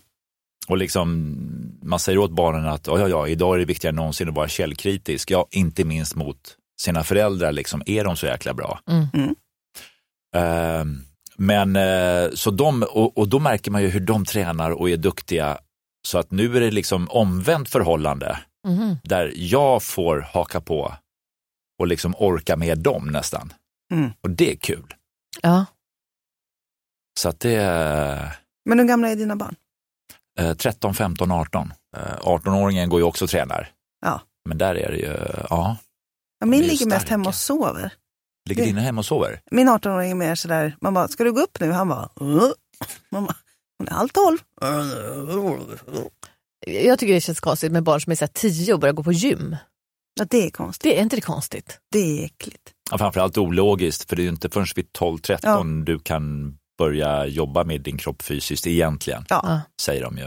Och 0.69 0.77
liksom, 0.77 1.37
man 1.83 1.99
säger 1.99 2.19
åt 2.19 2.31
barnen 2.31 2.67
att 2.67 2.87
ja, 2.87 2.99
ja, 2.99 3.09
ja, 3.09 3.29
idag 3.29 3.55
är 3.55 3.59
det 3.59 3.65
viktigare 3.65 3.93
än 3.93 3.97
någonsin 3.97 4.29
att 4.29 4.35
vara 4.35 4.49
källkritisk. 4.49 5.31
Ja, 5.31 5.47
inte 5.51 5.85
minst 5.85 6.15
mot 6.15 6.57
sina 6.81 7.05
föräldrar, 7.05 7.53
liksom, 7.53 7.83
är 7.87 8.05
de 8.05 8.17
så 8.17 8.27
jäkla 8.27 8.55
bra? 8.55 8.81
Mm. 8.87 9.35
Eh, 10.37 10.85
men 11.37 11.77
eh, 11.77 12.31
så 12.35 12.51
de, 12.51 12.83
och, 12.83 13.19
och 13.19 13.29
då 13.29 13.39
märker 13.39 13.71
man 13.71 13.83
ju 13.83 13.89
hur 13.89 14.01
de 14.01 14.25
tränar 14.25 14.71
och 14.71 14.91
är 14.91 14.97
duktiga. 14.97 15.59
Så 16.07 16.19
att 16.19 16.31
nu 16.31 16.57
är 16.57 16.61
det 16.61 16.71
liksom 16.71 17.09
omvänt 17.11 17.69
förhållande 17.69 18.39
Mhm. 18.67 18.97
där 19.05 19.33
jag 19.37 19.83
får 19.83 20.21
haka 20.21 20.61
på 20.61 20.95
och 21.79 21.87
liksom 21.87 22.15
orka 22.19 22.57
med 22.57 22.79
dem 22.79 23.07
nästan. 23.07 23.53
Mm. 23.93 24.11
Och 24.21 24.31
det 24.31 24.53
är 24.53 24.57
kul. 24.57 24.95
Ja. 25.43 25.65
Så 27.21 27.29
att 27.29 27.41
det 27.41 27.55
är 27.55 28.39
Men 28.65 28.79
hur 28.79 28.87
gamla 28.87 29.09
är 29.09 29.17
dina 29.17 29.37
barn? 29.37 29.55
eh, 30.39 30.55
13, 30.57 30.95
15, 30.95 31.31
18. 31.33 31.73
Eh, 31.97 32.19
18-åringen 32.21 32.89
går 32.89 33.01
ju 33.01 33.05
också 33.07 33.25
och 33.25 33.31
tränar. 33.31 33.71
Ja. 34.01 34.21
Men 34.49 34.59
där 34.59 34.75
är 34.75 34.91
det 34.91 34.97
ju, 34.99 35.17
ja, 35.51 35.77
Ja, 36.39 36.47
min 36.47 36.61
ligger 36.61 36.87
mest 36.87 37.01
starka. 37.01 37.11
hemma 37.11 37.29
och 37.29 37.35
sover. 37.35 37.93
ligger 38.49 38.63
Det- 38.63 38.69
dina 38.69 38.81
hemma 38.81 38.99
och 38.99 39.07
sover? 39.07 39.41
Min 39.51 39.69
18-åring 39.69 40.11
är 40.11 40.15
mer 40.15 40.35
sådär, 40.35 40.77
man 40.81 40.95
bara, 40.95 41.09
ska 41.09 41.25
du 41.25 41.33
gå 41.33 41.41
upp 41.41 41.61
nu? 41.61 41.71
Han 41.73 41.89
bara, 41.89 42.09
"Uh." 42.21 42.53
man 43.11 43.25
bara 43.25 43.37
hon 43.79 43.89
är 43.89 43.93
halv 43.93 44.09
tolv. 44.09 44.39
Jag 46.67 46.99
tycker 46.99 47.15
det 47.15 47.21
känns 47.21 47.41
konstigt 47.41 47.73
med 47.73 47.83
barn 47.83 48.01
som 48.01 48.11
är 48.11 48.17
så 48.17 48.25
här 48.25 48.31
10 48.35 48.75
och 48.75 48.81
börjar 48.81 48.93
gå 48.93 49.03
på 49.03 49.13
gym. 49.13 49.57
Ja, 50.19 50.27
det 50.31 50.47
är 50.47 50.51
konstigt. 50.51 50.83
Det 50.83 50.99
är 50.99 51.03
inte 51.03 51.17
det 51.17 51.21
konstigt? 51.23 51.79
Det 51.93 51.99
är 52.21 52.25
äckligt. 52.25 52.73
Ja, 52.91 52.99
framförallt 52.99 53.39
ologiskt, 53.39 54.09
för 54.09 54.17
det 54.17 54.23
är 54.23 54.25
ju 54.25 54.31
inte 54.31 54.51
förrän 54.51 54.67
vid 54.77 54.87
12-13 54.99 55.85
du 55.85 55.99
kan 55.99 56.57
börja 56.79 57.27
jobba 57.27 57.65
med 57.65 57.81
din 57.81 57.99
kropp 57.99 58.23
fysiskt 58.23 58.67
egentligen, 58.67 59.25
Ja, 59.29 59.41
Ja. 59.45 59.61
säger 59.83 60.03
de 60.03 60.19
ju. 60.19 60.23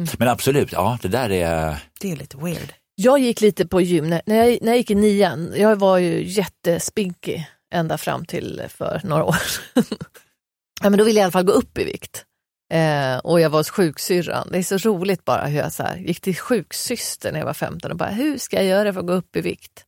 Mm. 0.00 0.08
Men 0.18 0.28
absolut, 0.28 0.72
ja 0.72 0.98
det 1.02 1.08
där 1.08 1.30
är, 1.30 1.76
det 2.00 2.12
är 2.12 2.16
lite 2.16 2.36
weird. 2.36 2.72
Jag 2.94 3.18
gick 3.18 3.40
lite 3.40 3.66
på 3.66 3.80
gym 3.80 4.10
när, 4.10 4.22
när, 4.26 4.36
jag, 4.36 4.58
när 4.62 4.68
jag 4.68 4.76
gick 4.76 4.90
i 4.90 4.94
nian. 4.94 5.52
Jag 5.56 5.76
var 5.76 5.98
ju 5.98 6.24
jättespinkig 6.28 7.46
ända 7.74 7.98
fram 7.98 8.24
till 8.24 8.62
för 8.68 9.00
några 9.04 9.24
år 9.24 9.32
sedan. 9.74 9.84
ja, 10.82 10.90
men 10.90 10.98
Då 10.98 11.04
ville 11.04 11.20
jag 11.20 11.22
i 11.22 11.24
alla 11.24 11.32
fall 11.32 11.44
gå 11.44 11.52
upp 11.52 11.78
i 11.78 11.84
vikt. 11.84 12.24
Eh, 12.72 13.18
och 13.18 13.40
jag 13.40 13.50
var 13.50 13.58
hos 13.58 13.70
sjuksyrran. 13.70 14.48
Det 14.50 14.58
är 14.58 14.62
så 14.62 14.76
roligt 14.76 15.24
bara 15.24 15.46
hur 15.46 15.58
jag 15.58 15.72
så 15.72 15.82
här, 15.82 15.96
gick 15.96 16.20
till 16.20 16.36
sjuksyster 16.36 17.32
när 17.32 17.38
jag 17.38 17.46
var 17.46 17.54
15 17.54 17.90
och 17.90 17.96
bara, 17.96 18.10
hur 18.10 18.38
ska 18.38 18.56
jag 18.56 18.64
göra 18.64 18.92
för 18.92 19.00
att 19.00 19.06
gå 19.06 19.12
upp 19.12 19.36
i 19.36 19.40
vikt? 19.40 19.84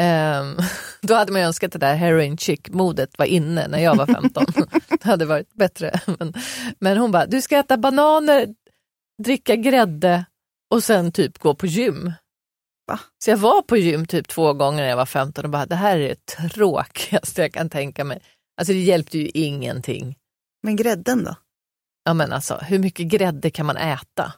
Ehm, 0.00 0.56
då 1.00 1.14
hade 1.14 1.32
man 1.32 1.40
ju 1.40 1.46
önskat 1.46 1.72
det 1.72 1.78
där 1.78 1.94
heroin 1.94 2.36
chic-modet 2.36 3.18
var 3.18 3.26
inne 3.26 3.68
när 3.68 3.78
jag 3.78 3.96
var 3.96 4.06
15. 4.06 4.44
det 4.88 5.04
hade 5.04 5.26
varit 5.26 5.54
bättre. 5.54 6.00
Men, 6.18 6.34
men 6.78 6.98
hon 6.98 7.12
bara, 7.12 7.26
du 7.26 7.42
ska 7.42 7.58
äta 7.58 7.76
bananer, 7.76 8.48
dricka 9.22 9.56
grädde 9.56 10.24
och 10.70 10.84
sen 10.84 11.12
typ 11.12 11.38
gå 11.38 11.54
på 11.54 11.66
gym. 11.66 12.12
Så 13.24 13.30
jag 13.30 13.36
var 13.36 13.62
på 13.62 13.76
gym 13.76 14.06
typ 14.06 14.28
två 14.28 14.52
gånger 14.52 14.82
när 14.82 14.88
jag 14.88 14.96
var 14.96 15.06
15 15.06 15.44
och 15.44 15.50
bara, 15.50 15.66
det 15.66 15.74
här 15.74 15.98
är 15.98 16.08
det 16.08 16.48
tråkigaste 16.48 17.42
jag 17.42 17.52
kan 17.52 17.70
tänka 17.70 18.04
mig. 18.04 18.22
Alltså 18.60 18.72
det 18.72 18.80
hjälpte 18.80 19.18
ju 19.18 19.28
ingenting. 19.34 20.16
Men 20.62 20.76
grädden 20.76 21.24
då? 21.24 21.34
Ja 22.04 22.14
men 22.14 22.32
alltså, 22.32 22.56
hur 22.56 22.78
mycket 22.78 23.06
grädde 23.06 23.50
kan 23.50 23.66
man 23.66 23.76
äta? 23.76 24.32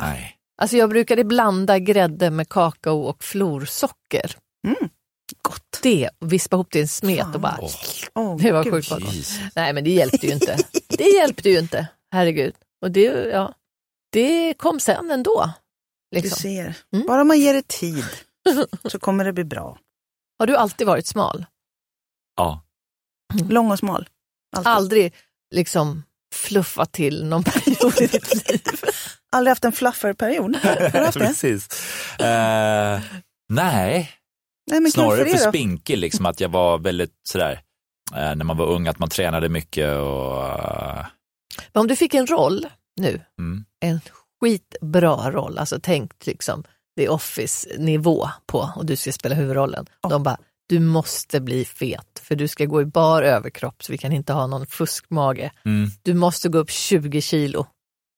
nej. 0.00 0.34
Alltså 0.60 0.76
jag 0.76 0.90
brukade 0.90 1.24
blanda 1.24 1.78
grädde 1.78 2.30
med 2.30 2.48
kakao 2.48 3.00
och 3.00 3.24
florsocker. 3.24 4.36
Gott. 5.42 5.78
Det, 5.82 6.10
och 6.18 6.32
vispa 6.32 6.56
ihop 6.56 6.68
det 6.70 6.78
i 6.78 6.82
en 6.82 6.88
smet 6.88 7.34
och 7.34 7.40
bara... 7.40 7.58
Oh, 8.14 8.36
Det 8.36 8.52
var 8.52 8.64
sjukt 8.64 8.88
gott. 8.88 9.02
Nej 9.56 9.72
men 9.72 9.84
det 9.84 9.90
hjälpte 9.90 10.26
ju 10.26 10.32
inte. 10.32 10.56
Det 10.88 11.04
hjälpte 11.04 11.50
ju 11.50 11.58
inte, 11.58 11.88
herregud. 12.12 12.54
Och 12.82 12.90
det, 12.90 13.02
ja. 13.32 13.54
det 14.12 14.54
kom 14.54 14.80
sen 14.80 15.10
ändå. 15.10 15.52
Du 16.10 16.20
Liksom. 16.20 16.36
ser, 16.42 16.74
Mm. 16.92 17.06
bara 17.06 17.24
man 17.24 17.40
ger 17.40 17.54
det 17.54 17.68
tid 17.68 18.04
så 18.88 18.98
kommer 18.98 19.24
det 19.24 19.32
bli 19.32 19.44
bra. 19.44 19.78
Har 20.38 20.46
du 20.46 20.56
alltid 20.56 20.86
varit 20.86 21.06
smal? 21.06 21.46
Ja. 22.36 22.62
Lång 23.48 23.70
och 23.70 23.78
smal. 23.78 24.08
Alltid. 24.56 24.68
Aldrig 24.72 25.14
liksom 25.54 26.02
fluffat 26.34 26.92
till 26.92 27.24
någon 27.24 27.42
period 27.44 28.00
i 28.00 28.06
ditt 28.06 28.50
liv? 28.50 28.60
Aldrig 29.32 29.50
haft 29.50 29.64
en 29.64 29.72
fluffer-period. 29.72 30.56
Har 30.56 30.90
du 30.90 31.04
haft 31.04 31.18
det? 31.18 31.24
Precis. 31.26 31.68
Eh, 32.20 33.00
nej, 33.48 34.10
Nej, 34.70 34.90
snarare 34.92 35.24
för 35.24 35.38
för 35.38 35.48
spinkig, 35.48 35.98
liksom 35.98 36.26
att 36.26 36.40
jag 36.40 36.48
var 36.48 36.78
väldigt 36.78 37.14
sådär, 37.28 37.60
eh, 38.14 38.34
när 38.34 38.44
man 38.44 38.56
var 38.56 38.66
ung, 38.66 38.88
att 38.88 38.98
man 38.98 39.08
tränade 39.08 39.48
mycket 39.48 39.96
och 39.96 40.46
eh, 40.46 41.06
Men 41.72 41.80
om 41.80 41.86
du 41.86 41.96
fick 41.96 42.14
en 42.14 42.26
roll 42.26 42.66
nu, 42.96 43.20
mm. 43.38 43.64
en 43.80 44.00
skitbra 44.40 45.30
roll, 45.30 45.58
alltså 45.58 45.78
tänk 45.82 46.26
liksom 46.26 46.64
det 46.96 47.08
Office-nivå 47.08 48.28
på 48.46 48.72
och 48.76 48.86
du 48.86 48.96
ska 48.96 49.12
spela 49.12 49.34
huvudrollen. 49.34 49.86
De 50.08 50.22
bara, 50.22 50.38
du 50.68 50.80
måste 50.80 51.40
bli 51.40 51.64
fet 51.64 52.20
för 52.22 52.36
du 52.36 52.48
ska 52.48 52.64
gå 52.64 52.82
i 52.82 52.84
bar 52.84 53.22
överkropp 53.22 53.82
så 53.84 53.92
vi 53.92 53.98
kan 53.98 54.12
inte 54.12 54.32
ha 54.32 54.46
någon 54.46 54.66
fuskmage. 54.66 55.50
Mm. 55.64 55.90
Du 56.02 56.14
måste 56.14 56.48
gå 56.48 56.58
upp 56.58 56.70
20 56.70 57.20
kilo 57.20 57.66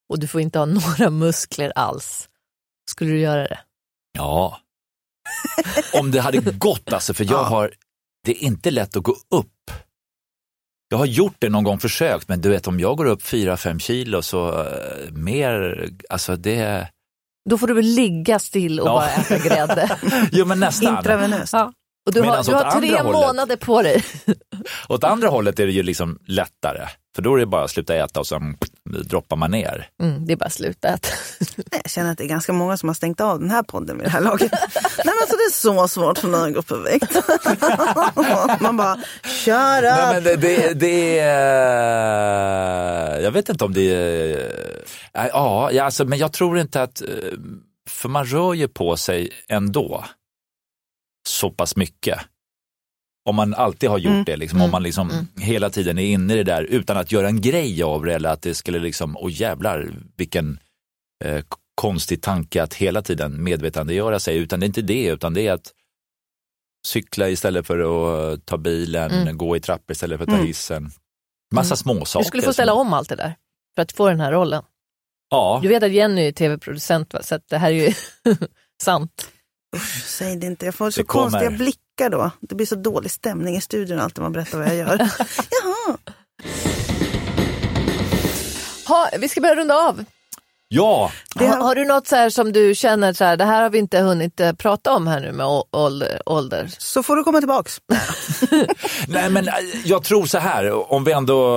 och 0.09 0.19
du 0.19 0.27
får 0.27 0.41
inte 0.41 0.59
ha 0.59 0.67
några 0.99 1.11
muskler 1.11 1.73
alls. 1.75 2.29
Skulle 2.91 3.11
du 3.11 3.21
göra 3.21 3.43
det? 3.43 3.59
Ja. 4.13 4.59
Om 5.95 6.11
det 6.11 6.21
hade 6.21 6.41
gått 6.41 6.93
alltså, 6.93 7.15
för 7.15 7.25
jag 7.25 7.33
Ja. 7.33 7.43
har, 7.45 7.75
det 8.25 8.31
är 8.31 8.43
inte 8.47 8.71
lätt 8.71 8.97
att 8.97 9.03
gå 9.03 9.13
upp. 9.13 9.71
Jag 10.89 10.99
har 10.99 11.07
gjort 11.07 11.35
det 11.39 11.49
någon 11.49 11.65
gång, 11.65 11.79
försökt, 11.79 12.29
men 12.29 12.41
du 12.41 12.49
vet 12.49 12.67
om 12.69 12.81
jag 12.81 12.97
går 12.97 13.05
upp 13.07 13.23
4-5 13.23 13.79
kilo 13.79 14.23
så 14.23 14.61
eh, 14.65 15.11
mer, 15.13 15.85
alltså 16.09 16.37
det, 16.37 16.89
Då 17.51 17.59
får 17.59 17.67
du 17.67 17.75
väl 17.75 17.85
ligga 17.85 18.39
still 18.39 18.81
och 18.81 18.87
Ja. 18.89 18.93
bara 18.93 19.09
äta 19.11 19.39
grädde. 19.39 19.99
jo 20.33 20.45
men 20.45 20.61
nästan. 20.61 20.97
Intravenöst. 20.97 21.53
Ja. 21.53 21.73
Och 22.07 22.13
du 22.13 22.21
har, 22.21 22.27
Medans 22.27 22.47
du 22.47 22.55
har 22.55 22.81
tre 22.81 22.97
hållet- 23.01 23.13
månader 23.13 23.57
på 23.57 23.83
dig. 23.83 24.05
Åt 24.89 25.05
andra 25.05 25.29
hållet 25.29 25.59
är 25.59 25.67
det 25.67 25.73
ju 25.73 25.83
liksom 25.83 26.19
lättare, 26.27 26.89
för 27.17 27.23
då 27.23 27.35
är 27.35 27.39
det 27.39 27.47
bara 27.47 27.65
att 27.65 27.71
sluta 27.71 27.95
äta 27.95 28.21
och 28.21 28.27
sen 28.27 28.57
droppar 29.05 29.37
man 29.37 29.51
ner. 29.51 29.89
Mm, 30.03 30.27
det 30.27 30.33
är 30.33 30.37
bara 30.37 30.45
att 30.47 30.53
sluta 30.53 30.89
äta. 30.89 31.09
Nej, 31.57 31.81
Jag 31.83 31.91
känner 31.91 32.13
att 32.13 32.19
det 32.19 32.25
är 32.25 32.29
ganska 32.29 32.53
många 32.53 32.77
som 32.77 32.89
har 32.89 32.95
stängt 32.95 33.21
av 33.21 33.41
den 33.41 33.51
här 33.51 33.63
podden 33.63 33.97
vid 33.97 34.07
det 34.07 34.11
här 34.11 34.21
laget. 34.21 34.53
Nej, 34.73 35.05
men 35.05 35.15
alltså, 35.21 35.37
det 35.37 35.43
är 35.43 35.53
så 35.53 35.89
svårt 35.89 36.19
för 36.19 36.29
mig 36.29 36.41
att 36.49 36.53
gå 36.53 36.59
upp 36.59 36.71
i 36.71 36.93
vikt. 36.93 37.17
Man 38.61 38.77
bara, 38.77 38.99
kör 39.45 39.83
Nej, 39.83 39.93
upp. 39.93 40.15
men 40.15 40.25
det, 40.25 40.37
det, 40.37 40.75
det 40.75 41.19
är, 41.81 43.21
jag 43.21 43.31
vet 43.31 43.49
inte 43.49 43.65
om 43.65 43.75
det 43.75 43.95
är, 43.95 44.53
ja, 45.13 45.71
ja, 45.73 45.85
alltså, 45.85 46.05
men 46.05 46.19
jag 46.19 46.33
tror 46.33 46.59
inte 46.59 46.83
att, 46.83 47.03
eh, 47.03 47.09
för 47.89 48.09
man 48.09 48.27
rör 48.27 48.55
ju 48.55 48.69
på 48.69 48.97
sig 48.97 49.31
ändå 49.49 50.05
så 51.29 51.51
pass 51.51 51.77
mycket. 51.77 52.19
Om 53.29 53.37
man 53.37 53.55
alltid 53.55 53.91
har 53.91 53.99
gjort 53.99 54.13
Mm. 54.13 54.25
det, 54.25 54.37
liksom, 54.37 54.61
om 54.63 54.71
man 54.71 54.83
liksom 54.83 55.11
hela 55.41 55.71
tiden 55.71 55.99
är 55.99 56.07
inne 56.07 56.35
i 56.35 56.37
det 56.37 56.43
där 56.45 56.63
utan 56.63 56.97
att 56.97 57.13
göra 57.13 57.27
en 57.29 57.41
grej 57.41 57.83
av 57.83 58.05
det 58.05 58.15
eller 58.15 58.29
att 58.31 58.43
det 58.43 58.55
skulle 58.55 58.79
liksom, 58.79 59.17
åh 59.17 59.31
jävlar 59.33 59.91
vilken 60.17 60.59
eh, 61.25 61.45
konstig 61.75 62.23
tanke 62.23 62.63
att 62.63 62.75
hela 62.75 63.03
tiden 63.03 63.45
medvetandegöra 63.45 64.21
sig, 64.21 64.37
utan 64.37 64.61
det 64.61 64.65
är 64.65 64.69
inte 64.69 64.83
det, 64.83 65.07
utan 65.07 65.35
det 65.35 65.47
är 65.47 65.53
att 65.53 65.73
cykla 66.87 67.29
istället 67.29 67.67
för 67.67 67.79
att 68.33 68.47
ta 68.47 68.59
bilen, 68.59 69.11
Mm. 69.11 69.39
gå 69.39 69.57
i 69.57 69.61
trappor 69.61 69.93
istället 69.93 70.19
för 70.19 70.25
att 70.25 70.29
ta 70.31 70.35
Mm. 70.35 70.47
hissen. 70.47 70.91
Massa 71.55 71.73
Mm. 71.73 71.77
små 71.77 72.05
saker. 72.05 72.25
Du 72.25 72.29
skulle 72.29 72.43
få 72.43 72.53
ställa 72.53 72.73
om 72.75 72.93
allt 72.93 73.09
det 73.09 73.17
där 73.17 73.35
för 73.75 73.83
att 73.83 73.93
få 73.93 74.09
den 74.09 74.21
här 74.21 74.33
rollen. 74.33 74.63
Ja, 75.31 75.59
Du 75.63 75.69
vet 75.69 75.83
att 75.83 75.93
Jenny 75.93 76.27
är 76.29 76.33
tv-producent, 76.33 77.15
så 77.23 77.35
att 77.35 77.49
det 77.49 77.59
här 77.59 77.71
är 77.73 77.75
ju 77.89 77.93
sant. 78.83 79.29
Usch, 79.77 80.05
säg 80.07 80.37
det 80.37 80.47
inte, 80.47 80.65
jag 80.65 80.75
får 80.75 80.91
så 80.91 81.05
konstiga 81.05 81.51
blickar 81.51 82.11
då. 82.11 82.31
Det 82.41 82.55
blir 82.55 82.67
så 82.67 82.75
dålig 82.75 83.11
stämning 83.11 83.57
i 83.57 83.61
studion 83.61 84.01
alltid 84.01 84.19
när 84.19 84.23
man 84.23 84.33
berättar 84.33 84.59
vad 84.59 84.67
jag 84.69 84.77
gör. 84.77 84.99
Jaha, 85.51 85.97
Ha, 88.89 89.09
vi 89.19 89.29
ska 89.29 89.41
börja 89.41 89.55
runda 89.55 89.75
av. 89.75 90.05
ja. 90.69 91.11
Har, 91.35 91.47
har- 91.47 91.57
har 91.57 91.75
du 91.75 91.85
något 91.85 92.07
så 92.07 92.17
här 92.17 92.31
som 92.31 92.53
du 92.53 92.75
känner, 92.75 93.13
så 93.13 93.25
här, 93.25 93.37
det 93.37 93.45
här 93.45 93.63
har 93.63 93.71
vi 93.71 93.79
inte 93.79 93.99
hunnit 94.01 94.41
eh, 94.41 94.53
prata 94.53 94.93
om 94.93 95.07
här 95.07 95.21
nu 95.21 95.33
med 95.33 95.47
ålder? 95.71 96.23
ålder. 96.27 96.71
så 96.79 97.03
får 97.03 97.17
du 97.17 97.25
komma 97.25 97.39
tillbaks. 97.39 97.81
Nej 99.09 99.31
men 99.31 99.49
äh, 99.49 99.55
jag 99.85 100.05
tror 100.05 100.27
så 100.27 100.39
här, 100.39 100.93
om 100.93 101.05
vi 101.05 101.13
ändå, 101.13 101.57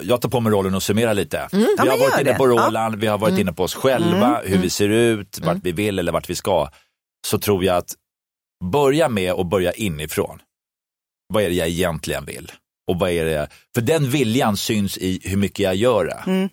äh, 0.00 0.08
jag 0.08 0.20
tar 0.20 0.28
på 0.28 0.40
mig 0.40 0.52
rollen 0.52 0.74
och 0.74 0.82
summerar 0.82 1.14
lite. 1.14 1.48
Vi 1.52 1.66
Ja, 1.78 1.90
har 1.90 1.98
varit 1.98 2.20
inne 2.20 2.30
det. 2.32 2.38
på 2.38 2.46
Ja. 2.48 2.66
rollen, 2.66 2.98
vi 3.00 3.06
har 3.06 3.18
varit 3.18 3.38
inne 3.38 3.52
på 3.52 3.62
oss 3.62 3.74
själva, 3.74 4.40
hur 4.44 4.58
vi 4.58 4.70
ser 4.70 4.88
ut, 4.88 5.38
vart 5.42 5.58
vi 5.62 5.72
vill 5.72 5.98
eller 5.98 6.12
vart 6.12 6.30
vi 6.30 6.34
ska. 6.34 6.68
Så 7.26 7.38
tror 7.38 7.64
jag 7.64 7.76
att 7.76 7.94
börja 8.64 9.08
med 9.08 9.32
att 9.32 9.46
börja 9.46 9.72
inifrån. 9.72 10.38
Vad 11.28 11.42
är 11.42 11.48
det 11.48 11.54
jag 11.54 11.68
egentligen 11.68 12.24
vill? 12.24 12.52
Och 12.88 12.98
vad 12.98 13.10
är 13.10 13.24
det, 13.24 13.48
för 13.74 13.80
den 13.80 14.10
viljan 14.10 14.56
syns 14.56 14.98
i 14.98 15.20
hur 15.24 15.36
mycket 15.36 15.58
jag 15.58 15.74
gör 15.74 16.04
det. 16.04 16.22
Mm. 16.26 16.48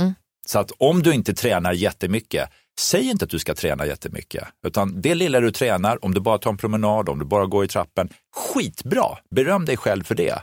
Mm. 0.00 0.14
Så 0.46 0.58
att 0.58 0.72
om 0.78 1.02
du 1.02 1.14
inte 1.14 1.34
tränar 1.34 1.72
jättemycket, 1.72 2.50
säg 2.80 3.10
inte 3.10 3.24
att 3.24 3.30
du 3.30 3.38
ska 3.38 3.54
träna 3.54 3.86
jättemycket. 3.86 4.48
Utan 4.66 5.00
det 5.00 5.14
lilla 5.14 5.40
du 5.40 5.50
tränar, 5.50 6.04
om 6.04 6.14
du 6.14 6.20
bara 6.20 6.38
tar 6.38 6.50
en 6.50 6.56
promenad, 6.56 7.08
om 7.08 7.18
du 7.18 7.24
bara 7.24 7.46
går 7.46 7.64
i 7.64 7.68
trappen, 7.68 8.08
skitbra, 8.36 9.18
beröm 9.30 9.64
dig 9.64 9.76
själv 9.76 10.04
för 10.04 10.14
det. 10.14 10.42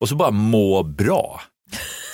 Och 0.00 0.08
så 0.08 0.16
bara 0.16 0.30
må 0.30 0.82
bra. 0.82 1.40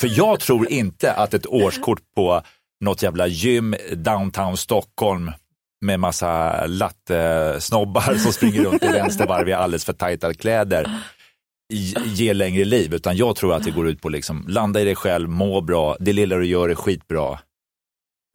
För 0.00 0.18
jag 0.18 0.40
tror 0.40 0.70
inte 0.70 1.12
att 1.12 1.34
ett 1.34 1.46
årskort 1.46 2.02
på 2.16 2.42
något 2.80 3.02
jävla 3.02 3.26
gym 3.26 3.76
downtown 3.92 4.56
Stockholm 4.56 5.32
med 5.80 6.00
massa 6.00 6.66
latte-snobbar 6.66 8.14
som 8.18 8.32
springer 8.32 8.64
runt 8.64 8.82
i 8.84 8.88
vänstervarv 8.92 9.48
i 9.48 9.52
alldeles 9.52 9.84
för 9.84 9.92
tajta 9.92 10.34
kläder 10.34 10.90
g- 11.72 11.94
ger 12.04 12.34
längre 12.34 12.64
liv, 12.64 12.94
utan 12.94 13.16
jag 13.16 13.36
tror 13.36 13.54
att 13.54 13.64
det 13.64 13.70
går 13.70 13.88
ut 13.88 14.02
på 14.02 14.08
liksom 14.08 14.44
landa 14.48 14.80
i 14.80 14.84
dig 14.84 14.96
själv, 14.96 15.28
må 15.28 15.60
bra, 15.60 15.96
det 16.00 16.12
lilla 16.12 16.36
du 16.36 16.46
gör 16.46 16.68
är 16.68 16.74
skitbra. 16.74 17.38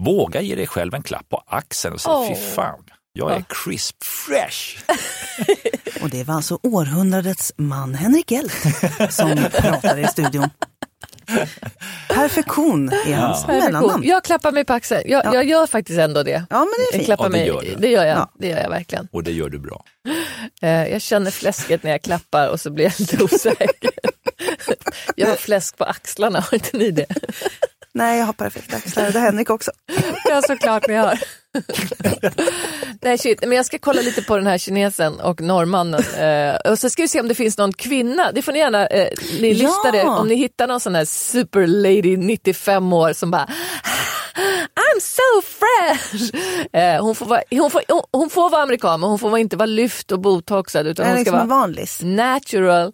Våga 0.03 0.41
ge 0.41 0.55
dig 0.55 0.67
själv 0.67 0.93
en 0.93 1.03
klapp 1.03 1.29
på 1.29 1.43
axeln 1.47 1.93
och 1.93 2.01
säga 2.01 2.15
Åh. 2.15 2.27
fy 2.29 2.35
fan, 2.35 2.83
jag 3.13 3.31
är 3.31 3.43
crisp 3.49 4.03
fresh. 4.03 4.77
Och 6.03 6.09
det 6.09 6.23
var 6.23 6.35
alltså 6.35 6.59
århundradets 6.63 7.53
man 7.57 7.95
Henrik 7.95 8.31
Hjelt 8.31 8.53
som 9.09 9.35
pratade 9.61 10.01
i 10.01 10.07
studion. 10.07 10.49
Perfektion 12.09 12.89
är 12.89 13.13
hans 13.15 13.45
Perfektion. 13.45 13.71
mellannamn. 13.73 14.03
Jag 14.03 14.23
klappar 14.23 14.51
mig 14.51 14.65
på 14.65 14.73
axeln. 14.73 15.01
Jag, 15.05 15.25
Ja. 15.25 15.33
jag 15.33 15.45
gör 15.45 15.67
faktiskt 15.67 15.99
ändå 15.99 16.23
det. 16.23 16.45
Ja, 16.49 16.59
men 16.59 16.67
det 16.77 16.81
är 16.81 16.85
Jag 16.85 16.91
fint. 16.93 17.05
klappar 17.05 17.23
Ja, 17.25 17.29
det 17.29 17.37
mig, 17.37 17.47
gör 17.47 17.61
du. 17.61 17.75
det 17.81 17.87
gör 17.87 18.05
jag. 18.05 18.17
Ja. 18.17 18.31
Det 18.39 18.47
gör 18.47 18.57
jag 18.61 18.69
verkligen. 18.69 19.07
Och 19.11 19.23
det 19.23 19.31
gör 19.31 19.49
du 19.49 19.59
bra. 19.59 19.83
Eh, 20.61 20.87
jag 20.87 21.01
känner 21.01 21.31
fläsket 21.31 21.83
när 21.83 21.91
jag 21.91 22.01
klappar 22.01 22.49
och 22.49 22.59
så 22.59 22.69
blir 22.69 22.85
jag 22.85 22.93
lite 22.99 23.23
osäker. 23.23 23.91
jag 25.15 25.27
har 25.27 25.35
fläsk 25.35 25.77
på 25.77 25.83
axlarna, 25.83 26.39
har 26.39 26.53
inte 26.53 26.77
ni 26.77 26.91
det? 26.91 27.05
Nej, 27.95 28.19
jag 28.19 28.25
har 28.25 28.33
perfekta 28.33 28.77
axlar. 28.77 29.11
Det 29.11 29.19
har 29.19 29.25
Henrik 29.25 29.49
också. 29.49 29.71
Ja, 30.29 30.41
såklart 30.41 30.87
ni 30.87 30.93
har. 30.95 31.19
Nej, 33.01 33.17
shit. 33.17 33.39
Men 33.41 33.51
jag 33.51 33.65
ska 33.65 33.77
kolla 33.79 34.01
lite 34.01 34.21
på 34.21 34.37
den 34.37 34.47
här 34.47 34.57
kinesen 34.57 35.19
och 35.19 35.41
norrmannen. 35.41 36.03
Eh, 36.19 36.71
och 36.71 36.79
så 36.79 36.89
ska 36.89 37.01
vi 37.01 37.07
se 37.07 37.19
om 37.21 37.27
det 37.27 37.35
finns 37.35 37.57
någon 37.57 37.73
kvinna. 37.73 38.31
Det 38.31 38.41
får 38.41 38.51
ni 38.51 38.59
gärna, 38.59 38.87
eh, 38.87 39.07
ni 39.41 39.51
Ja. 39.51 39.67
lyssnare, 39.67 40.03
om 40.03 40.27
ni 40.27 40.35
hittar 40.35 40.67
någon 40.67 40.79
sån 40.79 40.95
här 40.95 41.05
super 41.05 41.67
lady 41.67 42.17
95 42.17 42.93
år 42.93 43.13
som 43.13 43.31
bara 43.31 43.47
I'm 44.75 44.99
so 44.99 45.41
fresh! 45.41 46.35
Eh, 46.73 47.01
hon, 47.03 47.15
får 47.15 47.25
vara, 47.25 47.41
hon, 47.51 47.71
får, 47.71 47.81
hon, 47.87 48.01
hon 48.11 48.29
får 48.29 48.49
vara 48.49 48.61
amerikan 48.63 48.99
men 48.99 49.09
hon 49.09 49.19
får 49.19 49.37
inte 49.37 49.57
vara 49.57 49.65
lyft 49.65 50.11
och 50.11 50.19
botoxad 50.19 50.87
utan 50.87 51.07
hon 51.07 51.21
ska 51.21 51.31
vara 51.31 51.43
vanlis. 51.45 51.99
natural 52.03 52.93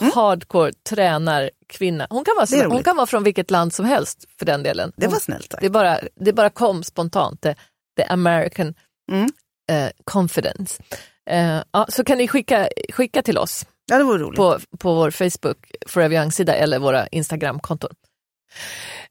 hardcore 0.00 0.72
tränarkvinna. 0.88 2.06
Hon 2.10 2.24
kan, 2.24 2.34
vara 2.36 2.46
som, 2.46 2.70
hon 2.70 2.82
kan 2.82 2.96
vara 2.96 3.06
från 3.06 3.22
vilket 3.22 3.50
land 3.50 3.72
som 3.74 3.84
helst 3.84 4.24
för 4.38 4.46
den 4.46 4.62
delen. 4.62 4.92
Det 4.96 5.06
var 5.06 5.18
snällt 5.18 5.50
sagt. 5.50 5.62
det, 5.62 5.70
bara, 5.70 5.98
det 6.14 6.32
bara 6.32 6.50
kom 6.50 6.82
spontant, 6.84 7.40
the, 7.40 7.54
the 7.96 8.04
American 8.04 8.74
Mm. 9.12 9.28
eh, 9.72 9.90
confidence. 10.04 10.82
Eh, 11.30 11.60
ja, 11.72 11.86
så 11.88 12.04
kan 12.04 12.18
ni 12.18 12.28
skicka, 12.28 12.68
skicka 12.92 13.22
till 13.22 13.38
oss 13.38 13.66
Ja, 13.90 13.98
det 13.98 14.04
vore 14.04 14.18
roligt. 14.22 14.36
på, 14.36 14.58
på 14.78 14.94
vår 14.94 15.10
Facebook 15.10 15.70
Forever 15.86 16.16
Young-sida 16.16 16.54
eller 16.54 16.78
våra 16.78 17.06
Instagram-konton. 17.06 17.90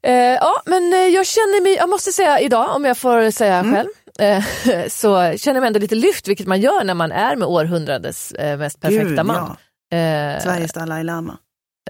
Eh, 0.02 0.12
ja, 0.14 0.62
men 0.66 1.12
jag 1.12 1.26
känner 1.26 1.62
mig, 1.62 1.74
jag 1.74 1.88
måste 1.88 2.12
säga 2.12 2.40
idag, 2.40 2.76
om 2.76 2.84
jag 2.84 2.98
får 2.98 3.30
säga 3.30 3.54
Mm. 3.58 3.74
själv, 3.74 3.88
så 4.90 5.08
känner 5.38 5.56
jag 5.56 5.60
mig 5.60 5.66
ändå 5.66 5.78
lite 5.78 5.94
lyft, 5.94 6.28
vilket 6.28 6.46
man 6.46 6.60
gör 6.60 6.84
när 6.84 6.94
man 6.94 7.12
är 7.12 7.36
med 7.36 7.48
århundradets 7.48 8.32
mest 8.58 8.80
perfekta 8.80 9.04
Gud, 9.08 9.26
man. 9.26 9.36
ja. 9.36 9.56
Eh, 9.94 10.42
Sveriges 10.42 10.72
Dalai 10.72 11.04
Lama. 11.04 11.38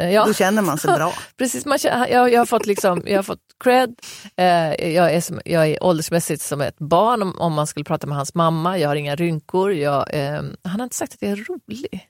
eh, 0.00 0.10
ja. 0.10 0.24
Då 0.26 0.32
känner 0.34 0.62
man 0.62 0.78
sig 0.78 0.94
bra. 0.94 1.12
Precis, 1.38 1.66
man, 1.66 1.78
känner- 1.78 2.08
jag, 2.08 2.32
jag, 2.32 2.40
har 2.40 2.46
fått 2.46 2.66
liksom, 2.66 3.02
jag 3.06 3.18
har 3.18 3.22
fått 3.22 3.40
cred. 3.64 3.94
Eh, 4.36 4.90
jag, 4.94 5.14
är 5.14 5.20
som, 5.20 5.40
jag 5.44 5.66
är 5.68 5.84
åldersmässigt 5.84 6.42
som 6.42 6.60
ett 6.60 6.78
barn 6.78 7.22
om, 7.22 7.38
om 7.38 7.52
man 7.52 7.66
skulle 7.66 7.84
prata 7.84 8.06
med 8.06 8.16
hans 8.16 8.34
mamma. 8.34 8.78
Jag 8.78 8.88
har 8.88 8.96
inga 8.96 9.16
rynkor. 9.16 9.72
Jag, 9.72 10.14
eh, 10.14 10.42
han 10.64 10.80
har 10.80 10.84
inte 10.84 10.96
sagt 10.96 11.12
att 11.14 11.22
jag 11.22 11.30
är 11.30 11.36
rolig. 11.36 12.08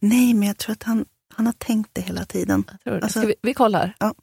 Nej, 0.00 0.34
men 0.34 0.48
jag 0.48 0.58
tror 0.58 0.72
att 0.72 0.82
han, 0.82 1.04
han 1.34 1.46
har 1.46 1.52
tänkt 1.52 1.90
det 1.92 2.00
hela 2.00 2.24
tiden. 2.24 2.64
Alltså- 3.02 3.20
vi, 3.20 3.34
vi 3.42 3.54
kollar. 3.54 3.94
Ja. 3.98 4.14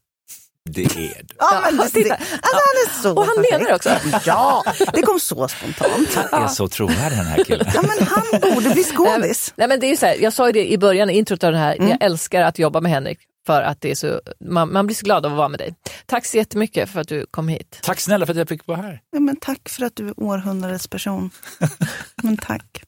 Det 0.69 0.83
är 0.85 0.89
du. 1.23 1.35
Ja, 1.39 1.61
men 1.65 1.77
det, 1.77 1.85
alltså, 1.85 1.99
han 2.41 2.75
är 2.87 3.01
så 3.01 3.13
Och 3.15 3.25
han 3.25 3.45
menar 3.51 3.65
det 3.67 3.75
också. 3.75 3.89
Ja, 4.25 4.63
det 4.93 5.01
kom 5.01 5.19
så 5.19 5.47
spontant. 5.47 6.15
Han 6.31 6.43
är 6.43 6.47
så 6.47 6.67
trovärdig 6.67 7.17
den 7.17 7.25
här 7.27 7.43
killen. 7.43 7.67
Ja, 7.75 7.81
men 7.81 8.07
han 8.07 8.23
borde 8.53 8.69
bli 8.69 8.83
skådis. 8.83 9.53
Nej, 9.55 9.67
men 9.67 9.79
det 9.79 9.91
är 9.91 9.95
så 9.95 10.05
här, 10.05 10.15
jag 10.19 10.33
sa 10.33 10.47
ju 10.47 10.51
det 10.53 10.71
i 10.71 10.77
början, 10.77 11.09
i 11.09 11.17
introt 11.17 11.43
av 11.43 11.51
den 11.51 11.61
här, 11.61 11.75
Mm. 11.75 11.89
jag 11.89 12.03
älskar 12.03 12.41
att 12.41 12.59
jobba 12.59 12.81
med 12.81 12.91
Henrik 12.91 13.19
för 13.45 13.61
att 13.61 13.81
det 13.81 13.91
är 13.91 13.95
så, 13.95 14.21
man, 14.49 14.73
man 14.73 14.85
blir 14.87 14.95
så 14.95 15.03
glad 15.05 15.25
av 15.25 15.31
att 15.31 15.37
vara 15.37 15.47
med 15.47 15.59
dig. 15.59 15.75
Tack 16.05 16.25
så 16.25 16.37
jättemycket 16.37 16.89
för 16.89 16.99
att 17.01 17.07
du 17.07 17.25
kom 17.31 17.47
hit. 17.47 17.79
Tack 17.83 17.99
snälla 17.99 18.25
för 18.25 18.33
att 18.33 18.37
jag 18.37 18.47
fick 18.49 18.67
vara 18.67 18.81
här. 18.81 19.01
Ja, 19.11 19.19
men 19.19 19.35
tack 19.35 19.69
för 19.69 19.85
att 19.85 19.95
du 19.95 20.07
är 20.07 20.13
århundradets 20.19 20.87
person. 20.87 21.29
Men 22.23 22.37
tack. 22.37 22.83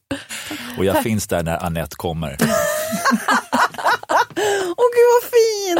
Och 0.77 0.85
jag 0.85 1.03
finns 1.03 1.27
där 1.27 1.43
när 1.43 1.65
Annette 1.65 1.95
kommer. 1.95 2.37
Åh 4.77 4.87
gud 4.95 5.07
vad 5.13 5.23
fin! 5.31 5.77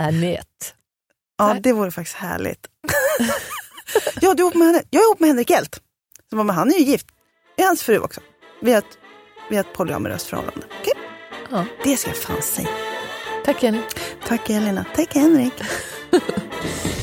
Anette. 0.00 0.66
Ja, 1.36 1.56
det 1.62 1.72
vore 1.72 1.90
faktiskt 1.90 2.16
härligt. 2.16 2.66
ja, 4.20 4.34
du 4.34 4.42
är 4.42 4.46
ihop 4.46 4.54
med 4.54 4.66
henne. 4.66 4.82
Jag 4.90 5.00
är 5.00 5.06
ihop 5.06 5.20
med 5.20 5.28
Henrik 5.28 5.50
Hjelt. 5.50 5.80
Som 6.28 6.36
var 6.38 6.44
med, 6.44 6.56
han 6.56 6.72
är 6.72 6.78
ju 6.78 6.84
gift. 6.84 7.06
Det 7.56 7.62
är 7.62 7.66
hans 7.66 7.82
fru 7.82 7.98
också. 7.98 8.20
Vi 8.62 8.72
har 8.72 8.78
ett, 8.78 8.98
vi 9.50 9.56
har 9.56 9.64
ett 9.64 9.72
polyamoröst 9.72 10.26
förhållande. 10.26 10.66
Okej? 10.80 10.92
Ja. 11.50 11.64
Det 11.84 11.96
ska 11.96 12.10
jag 12.10 12.16
fan 12.16 12.42
säga. 12.42 12.68
Tack 13.44 13.62
Jenny. 13.62 13.80
Tack 14.26 14.50
Elina. 14.50 14.84
Tack 14.96 15.14
Henrik. 15.14 15.52